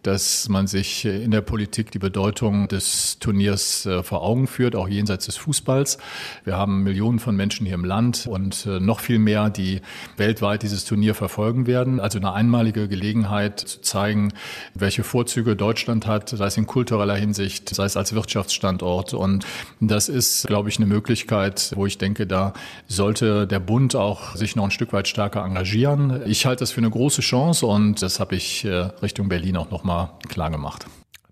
dass 0.03 0.49
man 0.49 0.67
sich 0.67 1.05
in 1.05 1.31
der 1.31 1.43
Politik 1.43 1.91
die 1.91 1.99
Bedeutung 1.99 2.69
des 2.69 3.19
Turniers 3.19 3.85
äh, 3.85 4.03
vor 4.03 4.23
Augen 4.23 4.47
führt, 4.47 4.75
auch 4.75 4.89
jenseits 4.89 5.27
des 5.27 5.37
Fußballs. 5.37 5.99
Wir 6.45 6.57
haben 6.57 6.83
Millionen 6.83 7.19
von 7.19 7.37
Menschen 7.37 7.67
hier 7.67 7.75
im 7.75 7.85
Land 7.85 8.27
und 8.27 8.65
äh, 8.67 8.81
noch 8.81 9.01
viel 9.01 9.19
mehr, 9.19 9.51
die 9.51 9.83
weltweit 10.17 10.63
dieses 10.63 10.85
Turnier 10.87 11.15
verfolgen 11.15 11.67
werden. 11.67 12.01
Also 12.01 12.19
eine 12.19 12.33
einmalige 12.33 12.89
Gelegenheit 12.89 13.61
zu 13.61 13.81
zeigen, 13.83 14.33
welche 14.75 15.05
Vorzüge 15.05 15.55
Deutschland 15.55 16.07
hat, 16.07 16.31
sei 16.31 16.47
es 16.47 16.57
in 16.57 16.67
kultureller 16.67 17.17
Hinsicht, 17.17 17.69
sei 17.69 17.85
es 17.85 17.97
als 17.97 18.15
Wirtschaftsstandort. 18.15 19.13
Und 19.13 19.45
das 19.81 20.09
ist, 20.09 20.47
glaube 20.47 20.71
ich, 20.71 20.79
eine 20.79 20.87
Möglichkeit, 20.87 21.73
wo 21.77 21.85
ich 21.85 21.99
denke, 21.99 22.27
da 22.27 22.55
sollte 22.87 23.47
der 23.47 23.61
Bund 23.61 23.95
auch 23.95 24.35
sich 24.35 24.57
noch 24.57 24.65
ein 24.65 24.71
Stück 24.71 24.95
weit 24.95 25.09
stärker 25.09 25.45
engagieren. 25.45 26.23
Ich 26.27 26.47
halte 26.47 26.61
das 26.61 26.71
für 26.71 26.81
eine 26.81 26.91
große 26.91 27.21
Chance 27.21 27.67
und 27.67 28.01
das 28.01 28.19
habe 28.19 28.37
ich 28.37 28.65
äh, 28.65 28.89
Richtung 29.03 29.29
Berlin 29.29 29.59
auch 29.59 29.71
noch 29.71 29.85
mal 29.85 29.90
nochmal 29.91 30.11
klar 30.29 30.51
gemacht. 30.51 30.87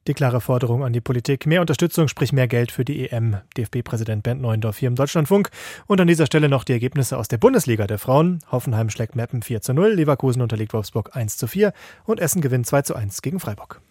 Die 0.06 0.14
klare 0.14 0.40
Forderung 0.40 0.84
an 0.84 0.94
die 0.94 1.02
Politik. 1.02 1.44
Mehr 1.44 1.60
Unterstützung, 1.60 2.08
sprich 2.08 2.32
mehr 2.32 2.48
Geld 2.48 2.72
für 2.72 2.84
die 2.84 3.10
EM. 3.10 3.36
DFB-Präsident 3.58 4.22
Bernd 4.22 4.40
Neuendorf 4.40 4.78
hier 4.78 4.88
im 4.88 4.94
Deutschlandfunk. 4.94 5.50
Und 5.86 6.00
an 6.00 6.06
dieser 6.06 6.24
Stelle 6.24 6.48
noch 6.48 6.64
die 6.64 6.72
Ergebnisse 6.72 7.18
aus 7.18 7.28
der 7.28 7.36
Bundesliga 7.36 7.86
der 7.86 7.98
Frauen. 7.98 8.38
Hoffenheim 8.50 8.88
schlägt 8.88 9.16
Meppen 9.16 9.42
4 9.42 9.60
zu 9.60 9.74
0, 9.74 9.92
Leverkusen 9.92 10.40
unterliegt 10.40 10.72
Wolfsburg 10.72 11.14
1 11.14 11.36
zu 11.36 11.46
4 11.46 11.74
und 12.04 12.20
Essen 12.20 12.40
gewinnt 12.40 12.66
2 12.66 12.82
zu 12.82 12.94
1 12.94 13.20
gegen 13.20 13.38
Freiburg. 13.38 13.82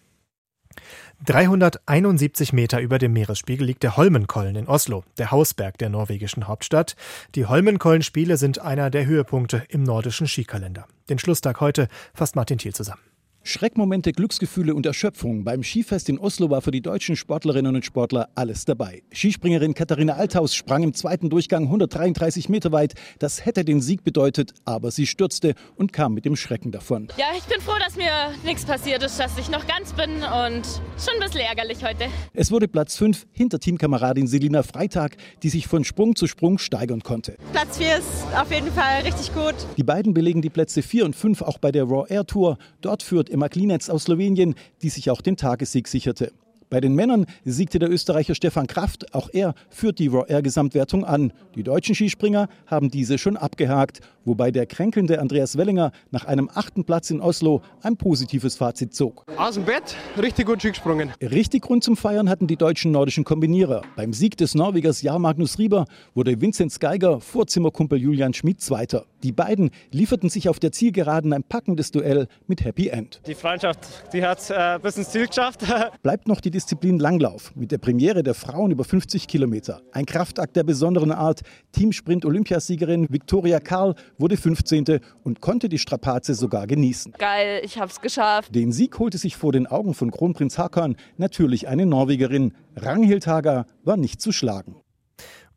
371 1.24 2.52
Meter 2.52 2.80
über 2.80 2.98
dem 2.98 3.12
Meeresspiegel 3.12 3.66
liegt 3.66 3.84
der 3.84 3.96
Holmenkollen 3.96 4.56
in 4.56 4.66
Oslo, 4.66 5.04
der 5.18 5.30
Hausberg 5.30 5.78
der 5.78 5.88
norwegischen 5.88 6.48
Hauptstadt. 6.48 6.96
Die 7.36 7.46
Holmenkollen-Spiele 7.46 8.36
sind 8.36 8.60
einer 8.60 8.90
der 8.90 9.06
Höhepunkte 9.06 9.62
im 9.68 9.84
nordischen 9.84 10.26
Skikalender. 10.26 10.86
Den 11.08 11.18
Schlusstag 11.18 11.60
heute 11.60 11.88
fasst 12.14 12.34
Martin 12.36 12.58
Thiel 12.58 12.74
zusammen. 12.74 13.07
Schreckmomente, 13.42 14.12
Glücksgefühle 14.12 14.74
und 14.74 14.84
Erschöpfung. 14.84 15.42
Beim 15.44 15.62
Skifest 15.62 16.08
in 16.08 16.18
Oslo 16.18 16.50
war 16.50 16.60
für 16.60 16.70
die 16.70 16.82
deutschen 16.82 17.16
Sportlerinnen 17.16 17.74
und 17.74 17.84
Sportler 17.84 18.28
alles 18.34 18.66
dabei. 18.66 19.02
Skispringerin 19.12 19.72
Katharina 19.74 20.14
Althaus 20.14 20.54
sprang 20.54 20.82
im 20.82 20.92
zweiten 20.92 21.30
Durchgang 21.30 21.64
133 21.64 22.48
Meter 22.50 22.72
weit. 22.72 22.94
Das 23.18 23.46
hätte 23.46 23.64
den 23.64 23.80
Sieg 23.80 24.04
bedeutet, 24.04 24.52
aber 24.64 24.90
sie 24.90 25.06
stürzte 25.06 25.54
und 25.76 25.92
kam 25.94 26.12
mit 26.12 26.26
dem 26.26 26.36
Schrecken 26.36 26.72
davon. 26.72 27.08
Ja, 27.16 27.26
ich 27.36 27.44
bin 27.44 27.60
froh, 27.60 27.78
dass 27.78 27.96
mir 27.96 28.10
nichts 28.44 28.64
passiert 28.66 29.02
ist, 29.02 29.18
dass 29.18 29.38
ich 29.38 29.48
noch 29.48 29.66
ganz 29.66 29.92
bin 29.94 30.16
und 30.16 30.66
schon 30.98 31.14
ein 31.14 31.20
bisschen 31.20 31.40
ärgerlich 31.40 31.82
heute. 31.82 32.04
Es 32.34 32.50
wurde 32.50 32.68
Platz 32.68 32.96
5 32.96 33.26
hinter 33.32 33.58
Teamkameradin 33.60 34.26
Selina 34.26 34.62
Freitag, 34.62 35.16
die 35.42 35.48
sich 35.48 35.66
von 35.66 35.84
Sprung 35.84 36.16
zu 36.16 36.26
Sprung 36.26 36.58
steigern 36.58 37.02
konnte. 37.02 37.36
Platz 37.52 37.78
4 37.78 37.96
ist 37.96 38.08
auf 38.38 38.52
jeden 38.52 38.70
Fall 38.72 39.02
richtig 39.04 39.32
gut. 39.32 39.54
Die 39.78 39.84
beiden 39.84 40.12
belegen 40.12 40.42
die 40.42 40.50
Plätze 40.50 40.82
4 40.82 41.06
und 41.06 41.16
5 41.16 41.40
auch 41.42 41.56
bei 41.56 41.72
der 41.72 41.84
Raw 41.84 42.04
Air 42.08 42.26
Tour. 42.26 42.58
Dort 42.82 43.02
führt 43.02 43.27
Emma 43.28 43.48
Klinetz 43.48 43.88
aus 43.88 44.04
Slowenien, 44.04 44.54
die 44.82 44.88
sich 44.88 45.10
auch 45.10 45.20
den 45.20 45.36
Tagessieg 45.36 45.88
sicherte. 45.88 46.32
Bei 46.70 46.80
den 46.80 46.94
Männern 46.94 47.24
siegte 47.44 47.78
der 47.78 47.90
Österreicher 47.90 48.34
Stefan 48.34 48.66
Kraft. 48.66 49.14
Auch 49.14 49.30
er 49.32 49.54
führt 49.70 49.98
die 49.98 50.08
Raw 50.08 50.24
Air 50.28 50.42
Gesamtwertung 50.42 51.04
an. 51.04 51.32
Die 51.54 51.62
deutschen 51.62 51.94
Skispringer 51.94 52.48
haben 52.66 52.90
diese 52.90 53.16
schon 53.16 53.38
abgehakt, 53.38 54.00
wobei 54.26 54.50
der 54.50 54.66
kränkelnde 54.66 55.18
Andreas 55.18 55.56
Wellinger 55.56 55.92
nach 56.10 56.26
einem 56.26 56.50
achten 56.52 56.84
Platz 56.84 57.10
in 57.10 57.20
Oslo 57.20 57.62
ein 57.80 57.96
positives 57.96 58.56
Fazit 58.56 58.94
zog. 58.94 59.24
Aus 59.38 59.54
dem 59.54 59.64
Bett, 59.64 59.96
richtig 60.20 60.46
gut 60.46 60.60
Ski 60.60 60.70
gesprungen. 60.70 61.10
Richtig 61.22 61.62
Grund 61.62 61.84
zum 61.84 61.96
Feiern 61.96 62.28
hatten 62.28 62.46
die 62.46 62.56
deutschen 62.56 62.92
nordischen 62.92 63.24
Kombinierer. 63.24 63.82
Beim 63.96 64.12
Sieg 64.12 64.36
des 64.36 64.54
Norwegers 64.54 65.00
Jar 65.00 65.18
Magnus 65.18 65.58
Rieber 65.58 65.86
wurde 66.14 66.38
Vinzenz 66.38 66.78
Geiger 66.78 67.20
vor 67.20 67.46
Zimmerkumpel 67.46 67.98
Julian 67.98 68.34
Schmid 68.34 68.60
Zweiter. 68.60 69.06
Die 69.22 69.32
beiden 69.32 69.70
lieferten 69.90 70.28
sich 70.28 70.48
auf 70.48 70.58
der 70.60 70.72
Zielgeraden 70.72 71.32
ein 71.32 71.42
packendes 71.42 71.90
Duell 71.90 72.28
mit 72.46 72.62
Happy 72.62 72.88
End. 72.88 73.20
Die 73.26 73.34
Freundschaft, 73.34 73.80
die 74.12 74.24
hat 74.24 74.48
äh, 74.50 74.78
bis 74.80 74.98
ins 74.98 75.10
Ziel 75.10 75.26
geschafft. 75.26 75.64
Bleibt 76.02 76.28
noch 76.28 76.40
die 76.40 76.50
Disziplin 76.58 76.98
Langlauf 76.98 77.54
mit 77.54 77.70
der 77.70 77.78
Premiere 77.78 78.24
der 78.24 78.34
Frauen 78.34 78.72
über 78.72 78.82
50 78.82 79.28
Kilometer. 79.28 79.80
Ein 79.92 80.06
Kraftakt 80.06 80.56
der 80.56 80.64
besonderen 80.64 81.12
Art. 81.12 81.42
Teamsprint-Olympiasiegerin 81.70 83.06
Viktoria 83.08 83.60
Karl 83.60 83.94
wurde 84.18 84.36
15. 84.36 84.98
und 85.22 85.40
konnte 85.40 85.68
die 85.68 85.78
Strapaze 85.78 86.34
sogar 86.34 86.66
genießen. 86.66 87.14
Geil, 87.16 87.60
ich 87.62 87.78
hab's 87.78 88.00
geschafft. 88.00 88.56
Den 88.56 88.72
Sieg 88.72 88.98
holte 88.98 89.18
sich 89.18 89.36
vor 89.36 89.52
den 89.52 89.68
Augen 89.68 89.94
von 89.94 90.10
Kronprinz 90.10 90.58
Hakan 90.58 90.96
natürlich 91.16 91.68
eine 91.68 91.86
Norwegerin. 91.86 92.54
Ranghild 92.74 93.28
Hager 93.28 93.66
war 93.84 93.96
nicht 93.96 94.20
zu 94.20 94.32
schlagen. 94.32 94.82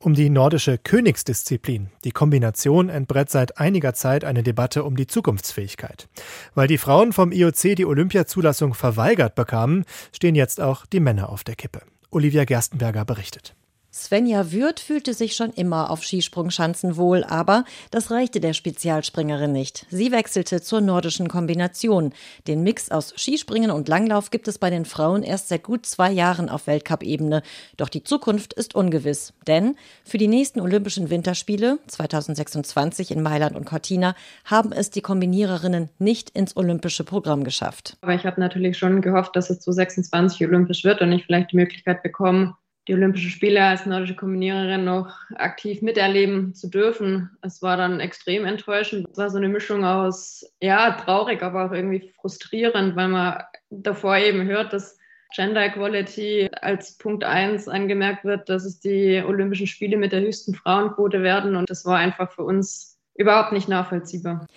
Um 0.04 0.16
die 0.16 0.32
nordische 0.32 0.80
Königsdisziplin, 0.80 1.92
die 2.04 2.12
Kombination, 2.12 2.90
entbrett 2.90 3.30
seit 3.30 3.60
einiger 3.60 3.94
Zeit 3.94 4.26
eine 4.26 4.42
Debatte 4.42 4.84
um 4.84 4.96
die 4.96 5.06
Zukunftsfähigkeit. 5.06 6.10
Weil 6.56 6.68
die 6.68 6.80
Frauen 6.80 7.14
vom 7.14 7.32
IOC 7.32 7.76
die 7.76 7.86
Olympiazulassung 7.86 8.74
verweigert 8.74 9.36
bekamen, 9.36 9.86
stehen 10.12 10.34
jetzt 10.34 10.60
auch 10.60 10.88
die 10.88 11.00
Männer 11.00 11.30
auf 11.30 11.44
der 11.44 11.56
Kippe. 11.56 11.84
Olivia 12.10 12.46
Gerstenberger 12.46 13.06
berichtet. 13.06 13.54
Svenja 13.94 14.54
Würth 14.54 14.80
fühlte 14.80 15.14
sich 15.14 15.36
schon 15.36 15.52
immer 15.52 15.90
auf 15.90 16.02
Skisprungschanzen 16.04 16.96
wohl, 16.96 17.26
aber 17.26 17.66
das 17.92 18.10
reichte 18.10 18.40
der 18.40 18.54
Spezialspringerin 18.54 19.52
nicht. 19.52 19.86
Sie 19.90 20.14
wechselte 20.14 20.62
zur 20.62 20.80
nordischen 20.80 21.28
Kombination. 21.28 22.14
Den 22.48 22.64
Mix 22.64 22.90
aus 22.90 23.14
Skispringen 23.18 23.70
und 23.70 23.90
Langlauf 23.90 24.32
gibt 24.32 24.48
es 24.48 24.60
bei 24.60 24.70
den 24.70 24.86
Frauen 24.86 25.24
erst 25.24 25.50
seit 25.50 25.64
gut 25.64 25.86
zwei 25.86 26.10
Jahren 26.10 26.48
auf 26.48 26.68
Weltcup-Ebene. 26.68 27.42
Doch 27.76 27.90
die 27.90 28.04
Zukunft 28.04 28.54
ist 28.54 28.76
ungewiss. 28.76 29.34
Denn 29.46 29.76
für 30.06 30.18
die 30.18 30.30
nächsten 30.30 30.62
Olympischen 30.62 31.10
Winterspiele 31.10 31.80
2026 31.88 33.12
in 33.12 33.22
Mailand 33.22 33.58
und 33.58 33.66
Cortina 33.66 34.16
haben 34.46 34.72
es 34.72 34.90
die 34.90 35.02
Kombiniererinnen 35.02 35.90
nicht 36.00 36.30
ins 36.30 36.56
olympische 36.56 37.04
Programm 37.04 37.44
geschafft. 37.44 37.98
Aber 38.00 38.16
ich 38.16 38.26
habe 38.26 38.40
natürlich 38.40 38.78
schon 38.78 39.02
gehofft, 39.02 39.36
dass 39.36 39.50
es 39.50 39.60
zu 39.60 39.74
26 39.74 40.48
olympisch 40.48 40.86
wird 40.86 41.02
und 41.02 41.12
ich 41.12 41.26
vielleicht 41.26 41.52
die 41.52 41.58
Möglichkeit 41.58 42.04
bekomme, 42.04 42.56
die 42.88 42.94
Olympischen 42.94 43.30
Spiele 43.30 43.64
als 43.64 43.86
nordische 43.86 44.16
Kombiniererin 44.16 44.84
noch 44.84 45.14
aktiv 45.36 45.82
miterleben 45.82 46.54
zu 46.56 46.68
dürfen. 46.68 47.30
Es 47.42 47.62
war 47.62 47.78
dann 47.78 48.00
extrem 48.00 48.46
enttäuschend. 48.46 49.08
Es 49.12 49.18
war 49.18 49.30
so 49.30 49.38
eine 49.38 49.50
Mischung 49.50 49.86
aus, 49.86 50.46
ja, 50.60 50.92
traurig, 50.92 51.44
aber 51.44 51.66
auch 51.66 51.72
irgendwie 51.72 52.12
frustrierend, 52.20 52.96
weil 52.96 53.10
man 53.10 53.44
davor 53.70 54.18
eben 54.18 54.46
hört, 54.46 54.74
dass 54.74 54.98
Gender 55.34 55.66
Equality 55.66 56.50
als 56.62 56.98
Punkt 56.98 57.24
eins 57.24 57.68
angemerkt 57.68 58.26
wird, 58.26 58.50
dass 58.50 58.66
es 58.66 58.80
die 58.80 59.24
Olympischen 59.26 59.68
Spiele 59.68 59.98
mit 59.98 60.12
der 60.12 60.22
höchsten 60.22 60.56
Frauenquote 60.56 61.24
werden. 61.24 61.56
Und 61.56 61.70
das 61.70 61.86
war 61.86 61.98
einfach 61.98 62.32
für 62.32 62.44
uns 62.44 63.00
überhaupt 63.16 63.54
nicht 63.54 63.70
nachvollziehbar. 63.70 64.48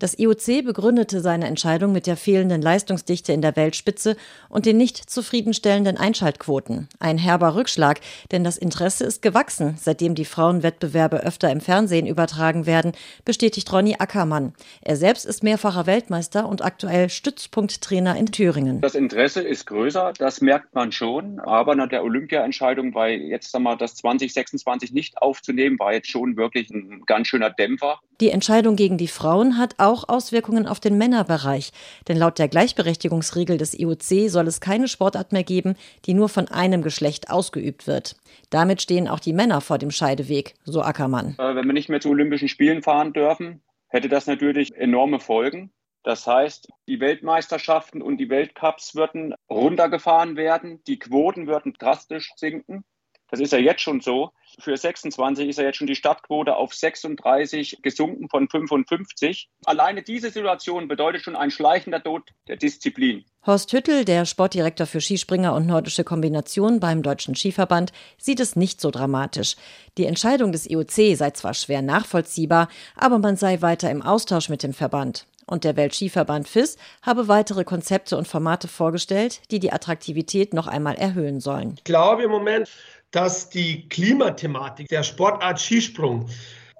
Das 0.00 0.16
IOC 0.16 0.64
begründete 0.64 1.20
seine 1.20 1.48
Entscheidung 1.48 1.90
mit 1.90 2.06
der 2.06 2.16
fehlenden 2.16 2.62
Leistungsdichte 2.62 3.32
in 3.32 3.42
der 3.42 3.56
Weltspitze 3.56 4.16
und 4.48 4.64
den 4.64 4.76
nicht 4.76 5.10
zufriedenstellenden 5.10 5.96
Einschaltquoten. 5.96 6.88
Ein 7.00 7.18
herber 7.18 7.56
Rückschlag, 7.56 8.00
denn 8.30 8.44
das 8.44 8.58
Interesse 8.58 9.04
ist 9.04 9.22
gewachsen, 9.22 9.76
seitdem 9.76 10.14
die 10.14 10.24
Frauenwettbewerbe 10.24 11.24
öfter 11.24 11.50
im 11.50 11.60
Fernsehen 11.60 12.06
übertragen 12.06 12.64
werden, 12.64 12.92
bestätigt 13.24 13.72
Ronny 13.72 13.96
Ackermann. 13.98 14.52
Er 14.82 14.94
selbst 14.94 15.26
ist 15.26 15.42
mehrfacher 15.42 15.86
Weltmeister 15.86 16.48
und 16.48 16.64
aktuell 16.64 17.10
Stützpunkttrainer 17.10 18.16
in 18.16 18.26
Thüringen. 18.26 18.80
Das 18.80 18.94
Interesse 18.94 19.42
ist 19.42 19.66
größer, 19.66 20.12
das 20.16 20.40
merkt 20.40 20.76
man 20.76 20.92
schon, 20.92 21.40
aber 21.40 21.74
nach 21.74 21.88
der 21.88 22.04
Olympiaentscheidung, 22.04 22.94
weil 22.94 23.20
jetzt 23.20 23.50
sagen 23.50 23.64
wir, 23.64 23.74
das 23.74 23.96
2026 23.96 24.92
nicht 24.92 25.18
aufzunehmen, 25.20 25.76
war 25.80 25.92
jetzt 25.92 26.08
schon 26.08 26.36
wirklich 26.36 26.70
ein 26.70 27.02
ganz 27.04 27.26
schöner 27.26 27.50
Dämpfer. 27.50 27.98
Die 28.20 28.30
Entscheidung 28.30 28.74
gegen 28.74 28.98
die 28.98 29.06
Frauen 29.06 29.58
hat 29.58 29.74
auch 29.78 29.87
Auswirkungen 30.08 30.66
auf 30.66 30.80
den 30.80 30.98
Männerbereich. 30.98 31.72
Denn 32.06 32.16
laut 32.16 32.38
der 32.38 32.48
Gleichberechtigungsregel 32.48 33.58
des 33.58 33.78
IOC 33.78 34.30
soll 34.30 34.46
es 34.46 34.60
keine 34.60 34.88
Sportart 34.88 35.32
mehr 35.32 35.44
geben, 35.44 35.74
die 36.04 36.14
nur 36.14 36.28
von 36.28 36.48
einem 36.48 36.82
Geschlecht 36.82 37.30
ausgeübt 37.30 37.86
wird. 37.86 38.16
Damit 38.50 38.82
stehen 38.82 39.08
auch 39.08 39.20
die 39.20 39.32
Männer 39.32 39.60
vor 39.60 39.78
dem 39.78 39.90
Scheideweg, 39.90 40.54
so 40.64 40.82
Ackermann. 40.82 41.36
Äh, 41.38 41.54
wenn 41.54 41.66
wir 41.66 41.72
nicht 41.72 41.88
mehr 41.88 42.00
zu 42.00 42.10
Olympischen 42.10 42.48
Spielen 42.48 42.82
fahren 42.82 43.12
dürfen, 43.12 43.62
hätte 43.88 44.08
das 44.08 44.26
natürlich 44.26 44.74
enorme 44.76 45.20
Folgen. 45.20 45.70
Das 46.04 46.26
heißt, 46.26 46.68
die 46.86 47.00
Weltmeisterschaften 47.00 48.02
und 48.02 48.18
die 48.18 48.30
Weltcups 48.30 48.94
würden 48.94 49.34
runtergefahren 49.50 50.36
werden, 50.36 50.82
die 50.86 50.98
Quoten 50.98 51.46
würden 51.46 51.74
drastisch 51.78 52.32
sinken. 52.36 52.84
Das 53.30 53.40
ist 53.40 53.52
ja 53.52 53.58
jetzt 53.58 53.82
schon 53.82 54.00
so. 54.00 54.32
Für 54.58 54.76
26 54.76 55.48
ist 55.48 55.58
ja 55.58 55.64
jetzt 55.64 55.76
schon 55.76 55.86
die 55.86 55.94
Startquote 55.94 56.56
auf 56.56 56.74
36 56.74 57.80
gesunken 57.82 58.28
von 58.28 58.48
55. 58.48 59.48
Alleine 59.66 60.02
diese 60.02 60.30
Situation 60.30 60.88
bedeutet 60.88 61.22
schon 61.22 61.36
ein 61.36 61.50
schleichender 61.50 62.02
Tod 62.02 62.22
der 62.48 62.56
Disziplin. 62.56 63.24
Horst 63.46 63.72
Hüttel, 63.72 64.04
der 64.04 64.24
Sportdirektor 64.24 64.86
für 64.86 65.00
Skispringer 65.00 65.54
und 65.54 65.66
nordische 65.66 66.04
Kombination 66.04 66.80
beim 66.80 67.02
Deutschen 67.02 67.34
Skiverband, 67.34 67.92
sieht 68.18 68.40
es 68.40 68.56
nicht 68.56 68.80
so 68.80 68.90
dramatisch. 68.90 69.56
Die 69.96 70.06
Entscheidung 70.06 70.50
des 70.50 70.68
IOC 70.68 71.16
sei 71.16 71.30
zwar 71.30 71.54
schwer 71.54 71.82
nachvollziehbar, 71.82 72.68
aber 72.96 73.18
man 73.18 73.36
sei 73.36 73.62
weiter 73.62 73.90
im 73.90 74.02
Austausch 74.02 74.48
mit 74.48 74.62
dem 74.62 74.72
Verband. 74.72 75.26
Und 75.46 75.64
der 75.64 75.76
Weltskiverband 75.76 76.46
FIS 76.46 76.76
habe 77.00 77.26
weitere 77.26 77.64
Konzepte 77.64 78.18
und 78.18 78.28
Formate 78.28 78.68
vorgestellt, 78.68 79.40
die 79.50 79.60
die 79.60 79.72
Attraktivität 79.72 80.52
noch 80.52 80.66
einmal 80.66 80.96
erhöhen 80.96 81.40
sollen. 81.40 81.76
Ich 81.78 81.84
glaube 81.84 82.24
im 82.24 82.30
Moment, 82.30 82.68
dass 83.10 83.48
die 83.50 83.88
Klimathematik 83.88 84.88
der 84.88 85.02
Sportart 85.02 85.60
Skisprung 85.60 86.28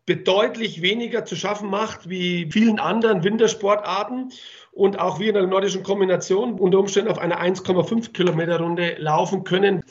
bedeutlich 0.07 0.81
weniger 0.81 1.25
zu 1.25 1.37
schaffen 1.37 1.69
macht 1.69 2.09
wie 2.09 2.49
vielen 2.51 2.79
anderen 2.79 3.25
Wintersportarten 3.25 4.33
und 4.73 4.99
auch 4.99 5.19
wir 5.19 5.29
in 5.29 5.35
der 5.35 5.47
nordischen 5.47 5.83
Kombination 5.83 6.59
unter 6.59 6.79
Umständen 6.79 7.11
auf 7.11 7.19
einer 7.19 7.43
1,5 7.43 8.13
Kilometer 8.13 8.59
Runde 8.59 8.97
laufen 8.99 9.45
können. 9.45 9.83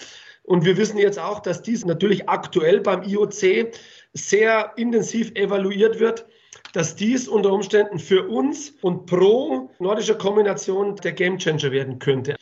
Und 0.43 0.65
wir 0.65 0.77
wissen 0.77 0.97
jetzt 0.97 1.19
auch, 1.19 1.39
dass 1.41 1.61
dies 1.61 1.85
natürlich 1.85 2.29
aktuell 2.29 2.79
beim 2.79 3.03
IOC 3.03 3.73
sehr 4.13 4.73
intensiv 4.77 5.31
evaluiert 5.35 5.99
wird, 5.99 6.25
dass 6.73 6.95
dies 6.95 7.27
unter 7.27 7.51
Umständen 7.51 7.99
für 7.99 8.27
uns 8.27 8.73
und 8.81 9.05
pro 9.05 9.69
nordische 9.79 10.17
Kombination 10.17 10.95
der 10.95 11.11
Gamechanger 11.11 11.71
werden 11.71 11.99
könnte. 11.99 12.35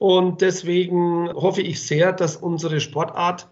Und 0.00 0.40
deswegen 0.40 1.30
hoffe 1.34 1.60
ich 1.60 1.86
sehr, 1.86 2.14
dass 2.14 2.34
unsere 2.34 2.80
Sportart 2.80 3.46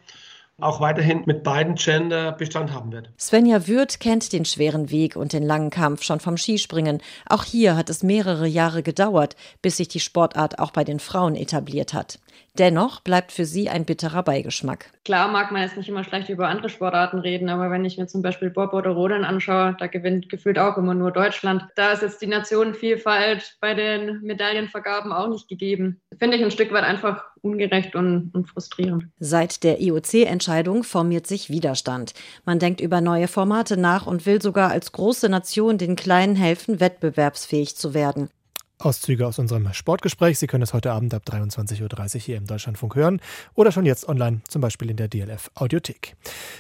auch 0.58 0.80
weiterhin 0.80 1.24
mit 1.26 1.42
beiden 1.42 1.74
Gender 1.74 2.32
Bestand 2.32 2.72
haben 2.72 2.90
wird. 2.90 3.10
Svenja 3.18 3.68
Würth 3.68 4.00
kennt 4.00 4.32
den 4.32 4.46
schweren 4.46 4.90
Weg 4.90 5.14
und 5.14 5.34
den 5.34 5.42
langen 5.42 5.68
Kampf 5.68 6.02
schon 6.02 6.20
vom 6.20 6.38
Skispringen. 6.38 7.02
Auch 7.28 7.44
hier 7.44 7.76
hat 7.76 7.90
es 7.90 8.02
mehrere 8.02 8.46
Jahre 8.46 8.82
gedauert, 8.82 9.36
bis 9.60 9.76
sich 9.76 9.88
die 9.88 10.00
Sportart 10.00 10.58
auch 10.58 10.70
bei 10.70 10.84
den 10.84 11.00
Frauen 11.00 11.36
etabliert 11.36 11.92
hat. 11.92 12.18
Dennoch 12.58 13.00
bleibt 13.00 13.30
für 13.30 13.44
sie 13.44 13.68
ein 13.68 13.84
bitterer 13.84 14.22
Beigeschmack. 14.22 14.90
Klar 15.04 15.28
mag 15.28 15.52
man 15.52 15.62
jetzt 15.62 15.76
nicht 15.76 15.88
immer 15.88 16.02
schlecht 16.02 16.28
über 16.28 16.48
andere 16.48 16.68
Sportarten 16.68 17.20
reden, 17.20 17.48
aber 17.48 17.70
wenn 17.70 17.84
ich 17.84 17.98
mir 17.98 18.08
zum 18.08 18.20
Beispiel 18.20 18.50
Bob 18.50 18.72
oder 18.72 18.90
Rodeln 18.90 19.24
anschaue, 19.24 19.76
da 19.78 19.86
gewinnt 19.86 20.28
gefühlt 20.28 20.58
auch 20.58 20.76
immer 20.76 20.94
nur 20.94 21.12
Deutschland. 21.12 21.62
Da 21.76 21.92
ist 21.92 22.02
jetzt 22.02 22.20
die 22.20 22.26
Nationenvielfalt 22.26 23.56
bei 23.60 23.74
den 23.74 24.20
Medaillenvergaben 24.22 25.12
auch 25.12 25.28
nicht 25.28 25.48
gegeben. 25.48 26.00
Finde 26.18 26.36
ich 26.36 26.42
ein 26.42 26.50
Stück 26.50 26.72
weit 26.72 26.84
einfach 26.84 27.24
ungerecht 27.42 27.94
und, 27.94 28.30
und 28.34 28.48
frustrierend. 28.48 29.04
Seit 29.20 29.62
der 29.62 29.80
IOC-Entscheidung 29.80 30.82
formiert 30.82 31.26
sich 31.26 31.50
Widerstand. 31.50 32.12
Man 32.44 32.58
denkt 32.58 32.80
über 32.80 33.00
neue 33.00 33.28
Formate 33.28 33.76
nach 33.76 34.06
und 34.06 34.26
will 34.26 34.42
sogar 34.42 34.70
als 34.70 34.90
große 34.90 35.28
Nation 35.28 35.78
den 35.78 35.94
Kleinen 35.94 36.34
helfen, 36.34 36.80
wettbewerbsfähig 36.80 37.76
zu 37.76 37.94
werden. 37.94 38.30
Auszüge 38.78 39.26
aus 39.26 39.38
unserem 39.38 39.72
Sportgespräch. 39.72 40.38
Sie 40.38 40.46
können 40.46 40.62
es 40.62 40.72
heute 40.72 40.92
Abend 40.92 41.14
ab 41.14 41.22
23.30 41.26 42.14
Uhr 42.14 42.20
hier 42.20 42.36
im 42.36 42.46
Deutschlandfunk 42.46 42.94
hören 42.94 43.20
oder 43.54 43.72
schon 43.72 43.86
jetzt 43.86 44.08
online, 44.08 44.40
zum 44.48 44.60
Beispiel 44.60 44.90
in 44.90 44.96
der 44.96 45.08
DLF 45.08 45.50
Audiothek. 45.54 46.16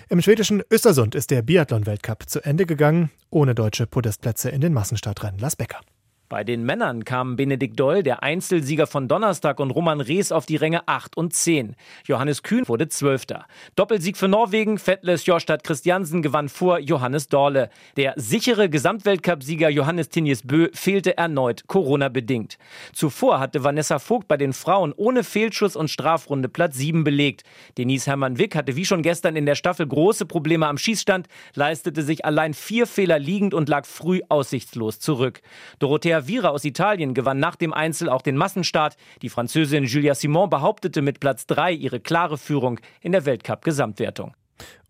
Im 0.08 0.20
schwedischen 0.22 0.62
Östersund 0.70 1.14
ist 1.14 1.30
der 1.30 1.42
Biathlon-Weltcup 1.42 2.28
zu 2.28 2.44
Ende 2.44 2.66
gegangen, 2.66 3.10
ohne 3.30 3.54
deutsche 3.54 3.86
Podestplätze 3.86 4.50
in 4.50 4.60
den 4.60 4.72
Massenstartrennen. 4.72 5.38
Las 5.38 5.56
Becker. 5.56 5.80
Bei 6.28 6.44
den 6.44 6.62
Männern 6.62 7.06
kamen 7.06 7.36
Benedikt 7.36 7.80
Doll, 7.80 8.02
der 8.02 8.22
Einzelsieger 8.22 8.86
von 8.86 9.08
Donnerstag, 9.08 9.60
und 9.60 9.70
Roman 9.70 10.02
Rees 10.02 10.30
auf 10.30 10.44
die 10.44 10.56
Ränge 10.56 10.86
8 10.86 11.16
und 11.16 11.32
10. 11.32 11.74
Johannes 12.04 12.42
Kühn 12.42 12.68
wurde 12.68 12.88
Zwölfter. 12.88 13.46
Doppelsieg 13.76 14.18
für 14.18 14.28
Norwegen, 14.28 14.76
Fettles 14.76 15.24
Jorstad 15.24 15.64
Christiansen 15.64 16.20
gewann 16.20 16.50
vor 16.50 16.80
Johannes 16.80 17.28
Dorle. 17.28 17.70
Der 17.96 18.12
sichere 18.16 18.68
Gesamtweltcupsieger 18.68 19.70
Johannes 19.70 20.10
Tinjes 20.10 20.42
Bö 20.46 20.68
fehlte 20.74 21.16
erneut, 21.16 21.66
Corona-bedingt. 21.66 22.58
Zuvor 22.92 23.40
hatte 23.40 23.64
Vanessa 23.64 23.98
Vogt 23.98 24.28
bei 24.28 24.36
den 24.36 24.52
Frauen 24.52 24.92
ohne 24.94 25.24
Fehlschuss 25.24 25.76
und 25.76 25.88
Strafrunde 25.88 26.50
Platz 26.50 26.76
7 26.76 27.04
belegt. 27.04 27.44
Denise 27.78 28.06
Hermann-Wick 28.06 28.54
hatte 28.54 28.76
wie 28.76 28.84
schon 28.84 29.00
gestern 29.00 29.34
in 29.34 29.46
der 29.46 29.54
Staffel 29.54 29.86
große 29.86 30.26
Probleme 30.26 30.66
am 30.66 30.76
Schießstand, 30.76 31.26
leistete 31.54 32.02
sich 32.02 32.26
allein 32.26 32.52
vier 32.52 32.86
Fehler 32.86 33.18
liegend 33.18 33.54
und 33.54 33.70
lag 33.70 33.86
früh 33.86 34.20
aussichtslos 34.28 35.00
zurück. 35.00 35.40
Dorothea 35.78 36.17
Vira 36.26 36.48
aus 36.48 36.64
Italien 36.64 37.14
gewann 37.14 37.38
nach 37.38 37.54
dem 37.54 37.72
Einzel 37.72 38.08
auch 38.08 38.22
den 38.22 38.36
Massenstart. 38.36 38.96
Die 39.22 39.28
Französin 39.28 39.84
Julia 39.84 40.14
Simon 40.14 40.50
behauptete 40.50 41.02
mit 41.02 41.20
Platz 41.20 41.46
3 41.46 41.72
ihre 41.72 42.00
klare 42.00 42.38
Führung 42.38 42.80
in 43.00 43.12
der 43.12 43.26
Weltcup-Gesamtwertung. 43.26 44.34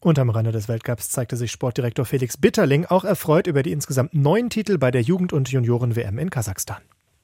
Unterm 0.00 0.30
Rande 0.30 0.52
des 0.52 0.68
Weltcups 0.68 1.10
zeigte 1.10 1.36
sich 1.36 1.50
Sportdirektor 1.50 2.04
Felix 2.04 2.36
Bitterling 2.36 2.86
auch 2.86 3.04
erfreut 3.04 3.46
über 3.46 3.62
die 3.62 3.72
insgesamt 3.72 4.14
neun 4.14 4.48
Titel 4.48 4.78
bei 4.78 4.90
der 4.90 5.02
Jugend- 5.02 5.32
und 5.32 5.50
Junioren-WM 5.50 6.18
in 6.18 6.30
Kasachstan. 6.30 6.78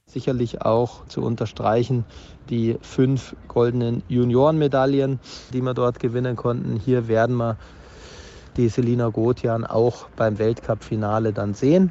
Sicherlich 0.06 0.60
auch 0.62 1.06
zu 1.06 1.22
unterstreichen 1.22 2.04
die 2.50 2.76
fünf 2.82 3.34
goldenen 3.48 4.02
Juniorenmedaillen, 4.08 5.18
die 5.52 5.62
wir 5.62 5.72
dort 5.72 5.98
gewinnen 5.98 6.36
konnten. 6.36 6.78
Hier 6.78 7.08
werden 7.08 7.36
wir 7.36 7.56
die 8.56 8.68
Selina 8.68 9.08
Gotian 9.08 9.64
auch 9.64 10.08
beim 10.16 10.38
Weltcup-Finale 10.38 11.32
dann 11.32 11.54
sehen. 11.54 11.90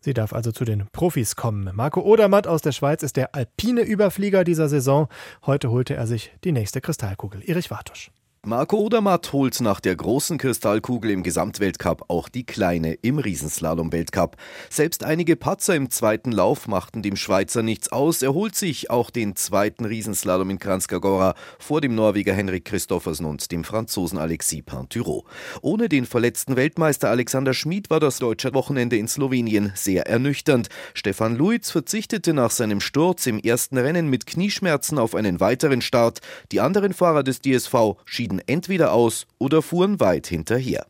Sie 0.00 0.14
darf 0.14 0.32
also 0.32 0.50
zu 0.52 0.64
den 0.64 0.86
Profis 0.92 1.36
kommen. 1.36 1.70
Marco 1.74 2.00
Odermatt 2.00 2.46
aus 2.46 2.62
der 2.62 2.72
Schweiz 2.72 3.02
ist 3.02 3.16
der 3.16 3.34
alpine 3.34 3.82
Überflieger 3.82 4.44
dieser 4.44 4.68
Saison. 4.68 5.08
Heute 5.44 5.70
holte 5.70 5.94
er 5.94 6.06
sich 6.06 6.32
die 6.44 6.52
nächste 6.52 6.80
Kristallkugel. 6.80 7.42
Erich 7.44 7.70
Wartusch. 7.70 8.10
Marco 8.46 8.78
Odermatt 8.78 9.34
holt 9.34 9.60
nach 9.60 9.80
der 9.80 9.94
großen 9.94 10.38
Kristallkugel 10.38 11.10
im 11.10 11.22
Gesamtweltcup 11.22 12.06
auch 12.08 12.30
die 12.30 12.46
kleine 12.46 12.94
im 12.94 13.18
Riesenslalom-Weltcup. 13.18 14.38
Selbst 14.70 15.04
einige 15.04 15.36
Patzer 15.36 15.74
im 15.74 15.90
zweiten 15.90 16.32
Lauf 16.32 16.66
machten 16.66 17.02
dem 17.02 17.16
Schweizer 17.16 17.62
nichts 17.62 17.92
aus. 17.92 18.22
Er 18.22 18.32
holt 18.32 18.56
sich 18.56 18.88
auch 18.88 19.10
den 19.10 19.36
zweiten 19.36 19.84
Riesenslalom 19.84 20.48
in 20.48 20.58
Kranjskagora 20.58 21.34
vor 21.58 21.82
dem 21.82 21.94
Norweger 21.94 22.32
Henrik 22.32 22.64
Christoffersen 22.64 23.26
und 23.26 23.52
dem 23.52 23.62
Franzosen 23.62 24.16
Alexis 24.16 24.62
Pinturo. 24.64 25.26
Ohne 25.60 25.90
den 25.90 26.06
verletzten 26.06 26.56
Weltmeister 26.56 27.10
Alexander 27.10 27.52
Schmid 27.52 27.90
war 27.90 28.00
das 28.00 28.20
deutsche 28.20 28.54
Wochenende 28.54 28.96
in 28.96 29.06
Slowenien 29.06 29.70
sehr 29.74 30.06
ernüchternd. 30.06 30.70
Stefan 30.94 31.36
Luiz 31.36 31.70
verzichtete 31.70 32.32
nach 32.32 32.52
seinem 32.52 32.80
Sturz 32.80 33.26
im 33.26 33.38
ersten 33.38 33.76
Rennen 33.76 34.08
mit 34.08 34.24
Knieschmerzen 34.24 34.98
auf 34.98 35.14
einen 35.14 35.40
weiteren 35.40 35.82
Start. 35.82 36.20
Die 36.52 36.60
anderen 36.60 36.94
Fahrer 36.94 37.22
des 37.22 37.42
DSV 37.42 37.96
schieden 38.06 38.29
schieden 38.30 38.42
entweder 38.46 38.92
aus 38.92 39.26
oder 39.38 39.62
fuhren 39.62 39.98
weit 40.00 40.26
hinterher. 40.26 40.86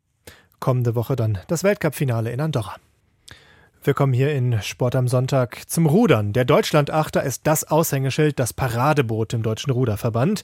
Kommende 0.59 0.95
Woche 0.95 1.17
dann 1.17 1.39
das 1.49 1.65
Weltcup-Finale 1.65 2.31
in 2.31 2.41
Andorra. 2.41 2.77
Wir 3.83 3.95
kommen 3.95 4.13
hier 4.13 4.35
in 4.35 4.61
Sport 4.61 4.95
am 4.95 5.09
Sonntag 5.09 5.63
zum 5.67 5.87
Rudern. 5.87 6.35
Der 6.35 6.45
Deutschlandachter 6.45 7.23
ist 7.23 7.47
das 7.47 7.65
Aushängeschild, 7.65 8.39
das 8.39 8.53
Paradeboot 8.53 9.33
im 9.33 9.43
Deutschen 9.43 9.71
Ruderverband, 9.71 10.43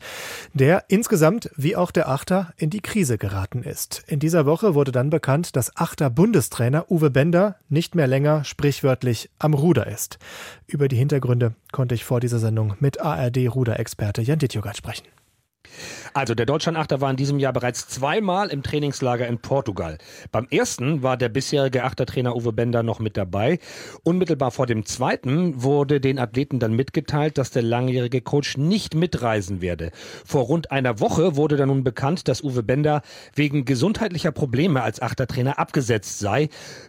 der 0.55 0.85
insgesamt 0.89 1.51
wie 1.55 1.77
auch 1.77 1.91
der 1.91 2.09
Achter 2.09 2.55
in 2.57 2.71
die 2.71 2.81
Krise 2.81 3.19
geraten 3.19 3.63
ist. 3.63 4.05
In 4.07 4.21
dieser 4.21 4.47
Woche 4.47 4.75
wurde 4.75 4.91
dann 4.91 5.11
bekannt, 5.11 5.55
dass 5.55 5.77
Achter 5.77 6.09
Bundestrainer 6.09 6.91
Uwe 6.91 7.11
Bender 7.11 7.57
nicht 7.69 7.95
mehr 7.95 8.07
länger 8.07 8.43
sprichwörtlich 8.45 9.29
am 9.39 9.53
Ruder 9.53 9.87
ist. 9.87 10.19
Über 10.67 10.89
die 10.89 10.97
Hintergründe 10.97 11.55
konnte 11.73 11.95
ich 11.95 12.07
vor 12.07 12.21
dieser 12.21 12.39
Sendung 12.39 12.75
mit 12.81 13.03
ARD-Ruderexperte 13.03 14.23
Jan 14.23 14.39
Dittjogat 14.39 14.79
sprechen. 14.79 15.05
Also 16.17 16.35
der 16.35 16.47
Deutschlandachter 16.47 17.03
war 17.03 17.11
in 17.11 17.19
diesem 17.19 17.39
Jahr 17.39 17.53
bereits 17.53 17.89
zweimal 17.89 18.49
im 18.49 18.63
Trainingslager 18.63 19.27
in 19.27 19.37
Portugal. 19.37 19.99
Beim 20.33 20.47
ersten 20.51 21.03
war 21.03 21.19
der 21.19 21.29
bisherige 21.29 21.85
Achtertrainer 21.85 22.35
Uwe 22.35 22.55
Bender 22.55 22.83
noch 22.83 23.01
mit 23.01 23.19
dabei. 23.19 23.59
Unmittelbar 24.03 24.51
vor 24.51 24.65
dem 24.65 24.87
zweiten 24.87 25.63
wurde 25.63 26.01
den 26.01 26.19
Athleten 26.19 26.59
dann 26.59 26.73
mitgeteilt, 26.73 27.37
dass 27.37 27.51
der 27.51 27.65
langjährige 27.65 28.23
Coach 28.23 28.57
nicht 28.57 28.95
mitreisen 28.95 29.61
werde. 29.61 29.91
Vor 30.25 30.45
rund 30.45 30.71
einer 30.71 31.01
Woche 31.01 31.37
wurde 31.37 31.59
dann 31.59 31.69
nun 31.69 31.85
bekannt, 31.85 32.29
dass 32.29 32.43
Uwe 32.43 32.63
Bender 32.63 33.03
wegen 33.35 33.67
gesundheitlicher 33.67 34.33
Probleme 34.33 34.83
als 34.83 35.03
Achtertrainer 35.03 35.59
abgesetzt 35.59 36.19
sei. 36.19 36.49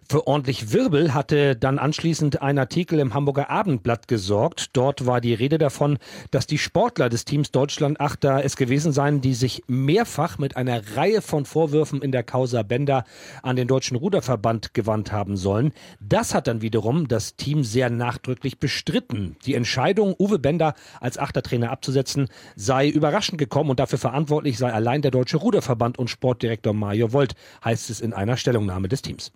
Für 0.09 0.25
ordentlich 0.25 0.71
Wirbel 0.71 1.13
hatte 1.13 1.57
dann 1.57 1.79
anschließend 1.79 2.41
ein 2.41 2.57
Artikel 2.57 2.97
im 2.99 3.13
Hamburger 3.13 3.49
Abendblatt 3.49 4.07
gesorgt. 4.07 4.69
Dort 4.71 5.05
war 5.05 5.19
die 5.19 5.33
Rede 5.33 5.57
davon, 5.57 5.97
dass 6.31 6.47
die 6.47 6.57
Sportler 6.57 7.09
des 7.09 7.25
Teams 7.25 7.51
Deutschland 7.51 7.99
Achter 7.99 8.45
es 8.45 8.55
gewesen 8.55 8.93
seien, 8.93 9.16
die 9.21 9.33
sich 9.33 9.63
mehrfach 9.67 10.37
mit 10.37 10.57
einer 10.57 10.95
Reihe 10.95 11.21
von 11.21 11.45
Vorwürfen 11.45 12.01
in 12.01 12.11
der 12.11 12.23
Causa 12.23 12.63
Bender 12.63 13.03
an 13.43 13.55
den 13.55 13.67
Deutschen 13.67 13.97
Ruderverband 13.97 14.73
gewandt 14.73 15.11
haben 15.11 15.37
sollen. 15.37 15.73
Das 15.99 16.33
hat 16.33 16.47
dann 16.47 16.61
wiederum 16.61 17.07
das 17.07 17.35
Team 17.35 17.63
sehr 17.63 17.89
nachdrücklich 17.89 18.59
bestritten. 18.59 19.35
Die 19.45 19.55
Entscheidung, 19.55 20.15
Uwe 20.17 20.39
Bender 20.39 20.73
als 20.99 21.17
Achtertrainer 21.17 21.71
abzusetzen, 21.71 22.27
sei 22.55 22.89
überraschend 22.89 23.37
gekommen 23.37 23.69
und 23.69 23.79
dafür 23.79 23.99
verantwortlich 23.99 24.57
sei 24.57 24.71
allein 24.71 25.01
der 25.01 25.11
Deutsche 25.11 25.37
Ruderverband 25.37 25.97
und 25.97 26.09
Sportdirektor 26.09 26.73
Mario 26.73 27.13
Volt, 27.13 27.35
heißt 27.63 27.89
es 27.89 28.01
in 28.01 28.13
einer 28.13 28.37
Stellungnahme 28.37 28.87
des 28.87 29.01
Teams. 29.01 29.31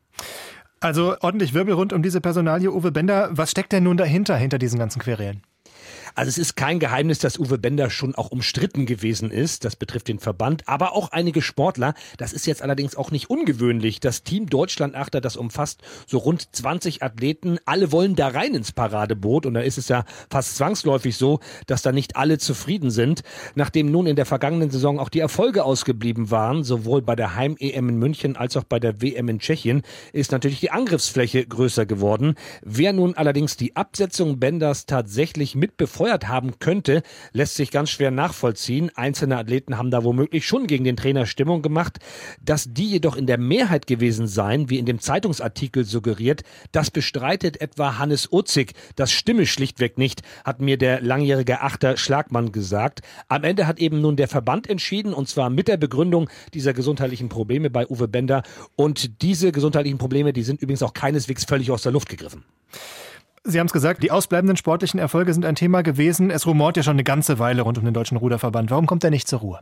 Also 0.80 1.16
ordentlich 1.22 1.54
Wirbel 1.54 1.76
rund 1.76 1.94
um 1.94 2.02
diese 2.02 2.22
Personalie 2.22 2.72
Uwe 2.72 2.92
Bender. 2.92 3.30
Was 3.32 3.52
steckt 3.52 3.72
denn 3.72 3.84
nun 3.84 3.98
dahinter, 3.98 4.36
hinter 4.36 4.58
diesen 4.58 4.80
ganzen 4.80 5.00
Querelen? 5.00 5.44
Also 6.16 6.30
es 6.30 6.38
ist 6.38 6.56
kein 6.56 6.80
Geheimnis, 6.80 7.20
dass 7.20 7.40
Uwe 7.40 7.58
Bender 7.58 7.90
schon 7.90 8.16
auch 8.16 8.32
umstritten 8.32 8.86
gewesen 8.86 9.32
ist. 9.32 9.66
Das 9.66 9.76
betrifft 9.76 10.08
den 10.08 10.20
Verband, 10.20 10.68
aber 10.68 10.94
auch 10.94 11.12
einige 11.12 11.42
Sportler. 11.42 11.94
Das 12.18 12.34
ist 12.34 12.46
jetzt 12.46 12.62
allerdings 12.62 12.96
auch 12.96 13.12
nicht 13.12 13.30
ungewöhnlich. 13.30 14.00
Das 14.00 14.24
Team 14.24 14.48
Deutschland 14.48 14.96
Achter, 14.96 15.22
das 15.22 15.38
umfasst 15.38 15.82
so 16.08 16.18
rund 16.18 16.54
20 16.56 17.04
Athleten. 17.04 17.60
Alle 17.66 17.92
wollen 17.92 18.16
da 18.16 18.28
rein 18.28 18.54
ins 18.54 18.72
Paradeboot 18.72 19.46
und 19.46 19.54
da 19.54 19.62
ist 19.62 19.78
es 19.78 19.88
ja 19.88 20.06
fast 20.30 20.58
zwangsläufig 20.58 21.16
so, 21.16 21.40
dass 21.68 21.82
da 21.82 21.92
nicht 21.92 22.16
alle 22.16 22.38
zufrieden 22.38 22.92
sind. 22.92 23.22
Nachdem 23.56 23.92
nun 23.92 24.08
in 24.08 24.16
der 24.16 24.26
vergangenen 24.26 24.72
Saison 24.72 25.00
auch 25.00 25.10
die 25.10 25.20
Erfolge 25.20 25.64
ausgeblieben 25.64 26.32
waren, 26.32 26.64
sowohl 26.64 27.02
bei 27.02 27.16
der 27.16 27.36
Heim-EM 27.36 27.90
in 27.90 27.98
München 27.98 28.36
als 28.36 28.58
auch 28.58 28.64
bei 28.64 28.80
der 28.80 29.02
WM 29.02 29.30
in 29.30 29.40
Tschechien, 29.40 29.82
ist 30.14 30.32
natürlich 30.32 30.60
die 30.60 30.72
Angriffsfläche 30.72 31.46
größer 31.46 31.86
geworden. 31.86 32.36
Wer 32.62 32.94
nun 32.94 33.16
allerdings 33.16 33.58
die 33.58 33.76
Absetzung 33.76 34.40
Benders 34.40 34.86
tatsächlich 34.86 35.56
mitbefolgt, 35.56 36.01
befeuert 36.02 36.28
haben 36.28 36.58
könnte, 36.58 37.04
lässt 37.32 37.56
sich 37.56 37.70
ganz 37.70 37.92
schwer 37.92 38.10
nachvollziehen. 38.10 38.90
Einzelne 38.96 39.38
Athleten 39.38 39.78
haben 39.78 39.92
da 39.92 40.04
womöglich 40.04 40.48
schon 40.48 40.66
gegen 40.66 40.84
den 40.84 40.96
Trainer 40.96 41.28
Stimmung 41.28 41.62
gemacht. 41.62 42.00
Dass 42.42 42.74
die 42.74 42.90
jedoch 42.90 43.16
in 43.16 43.28
der 43.28 43.38
Mehrheit 43.38 43.86
gewesen 43.86 44.26
seien, 44.26 44.68
wie 44.72 44.80
in 44.80 44.88
dem 44.88 45.00
Zeitungsartikel 45.00 45.86
suggeriert, 45.86 46.42
das 46.72 46.90
bestreitet 46.90 47.62
etwa 47.62 48.00
Hannes 48.00 48.34
Ozig. 48.34 48.74
Das 48.96 49.12
stimme 49.12 49.46
schlichtweg 49.46 50.00
nicht, 50.00 50.24
hat 50.44 50.60
mir 50.60 50.80
der 50.80 51.02
langjährige 51.02 51.62
Achter 51.62 51.98
Schlagmann 51.98 52.52
gesagt. 52.52 53.02
Am 53.28 53.44
Ende 53.44 53.68
hat 53.68 53.78
eben 53.78 54.02
nun 54.02 54.16
der 54.16 54.28
Verband 54.28 54.68
entschieden, 54.68 55.14
und 55.14 55.30
zwar 55.30 55.52
mit 55.52 55.68
der 55.68 55.78
Begründung 55.78 56.32
dieser 56.56 56.74
gesundheitlichen 56.74 57.30
Probleme 57.30 57.70
bei 57.70 57.86
Uwe 57.88 58.08
Bender. 58.08 58.42
Und 58.76 59.22
diese 59.22 59.52
gesundheitlichen 59.52 60.00
Probleme, 60.00 60.34
die 60.34 60.42
sind 60.42 60.64
übrigens 60.64 60.82
auch 60.82 60.94
keineswegs 60.94 61.46
völlig 61.46 61.70
aus 61.70 61.84
der 61.84 61.92
Luft 61.92 62.10
gegriffen. 62.10 62.44
Sie 63.44 63.60
haben 63.60 63.66
es 63.66 63.74
gesagt, 63.74 64.04
die 64.04 64.12
ausbleibenden 64.12 64.56
sportlichen 64.56 65.00
Erfolge 65.00 65.34
sind 65.34 65.46
ein 65.46 65.56
Thema 65.56 65.82
gewesen. 65.82 66.30
Es 66.30 66.46
rumort 66.46 66.78
ja 66.78 66.84
schon 66.84 66.94
eine 66.94 67.04
ganze 67.04 67.40
Weile 67.40 67.64
rund 67.64 67.76
um 67.80 67.84
den 67.86 67.94
Deutschen 67.94 68.18
Ruderverband. 68.18 68.70
Warum 68.70 68.86
kommt 68.86 69.04
er 69.04 69.10
nicht 69.10 69.28
zur 69.28 69.40
Ruhe? 69.40 69.60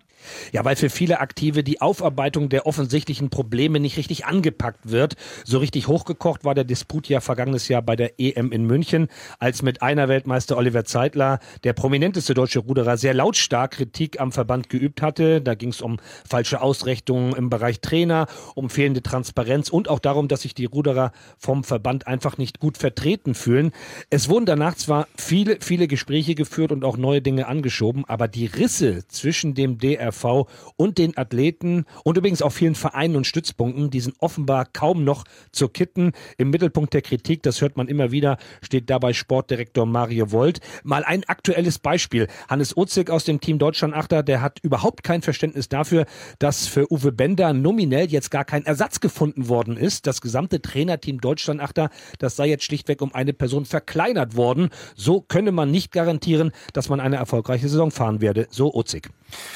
Ja, 0.51 0.65
weil 0.65 0.75
für 0.75 0.89
viele 0.89 1.21
Aktive 1.21 1.63
die 1.63 1.79
Aufarbeitung 1.79 2.49
der 2.49 2.65
offensichtlichen 2.65 3.29
Probleme 3.29 3.79
nicht 3.79 3.95
richtig 3.95 4.25
angepackt 4.25 4.91
wird. 4.91 5.15
So 5.45 5.59
richtig 5.59 5.87
hochgekocht 5.87 6.43
war 6.43 6.55
der 6.55 6.65
Disput 6.65 7.07
ja 7.07 7.21
vergangenes 7.21 7.69
Jahr 7.69 7.81
bei 7.81 7.95
der 7.95 8.19
EM 8.19 8.51
in 8.51 8.65
München, 8.65 9.07
als 9.39 9.61
mit 9.61 9.81
einer 9.81 10.09
Weltmeister 10.09 10.57
Oliver 10.57 10.83
Zeitler, 10.83 11.39
der 11.63 11.71
prominenteste 11.71 12.33
deutsche 12.33 12.59
Ruderer, 12.59 12.97
sehr 12.97 13.13
lautstark 13.13 13.71
Kritik 13.71 14.19
am 14.19 14.33
Verband 14.33 14.67
geübt 14.67 15.01
hatte. 15.01 15.39
Da 15.41 15.55
ging 15.55 15.69
es 15.69 15.79
um 15.79 15.99
falsche 16.27 16.61
Ausrichtungen 16.61 17.33
im 17.33 17.49
Bereich 17.49 17.79
Trainer, 17.79 18.27
um 18.55 18.69
fehlende 18.69 19.01
Transparenz 19.01 19.69
und 19.69 19.87
auch 19.87 19.99
darum, 19.99 20.27
dass 20.27 20.41
sich 20.41 20.53
die 20.53 20.65
Ruderer 20.65 21.13
vom 21.37 21.63
Verband 21.63 22.07
einfach 22.07 22.37
nicht 22.37 22.59
gut 22.59 22.77
vertreten 22.77 23.35
fühlen. 23.35 23.68
Es 24.09 24.29
wurden 24.29 24.45
danach 24.45 24.75
zwar 24.75 25.07
viele, 25.17 25.57
viele 25.61 25.87
Gespräche 25.87 26.35
geführt 26.35 26.71
und 26.71 26.83
auch 26.83 26.97
neue 26.97 27.21
Dinge 27.21 27.47
angeschoben, 27.47 28.05
aber 28.07 28.27
die 28.27 28.45
Risse 28.45 29.07
zwischen 29.07 29.53
dem 29.53 29.77
DRV 29.77 30.47
und 30.75 30.97
den 30.97 31.17
Athleten 31.17 31.85
und 32.03 32.17
übrigens 32.17 32.41
auch 32.41 32.51
vielen 32.51 32.75
Vereinen 32.75 33.15
und 33.15 33.27
Stützpunkten, 33.27 33.89
die 33.89 33.99
sind 33.99 34.15
offenbar 34.19 34.65
kaum 34.65 35.03
noch 35.03 35.23
zu 35.51 35.67
kitten. 35.67 36.13
Im 36.37 36.49
Mittelpunkt 36.49 36.93
der 36.93 37.01
Kritik, 37.01 37.43
das 37.43 37.61
hört 37.61 37.77
man 37.77 37.87
immer 37.87 38.11
wieder, 38.11 38.37
steht 38.61 38.89
dabei 38.89 39.13
Sportdirektor 39.13 39.85
Mario 39.85 40.31
Volt. 40.31 40.59
Mal 40.83 41.03
ein 41.03 41.23
aktuelles 41.25 41.79
Beispiel. 41.79 42.27
Hannes 42.47 42.75
Ozig 42.75 43.09
aus 43.09 43.23
dem 43.23 43.39
Team 43.39 43.59
Deutschland 43.59 43.93
Achter, 43.93 44.23
der 44.23 44.41
hat 44.41 44.59
überhaupt 44.61 45.03
kein 45.03 45.21
Verständnis 45.21 45.69
dafür, 45.69 46.05
dass 46.39 46.67
für 46.67 46.91
Uwe 46.91 47.11
Bender 47.11 47.53
nominell 47.53 48.09
jetzt 48.09 48.31
gar 48.31 48.45
kein 48.45 48.65
Ersatz 48.65 48.99
gefunden 48.99 49.49
worden 49.49 49.77
ist. 49.77 50.07
Das 50.07 50.21
gesamte 50.21 50.61
Trainerteam 50.61 51.19
Deutschland 51.21 51.61
Achter, 51.61 51.89
das 52.17 52.35
sei 52.35 52.47
jetzt 52.47 52.63
schlichtweg 52.63 53.01
um 53.01 53.13
eine 53.13 53.33
Person 53.33 53.58
Person 53.59 53.65
verkleinert 53.65 54.35
worden. 54.35 54.69
So 54.95 55.21
könne 55.21 55.51
man 55.51 55.71
nicht 55.71 55.91
garantieren, 55.91 56.51
dass 56.73 56.89
man 56.89 56.99
eine 56.99 57.17
erfolgreiche 57.17 57.67
Saison 57.67 57.91
fahren 57.91 58.21
werde, 58.21 58.47
so 58.49 58.73
Ozig. 58.73 59.09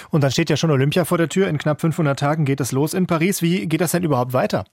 Und 0.10 0.24
dann 0.24 0.32
steht 0.32 0.50
ja 0.50 0.58
schon 0.58 0.72
Olympia 0.72 1.06
vor 1.06 1.18
der 1.18 1.30
Tür. 1.30 1.48
In 1.48 1.58
knapp 1.58 1.82
500 1.82 2.20
Tagen 2.20 2.46
geht 2.46 2.60
es 2.60 2.72
los 2.72 2.94
in 2.94 3.08
Paris. 3.08 3.42
Wie 3.42 3.68
geht 3.68 3.82
das 3.82 3.92
denn 3.92 4.04
überhaupt 4.04 4.34
weiter? 4.34 4.66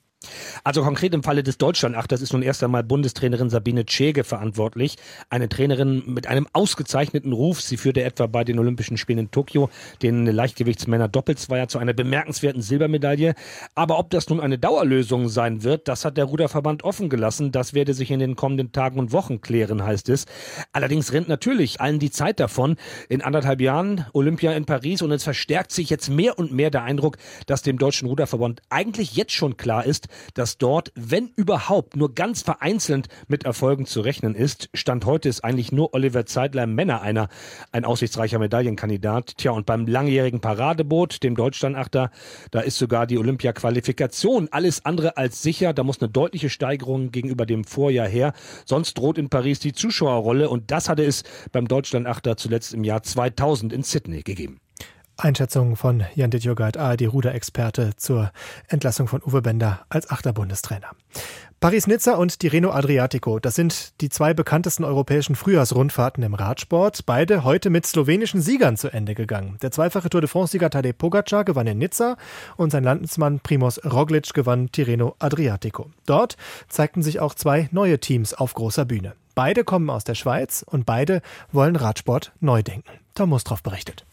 Also 0.62 0.82
konkret 0.82 1.14
im 1.14 1.22
Falle 1.22 1.42
des 1.42 1.58
Deutschland, 1.58 1.96
ach, 1.96 2.06
das 2.06 2.20
ist 2.20 2.32
nun 2.32 2.42
erst 2.42 2.62
einmal 2.62 2.84
Bundestrainerin 2.84 3.48
Sabine 3.48 3.86
Tschege 3.86 4.24
verantwortlich. 4.24 4.96
Eine 5.30 5.48
Trainerin 5.48 6.02
mit 6.06 6.26
einem 6.26 6.46
ausgezeichneten 6.52 7.32
Ruf. 7.32 7.60
Sie 7.60 7.76
führte 7.76 8.02
etwa 8.02 8.26
bei 8.26 8.44
den 8.44 8.58
Olympischen 8.58 8.98
Spielen 8.98 9.18
in 9.18 9.30
Tokio 9.30 9.70
den 10.02 10.26
Leichtgewichtsmänner 10.26 11.08
Doppelzweier 11.08 11.68
zu 11.68 11.78
einer 11.78 11.94
bemerkenswerten 11.94 12.60
Silbermedaille. 12.60 13.34
Aber 13.74 13.98
ob 13.98 14.10
das 14.10 14.28
nun 14.28 14.40
eine 14.40 14.58
Dauerlösung 14.58 15.28
sein 15.28 15.62
wird, 15.62 15.88
das 15.88 16.04
hat 16.04 16.16
der 16.18 16.26
Ruderverband 16.26 16.84
offen 16.84 17.08
gelassen. 17.08 17.52
Das 17.52 17.72
werde 17.72 17.94
sich 17.94 18.10
in 18.10 18.20
den 18.20 18.36
kommenden 18.36 18.72
Tagen 18.72 18.98
und 18.98 19.12
Wochen 19.12 19.40
klären, 19.40 19.82
heißt 19.82 20.10
es. 20.10 20.26
Allerdings 20.72 21.12
rennt 21.12 21.28
natürlich 21.28 21.80
allen 21.80 21.98
die 21.98 22.10
Zeit 22.10 22.38
davon. 22.38 22.76
In 23.08 23.22
anderthalb 23.22 23.60
Jahren 23.60 24.04
Olympia 24.12 24.52
in 24.52 24.66
Paris 24.66 25.00
und 25.00 25.10
es 25.12 25.24
verstärkt 25.24 25.72
sich 25.72 25.88
jetzt 25.88 26.10
mehr 26.10 26.38
und 26.38 26.52
mehr 26.52 26.70
der 26.70 26.82
Eindruck, 26.82 27.16
dass 27.46 27.62
dem 27.62 27.78
Deutschen 27.78 28.08
Ruderverband 28.08 28.60
eigentlich 28.68 29.16
jetzt 29.16 29.32
schon 29.32 29.56
klar 29.56 29.86
ist, 29.86 30.08
dass 30.34 30.58
dort, 30.58 30.92
wenn 30.94 31.28
überhaupt, 31.36 31.96
nur 31.96 32.14
ganz 32.14 32.42
vereinzelt 32.42 33.08
mit 33.28 33.44
Erfolgen 33.44 33.86
zu 33.86 34.00
rechnen 34.00 34.34
ist. 34.34 34.68
Stand 34.74 35.06
heute 35.06 35.28
ist 35.28 35.44
eigentlich 35.44 35.72
nur 35.72 35.94
Oliver 35.94 36.26
Zeidler 36.26 36.66
Männer 36.66 37.02
einer, 37.02 37.28
ein 37.72 37.84
aussichtsreicher 37.84 38.38
Medaillenkandidat. 38.38 39.36
Tja, 39.36 39.52
und 39.52 39.66
beim 39.66 39.86
langjährigen 39.86 40.40
Paradeboot, 40.40 41.22
dem 41.22 41.34
Deutschlandachter, 41.34 42.11
da 42.50 42.61
ist 42.61 42.78
sogar 42.78 43.06
die 43.06 43.18
Olympia-Qualifikation 43.18 44.48
alles 44.50 44.84
andere 44.84 45.16
als 45.16 45.42
sicher. 45.42 45.72
Da 45.72 45.82
muss 45.82 46.00
eine 46.00 46.11
deutliche 46.11 46.50
Steigerung 46.50 47.11
gegenüber 47.11 47.46
dem 47.46 47.64
Vorjahr 47.64 48.08
her. 48.08 48.32
Sonst 48.64 48.94
droht 48.94 49.18
in 49.18 49.28
Paris 49.28 49.58
die 49.61 49.72
Zuschauerrolle 49.72 50.48
und 50.48 50.70
das 50.70 50.88
hatte 50.88 51.04
es 51.04 51.24
beim 51.52 51.68
Deutschlandachter 51.68 52.36
zuletzt 52.36 52.74
im 52.74 52.84
Jahr 52.84 53.02
2000 53.02 53.72
in 53.72 53.82
Sydney 53.82 54.22
gegeben. 54.22 54.61
Einschätzung 55.20 55.76
von 55.76 56.04
Jan 56.14 56.30
Dittjogait, 56.30 56.76
ARD-Ruderexperte 56.76 57.96
zur 57.96 58.32
Entlassung 58.68 59.08
von 59.08 59.22
Uwe 59.22 59.42
Bender 59.42 59.84
als 59.88 60.10
achter 60.10 60.32
Bundestrainer. 60.32 60.90
Paris-Nizza 61.60 62.14
und 62.14 62.40
Tirreno 62.40 62.70
Adriatico, 62.70 63.38
das 63.38 63.54
sind 63.54 64.00
die 64.00 64.08
zwei 64.08 64.32
bekanntesten 64.32 64.82
europäischen 64.82 65.36
Frühjahrsrundfahrten 65.36 66.24
im 66.24 66.32
Radsport. 66.32 67.04
Beide 67.04 67.44
heute 67.44 67.68
mit 67.68 67.84
slowenischen 67.84 68.40
Siegern 68.40 68.78
zu 68.78 68.88
Ende 68.88 69.14
gegangen. 69.14 69.58
Der 69.60 69.70
zweifache 69.70 70.08
Tour 70.08 70.22
de 70.22 70.28
France-Sieger 70.28 70.70
Tadej 70.70 70.94
Pogacar 70.94 71.44
gewann 71.44 71.66
in 71.66 71.76
Nizza 71.76 72.16
und 72.56 72.70
sein 72.70 72.84
Landsmann 72.84 73.40
Primoz 73.40 73.78
Roglic 73.84 74.32
gewann 74.32 74.72
Tirreno 74.72 75.16
Adriatico. 75.18 75.90
Dort 76.06 76.38
zeigten 76.68 77.02
sich 77.02 77.20
auch 77.20 77.34
zwei 77.34 77.68
neue 77.72 77.98
Teams 78.00 78.32
auf 78.32 78.54
großer 78.54 78.86
Bühne. 78.86 79.12
Beide 79.34 79.64
kommen 79.64 79.90
aus 79.90 80.04
der 80.04 80.14
Schweiz 80.14 80.64
und 80.66 80.86
beide 80.86 81.20
wollen 81.52 81.76
Radsport 81.76 82.32
neu 82.40 82.62
denken. 82.62 82.90
Tom 83.14 83.28
Mustroff 83.28 83.62
berichtet. 83.62 84.06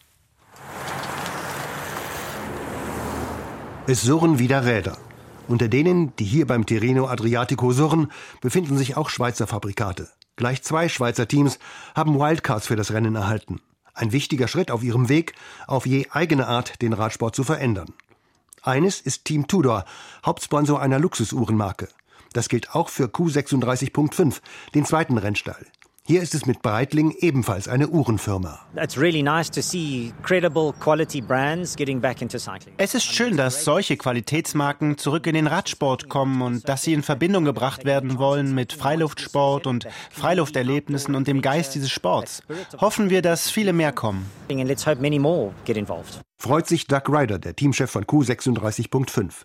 Es 3.90 4.02
surren 4.02 4.38
wieder 4.38 4.66
Räder. 4.66 4.98
Unter 5.46 5.66
denen, 5.66 6.14
die 6.16 6.26
hier 6.26 6.46
beim 6.46 6.66
Tirreno 6.66 7.08
Adriatico 7.08 7.72
surren, 7.72 8.12
befinden 8.42 8.76
sich 8.76 8.98
auch 8.98 9.08
Schweizer 9.08 9.46
Fabrikate. 9.46 10.10
Gleich 10.36 10.62
zwei 10.62 10.90
Schweizer 10.90 11.26
Teams 11.26 11.58
haben 11.94 12.20
Wildcards 12.20 12.66
für 12.66 12.76
das 12.76 12.92
Rennen 12.92 13.14
erhalten. 13.14 13.62
Ein 13.94 14.12
wichtiger 14.12 14.46
Schritt 14.46 14.70
auf 14.70 14.82
ihrem 14.82 15.08
Weg, 15.08 15.32
auf 15.66 15.86
je 15.86 16.06
eigene 16.10 16.48
Art 16.48 16.82
den 16.82 16.92
Radsport 16.92 17.34
zu 17.34 17.44
verändern. 17.44 17.94
Eines 18.60 19.00
ist 19.00 19.24
Team 19.24 19.46
Tudor, 19.46 19.86
Hauptsponsor 20.22 20.82
einer 20.82 20.98
Luxusuhrenmarke. 20.98 21.88
Das 22.34 22.50
gilt 22.50 22.74
auch 22.74 22.90
für 22.90 23.06
Q36.5, 23.06 24.42
den 24.74 24.84
zweiten 24.84 25.16
Rennstall. 25.16 25.64
Hier 26.10 26.22
ist 26.22 26.34
es 26.34 26.46
mit 26.46 26.62
Breitling 26.62 27.14
ebenfalls 27.18 27.68
eine 27.68 27.86
Uhrenfirma. 27.86 28.60
Es 32.78 32.94
ist 32.94 33.04
schön, 33.04 33.36
dass 33.36 33.64
solche 33.64 33.98
Qualitätsmarken 33.98 34.96
zurück 34.96 35.26
in 35.26 35.34
den 35.34 35.46
Radsport 35.46 36.08
kommen 36.08 36.40
und 36.40 36.66
dass 36.66 36.80
sie 36.80 36.94
in 36.94 37.02
Verbindung 37.02 37.44
gebracht 37.44 37.84
werden 37.84 38.18
wollen 38.18 38.54
mit 38.54 38.72
Freiluftsport 38.72 39.66
und 39.66 39.86
Freilufterlebnissen 40.10 41.14
und 41.14 41.28
dem 41.28 41.42
Geist 41.42 41.74
dieses 41.74 41.90
Sports. 41.90 42.42
Hoffen 42.80 43.10
wir, 43.10 43.20
dass 43.20 43.50
viele 43.50 43.74
mehr 43.74 43.92
kommen. 43.92 44.24
Freut 46.38 46.66
sich 46.66 46.86
Doug 46.86 47.02
Ryder, 47.06 47.38
der 47.38 47.54
Teamchef 47.54 47.90
von 47.90 48.04
Q36.5. 48.06 49.44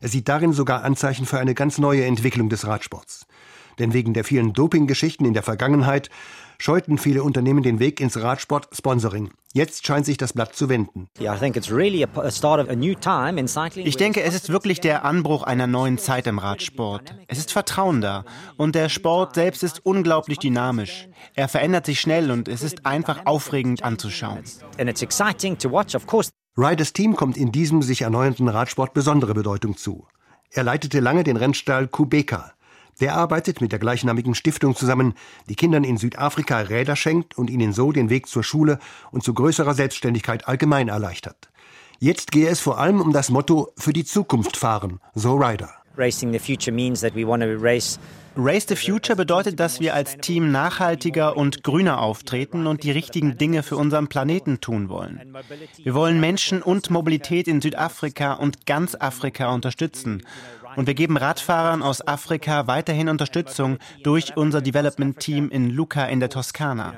Er 0.00 0.08
sieht 0.08 0.28
darin 0.28 0.52
sogar 0.52 0.84
Anzeichen 0.84 1.26
für 1.26 1.40
eine 1.40 1.54
ganz 1.54 1.78
neue 1.78 2.04
Entwicklung 2.04 2.48
des 2.50 2.68
Radsports. 2.68 3.26
Denn 3.78 3.92
wegen 3.92 4.14
der 4.14 4.24
vielen 4.24 4.52
Dopinggeschichten 4.52 5.26
in 5.26 5.34
der 5.34 5.42
Vergangenheit 5.42 6.10
scheuten 6.58 6.98
viele 6.98 7.22
Unternehmen 7.22 7.62
den 7.62 7.78
Weg 7.78 8.00
ins 8.00 8.20
Radsport-Sponsoring. 8.20 9.30
Jetzt 9.52 9.86
scheint 9.86 10.06
sich 10.06 10.16
das 10.16 10.32
Blatt 10.32 10.56
zu 10.56 10.68
wenden. 10.68 11.08
Ich 13.76 13.96
denke, 13.96 14.22
es 14.22 14.34
ist 14.34 14.48
wirklich 14.48 14.80
der 14.80 15.04
Anbruch 15.04 15.42
einer 15.44 15.66
neuen 15.66 15.98
Zeit 15.98 16.26
im 16.26 16.38
Radsport. 16.38 17.14
Es 17.28 17.38
ist 17.38 17.52
Vertrauen 17.52 18.00
da. 18.00 18.24
Und 18.56 18.74
der 18.74 18.88
Sport 18.88 19.34
selbst 19.34 19.62
ist 19.62 19.84
unglaublich 19.84 20.38
dynamisch. 20.38 21.08
Er 21.34 21.48
verändert 21.48 21.86
sich 21.86 22.00
schnell 22.00 22.30
und 22.30 22.48
es 22.48 22.62
ist 22.62 22.86
einfach 22.86 23.26
aufregend 23.26 23.84
anzuschauen. 23.84 24.42
Riders 26.56 26.92
Team 26.92 27.16
kommt 27.16 27.36
in 27.36 27.52
diesem 27.52 27.82
sich 27.82 28.02
erneuernden 28.02 28.48
Radsport 28.48 28.94
besondere 28.94 29.34
Bedeutung 29.34 29.76
zu. 29.76 30.06
Er 30.50 30.62
leitete 30.62 31.00
lange 31.00 31.24
den 31.24 31.36
Rennstall 31.36 31.88
Kubeka. 31.88 32.53
Der 33.00 33.16
arbeitet 33.16 33.60
mit 33.60 33.72
der 33.72 33.78
gleichnamigen 33.78 34.34
Stiftung 34.34 34.76
zusammen, 34.76 35.14
die 35.48 35.56
Kindern 35.56 35.84
in 35.84 35.96
Südafrika 35.96 36.58
Räder 36.58 36.96
schenkt 36.96 37.36
und 37.36 37.50
ihnen 37.50 37.72
so 37.72 37.92
den 37.92 38.10
Weg 38.10 38.26
zur 38.26 38.44
Schule 38.44 38.78
und 39.10 39.24
zu 39.24 39.34
größerer 39.34 39.74
Selbstständigkeit 39.74 40.46
allgemein 40.46 40.88
erleichtert. 40.88 41.50
Jetzt 41.98 42.32
gehe 42.32 42.48
es 42.48 42.60
vor 42.60 42.78
allem 42.78 43.00
um 43.00 43.12
das 43.12 43.30
Motto 43.30 43.72
für 43.76 43.92
die 43.92 44.04
Zukunft 44.04 44.56
fahren, 44.56 45.00
so 45.14 45.34
Ryder. 45.34 45.70
Racing 45.96 46.32
the 46.32 46.38
future 46.38 46.74
means 46.74 47.00
that 47.00 47.14
we 47.14 47.26
want 47.26 47.42
to 47.42 47.48
race 47.56 47.98
Race 48.36 48.66
the 48.68 48.74
Future 48.74 49.14
bedeutet, 49.14 49.60
dass 49.60 49.78
wir 49.78 49.94
als 49.94 50.16
Team 50.16 50.50
nachhaltiger 50.50 51.36
und 51.36 51.62
grüner 51.62 52.00
auftreten 52.00 52.66
und 52.66 52.82
die 52.82 52.90
richtigen 52.90 53.38
Dinge 53.38 53.62
für 53.62 53.76
unseren 53.76 54.08
Planeten 54.08 54.60
tun 54.60 54.88
wollen. 54.88 55.20
Wir 55.76 55.94
wollen 55.94 56.18
Menschen 56.18 56.60
und 56.60 56.90
Mobilität 56.90 57.46
in 57.46 57.60
Südafrika 57.60 58.32
und 58.32 58.66
ganz 58.66 58.96
Afrika 58.98 59.54
unterstützen. 59.54 60.24
Und 60.76 60.86
wir 60.86 60.94
geben 60.94 61.16
Radfahrern 61.16 61.82
aus 61.82 62.06
Afrika 62.06 62.66
weiterhin 62.66 63.08
Unterstützung 63.08 63.78
durch 64.02 64.36
unser 64.36 64.60
Development 64.60 65.18
Team 65.18 65.48
in 65.50 65.70
Lucca 65.70 66.04
in 66.06 66.20
der 66.20 66.30
Toskana. 66.30 66.94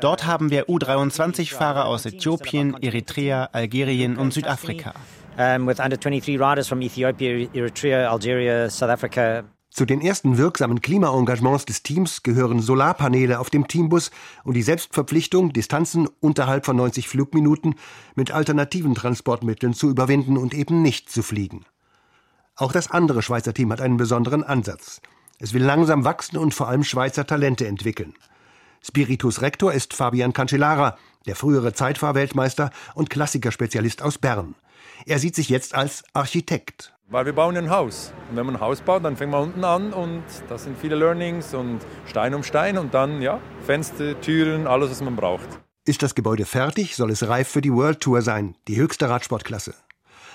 Dort 0.00 0.26
haben 0.26 0.50
wir 0.50 0.68
U23-Fahrer 0.68 1.84
aus 1.86 2.06
Äthiopien, 2.06 2.76
Eritrea, 2.82 3.50
Algerien 3.52 4.16
und 4.16 4.32
Südafrika. 4.32 4.94
With 5.36 5.78
under 5.78 5.96
23 5.96 6.38
riders 6.38 6.68
from 6.68 6.82
Ethiopia, 6.82 7.48
Eritrea, 7.54 8.10
Algeria, 8.10 8.68
South 8.68 8.90
Africa. 8.90 9.44
Zu 9.70 9.84
den 9.86 10.00
ersten 10.00 10.36
wirksamen 10.36 10.80
Klimaengagements 10.80 11.64
des 11.64 11.84
Teams 11.84 12.24
gehören 12.24 12.60
Solarpaneele 12.60 13.38
auf 13.38 13.50
dem 13.50 13.68
Teambus 13.68 14.10
und 14.42 14.54
die 14.54 14.62
Selbstverpflichtung, 14.62 15.52
Distanzen 15.52 16.08
unterhalb 16.18 16.66
von 16.66 16.76
90 16.76 17.08
Flugminuten 17.08 17.76
mit 18.16 18.32
alternativen 18.32 18.96
Transportmitteln 18.96 19.72
zu 19.72 19.88
überwinden 19.88 20.36
und 20.36 20.54
eben 20.54 20.82
nicht 20.82 21.08
zu 21.08 21.22
fliegen. 21.22 21.64
Auch 22.56 22.72
das 22.72 22.90
andere 22.90 23.22
Schweizer 23.22 23.54
Team 23.54 23.72
hat 23.72 23.80
einen 23.80 23.96
besonderen 23.96 24.44
Ansatz. 24.44 25.00
Es 25.38 25.54
will 25.54 25.62
langsam 25.62 26.04
wachsen 26.04 26.36
und 26.36 26.52
vor 26.52 26.68
allem 26.68 26.84
Schweizer 26.84 27.26
Talente 27.26 27.66
entwickeln. 27.66 28.14
Spiritus 28.82 29.40
Rector 29.42 29.72
ist 29.72 29.94
Fabian 29.94 30.32
Cancellara, 30.32 30.96
der 31.26 31.36
frühere 31.36 31.72
Zeitfahrweltmeister 31.72 32.70
und 32.94 33.10
Klassikerspezialist 33.10 34.02
aus 34.02 34.18
Bern. 34.18 34.54
Er 35.06 35.18
sieht 35.18 35.34
sich 35.34 35.48
jetzt 35.48 35.74
als 35.74 36.04
Architekt. 36.12 36.94
Weil 37.08 37.26
wir 37.26 37.32
bauen 37.32 37.56
ein 37.56 37.70
Haus. 37.70 38.12
Und 38.30 38.36
wenn 38.36 38.46
man 38.46 38.56
ein 38.56 38.60
Haus 38.60 38.80
baut, 38.80 39.04
dann 39.04 39.16
fängt 39.16 39.32
man 39.32 39.42
unten 39.42 39.64
an 39.64 39.92
und 39.92 40.22
das 40.48 40.64
sind 40.64 40.78
viele 40.78 40.94
Learnings 40.94 41.54
und 41.54 41.80
Stein 42.06 42.34
um 42.34 42.42
Stein 42.42 42.78
und 42.78 42.94
dann, 42.94 43.20
ja, 43.20 43.40
Fenster, 43.66 44.20
Türen, 44.20 44.66
alles, 44.66 44.90
was 44.90 45.00
man 45.02 45.16
braucht. 45.16 45.48
Ist 45.84 46.02
das 46.02 46.14
Gebäude 46.14 46.46
fertig, 46.46 46.96
soll 46.96 47.10
es 47.10 47.26
reif 47.26 47.48
für 47.48 47.62
die 47.62 47.72
World 47.72 48.00
Tour 48.00 48.22
sein, 48.22 48.56
die 48.68 48.76
höchste 48.76 49.08
Radsportklasse. 49.08 49.74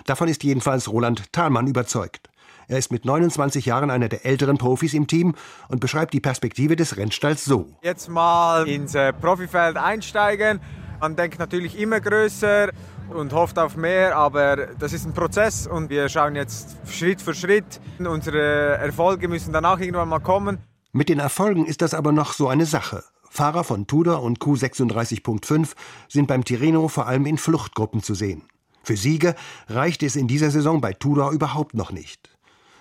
Davon 0.06 0.28
ist 0.28 0.44
jedenfalls 0.44 0.90
Roland 0.90 1.34
Thalmann 1.34 1.68
überzeugt. 1.68 2.30
Er 2.68 2.78
ist 2.78 2.92
mit 2.92 3.06
29 3.06 3.66
Jahren 3.66 3.92
einer 3.92 4.10
der 4.10 4.26
älteren 4.26 4.58
Profis 4.58 4.94
im 4.94 5.08
Team 5.08 5.36
und 5.68 5.80
beschreibt 5.80 6.14
die 6.14 6.20
Perspektive 6.20 6.76
des 6.76 6.98
Rennstalls 6.98 7.46
so. 7.46 7.68
Jetzt 7.82 8.10
mal 8.10 8.68
ins 8.68 8.96
äh, 8.96 9.14
Profifeld 9.14 9.78
einsteigen. 9.78 10.60
Man 11.00 11.16
denkt 11.16 11.38
natürlich 11.38 11.80
immer 11.80 12.00
größer 12.00 12.70
und 13.10 13.34
hofft 13.34 13.60
auf 13.60 13.76
mehr, 13.76 14.16
aber 14.16 14.68
das 14.80 14.94
ist 14.94 15.06
ein 15.06 15.14
Prozess 15.14 15.68
und 15.68 15.90
wir 15.90 16.10
schauen 16.10 16.36
jetzt 16.36 16.78
Schritt 16.88 17.22
für 17.22 17.34
Schritt. 17.34 17.80
Unsere 18.00 18.78
Erfolge 18.78 19.28
müssen 19.28 19.54
dann 19.54 19.66
auch 19.66 19.80
irgendwann 19.80 20.10
mal 20.10 20.20
kommen. 20.20 20.58
Mit 20.92 21.10
den 21.10 21.20
Erfolgen 21.20 21.66
ist 21.66 21.82
das 21.82 21.94
aber 21.94 22.12
noch 22.12 22.34
so 22.34 22.48
eine 22.48 22.66
Sache. 22.66 23.04
Fahrer 23.30 23.64
von 23.64 23.86
Tudor 23.86 24.24
und 24.24 24.40
Q36.5 24.40 25.72
sind 26.08 26.28
beim 26.28 26.46
Tirreno 26.46 26.88
vor 26.88 27.06
allem 27.06 27.26
in 27.26 27.38
Fluchtgruppen 27.38 28.02
zu 28.02 28.16
sehen. 28.16 28.44
Für 28.86 28.96
Siege 28.96 29.34
reicht 29.68 30.04
es 30.04 30.16
in 30.16 30.28
dieser 30.28 30.52
Saison 30.52 30.80
bei 30.80 30.94
Tudor 30.94 31.32
überhaupt 31.32 31.74
noch 31.74 31.92
nicht. 31.92 32.30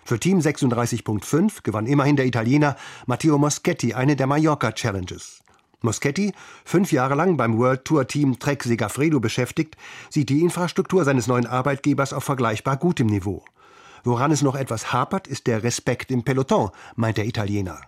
Für 0.05 0.20
Team 0.20 0.40
36.5 0.40 1.62
gewann 1.62 1.86
immerhin 1.86 2.16
der 2.16 2.26
Italiener 2.26 2.76
Matteo 3.07 3.38
Moschetti 3.38 3.94
eine 3.94 4.14
der 4.14 4.26
Mallorca 4.26 4.72
Challenges. 4.72 5.40
Moschetti, 5.80 6.34
fünf 6.66 6.92
Jahre 6.92 7.14
lang 7.14 7.38
beim 7.38 7.57
World 7.57 7.86
Tour 7.86 8.07
Team 8.07 8.38
Trek 8.38 8.64
Segafredo 8.64 9.18
beschäftigt, 9.18 9.78
sieht 10.11 10.28
die 10.28 10.42
Infrastruktur 10.42 11.07
seines 11.07 11.26
neuen 11.26 11.46
Arbeitgebers 11.46 12.12
auf 12.12 12.24
vergleichbar 12.24 12.76
gutem 12.76 13.07
Niveau. 13.07 13.42
Woran 14.02 14.30
es 14.30 14.42
noch 14.42 14.57
etwas 14.57 14.92
hapert, 14.92 15.26
ist 15.26 15.46
der 15.46 15.62
Respekt 15.62 16.11
im 16.11 16.22
Peloton, 16.22 16.68
meint 16.96 17.16
der 17.16 17.24
Italiener. 17.24 17.80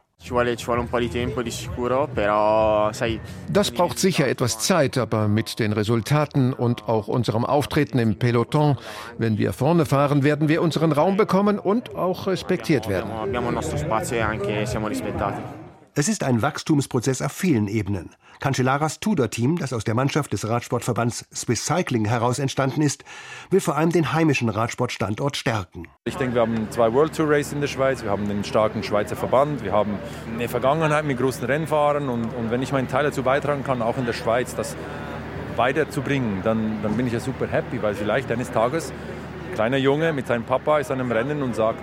Das 3.52 3.70
braucht 3.70 3.98
sicher 3.98 4.26
etwas 4.26 4.58
Zeit, 4.58 4.98
aber 4.98 5.28
mit 5.28 5.58
den 5.58 5.72
Resultaten 5.72 6.52
und 6.52 6.88
auch 6.88 7.06
unserem 7.06 7.44
Auftreten 7.44 7.98
im 7.98 8.18
Peloton, 8.18 8.76
wenn 9.18 9.38
wir 9.38 9.52
vorne 9.52 9.86
fahren, 9.86 10.24
werden 10.24 10.48
wir 10.48 10.62
unseren 10.62 10.92
Raum 10.92 11.16
bekommen 11.16 11.58
und 11.58 11.94
auch 11.94 12.26
respektiert 12.26 12.88
werden. 12.88 13.10
Es 15.98 16.08
ist 16.10 16.24
ein 16.24 16.42
Wachstumsprozess 16.42 17.22
auf 17.22 17.32
vielen 17.32 17.68
Ebenen. 17.68 18.10
Cancellaras 18.40 19.00
Tudor-Team, 19.00 19.56
das 19.56 19.72
aus 19.72 19.82
der 19.82 19.94
Mannschaft 19.94 20.30
des 20.34 20.46
Radsportverbands 20.46 21.26
Swiss 21.34 21.64
Cycling 21.64 22.04
heraus 22.04 22.38
entstanden 22.38 22.82
ist, 22.82 23.02
will 23.48 23.62
vor 23.62 23.78
allem 23.78 23.92
den 23.92 24.12
heimischen 24.12 24.50
Radsportstandort 24.50 25.38
stärken. 25.38 25.88
Ich 26.04 26.16
denke, 26.16 26.34
wir 26.34 26.42
haben 26.42 26.70
zwei 26.70 26.92
World 26.92 27.16
Tour 27.16 27.30
Races 27.30 27.54
in 27.54 27.62
der 27.62 27.68
Schweiz, 27.68 28.02
wir 28.02 28.10
haben 28.10 28.28
einen 28.28 28.44
starken 28.44 28.82
Schweizer 28.82 29.16
Verband, 29.16 29.64
wir 29.64 29.72
haben 29.72 29.94
eine 30.34 30.50
Vergangenheit 30.50 31.06
mit 31.06 31.16
großen 31.16 31.46
Rennfahrern 31.46 32.10
und, 32.10 32.26
und 32.26 32.50
wenn 32.50 32.60
ich 32.60 32.72
meinen 32.72 32.88
Teil 32.88 33.04
dazu 33.04 33.22
beitragen 33.22 33.64
kann, 33.64 33.80
auch 33.80 33.96
in 33.96 34.04
der 34.04 34.12
Schweiz, 34.12 34.54
das 34.54 34.76
weiterzubringen, 35.56 36.42
dann, 36.44 36.82
dann 36.82 36.98
bin 36.98 37.06
ich 37.06 37.14
ja 37.14 37.20
super 37.20 37.46
happy, 37.46 37.82
weil 37.82 37.94
vielleicht 37.94 38.30
eines 38.30 38.50
Tages 38.50 38.92
ein 39.48 39.54
kleiner 39.54 39.78
Junge 39.78 40.12
mit 40.12 40.26
seinem 40.26 40.44
Papa 40.44 40.78
ist 40.78 40.90
an 40.90 41.00
einem 41.00 41.10
Rennen 41.10 41.42
und 41.42 41.56
sagt, 41.56 41.80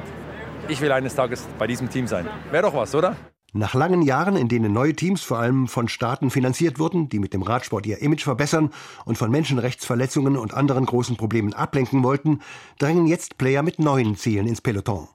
ich 0.67 0.81
will 0.81 0.91
eines 0.91 1.15
Tages 1.15 1.47
bei 1.57 1.65
diesem 1.65 1.89
Team 1.89 2.05
sein. 2.05 2.27
Wäre 2.51 2.61
doch 2.61 2.75
was, 2.75 2.93
oder? 2.93 3.15
Nach 3.55 3.75
langen 3.75 4.01
Jahren, 4.01 4.35
in 4.35 4.47
denen 4.47 4.73
neue 4.73 4.95
Teams 4.95 5.21
vor 5.21 5.37
allem 5.37 5.67
von 5.67 5.87
Staaten 5.87 6.31
finanziert 6.31 6.79
wurden, 6.79 7.07
die 7.07 7.19
mit 7.19 7.35
dem 7.35 7.43
Radsport 7.43 7.85
ihr 7.85 8.01
Image 8.01 8.23
verbessern 8.23 8.71
und 9.05 9.19
von 9.19 9.29
Menschenrechtsverletzungen 9.29 10.37
und 10.37 10.55
anderen 10.55 10.87
großen 10.87 11.17
Problemen 11.17 11.53
ablenken 11.53 12.03
wollten, 12.03 12.39
drängen 12.79 13.05
jetzt 13.05 13.37
Player 13.37 13.61
mit 13.61 13.77
neuen 13.77 14.15
Zielen 14.15 14.47
ins 14.47 14.61
Peloton. 14.61 15.07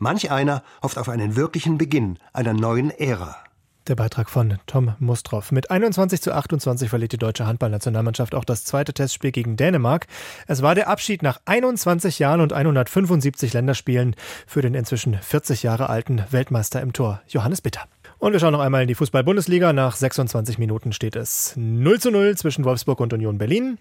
Manch 0.00 0.32
einer 0.32 0.64
hofft 0.82 0.98
auf 0.98 1.08
einen 1.08 1.36
wirklichen 1.36 1.78
Beginn 1.78 2.18
einer 2.32 2.52
neuen 2.52 2.90
Ära. 2.90 3.43
Der 3.86 3.96
Beitrag 3.96 4.30
von 4.30 4.58
Tom 4.66 4.94
Mustroff. 4.98 5.52
Mit 5.52 5.70
21 5.70 6.22
zu 6.22 6.32
28 6.32 6.88
verliert 6.88 7.12
die 7.12 7.18
deutsche 7.18 7.46
Handballnationalmannschaft 7.46 8.34
auch 8.34 8.46
das 8.46 8.64
zweite 8.64 8.94
Testspiel 8.94 9.30
gegen 9.30 9.58
Dänemark. 9.58 10.06
Es 10.46 10.62
war 10.62 10.74
der 10.74 10.88
Abschied 10.88 11.22
nach 11.22 11.38
21 11.44 12.18
Jahren 12.18 12.40
und 12.40 12.54
175 12.54 13.52
Länderspielen 13.52 14.16
für 14.46 14.62
den 14.62 14.74
inzwischen 14.74 15.18
40 15.18 15.62
Jahre 15.62 15.90
alten 15.90 16.24
Weltmeister 16.30 16.80
im 16.80 16.94
Tor, 16.94 17.20
Johannes 17.28 17.60
Bitter. 17.60 17.82
Und 18.24 18.32
wir 18.32 18.40
schauen 18.40 18.52
noch 18.52 18.60
einmal 18.60 18.80
in 18.80 18.88
die 18.88 18.94
Fußball-Bundesliga. 18.94 19.74
Nach 19.74 19.94
26 19.94 20.56
Minuten 20.56 20.94
steht 20.94 21.14
es 21.14 21.52
0 21.56 22.00
zu 22.00 22.10
0 22.10 22.38
zwischen 22.38 22.64
Wolfsburg 22.64 23.00
und 23.00 23.12
Union 23.12 23.36
Berlin. 23.36 23.76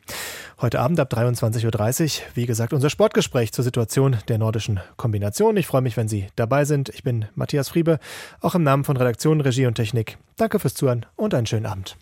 Heute 0.59 0.81
Abend 0.81 0.99
ab 0.99 1.13
23.30 1.13 2.19
Uhr, 2.19 2.25
wie 2.33 2.45
gesagt, 2.45 2.73
unser 2.73 2.89
Sportgespräch 2.89 3.53
zur 3.53 3.63
Situation 3.63 4.17
der 4.27 4.39
nordischen 4.39 4.81
Kombination. 4.97 5.55
Ich 5.55 5.65
freue 5.65 5.79
mich, 5.79 5.95
wenn 5.95 6.09
Sie 6.09 6.27
dabei 6.35 6.65
sind. 6.65 6.89
Ich 6.89 7.03
bin 7.03 7.23
Matthias 7.35 7.69
Friebe, 7.69 7.99
auch 8.41 8.53
im 8.53 8.63
Namen 8.63 8.83
von 8.83 8.97
Redaktion, 8.97 9.39
Regie 9.39 9.65
und 9.65 9.75
Technik. 9.75 10.17
Danke 10.35 10.59
fürs 10.59 10.73
Zuhören 10.73 11.05
und 11.15 11.33
einen 11.33 11.47
schönen 11.47 11.65
Abend. 11.65 11.95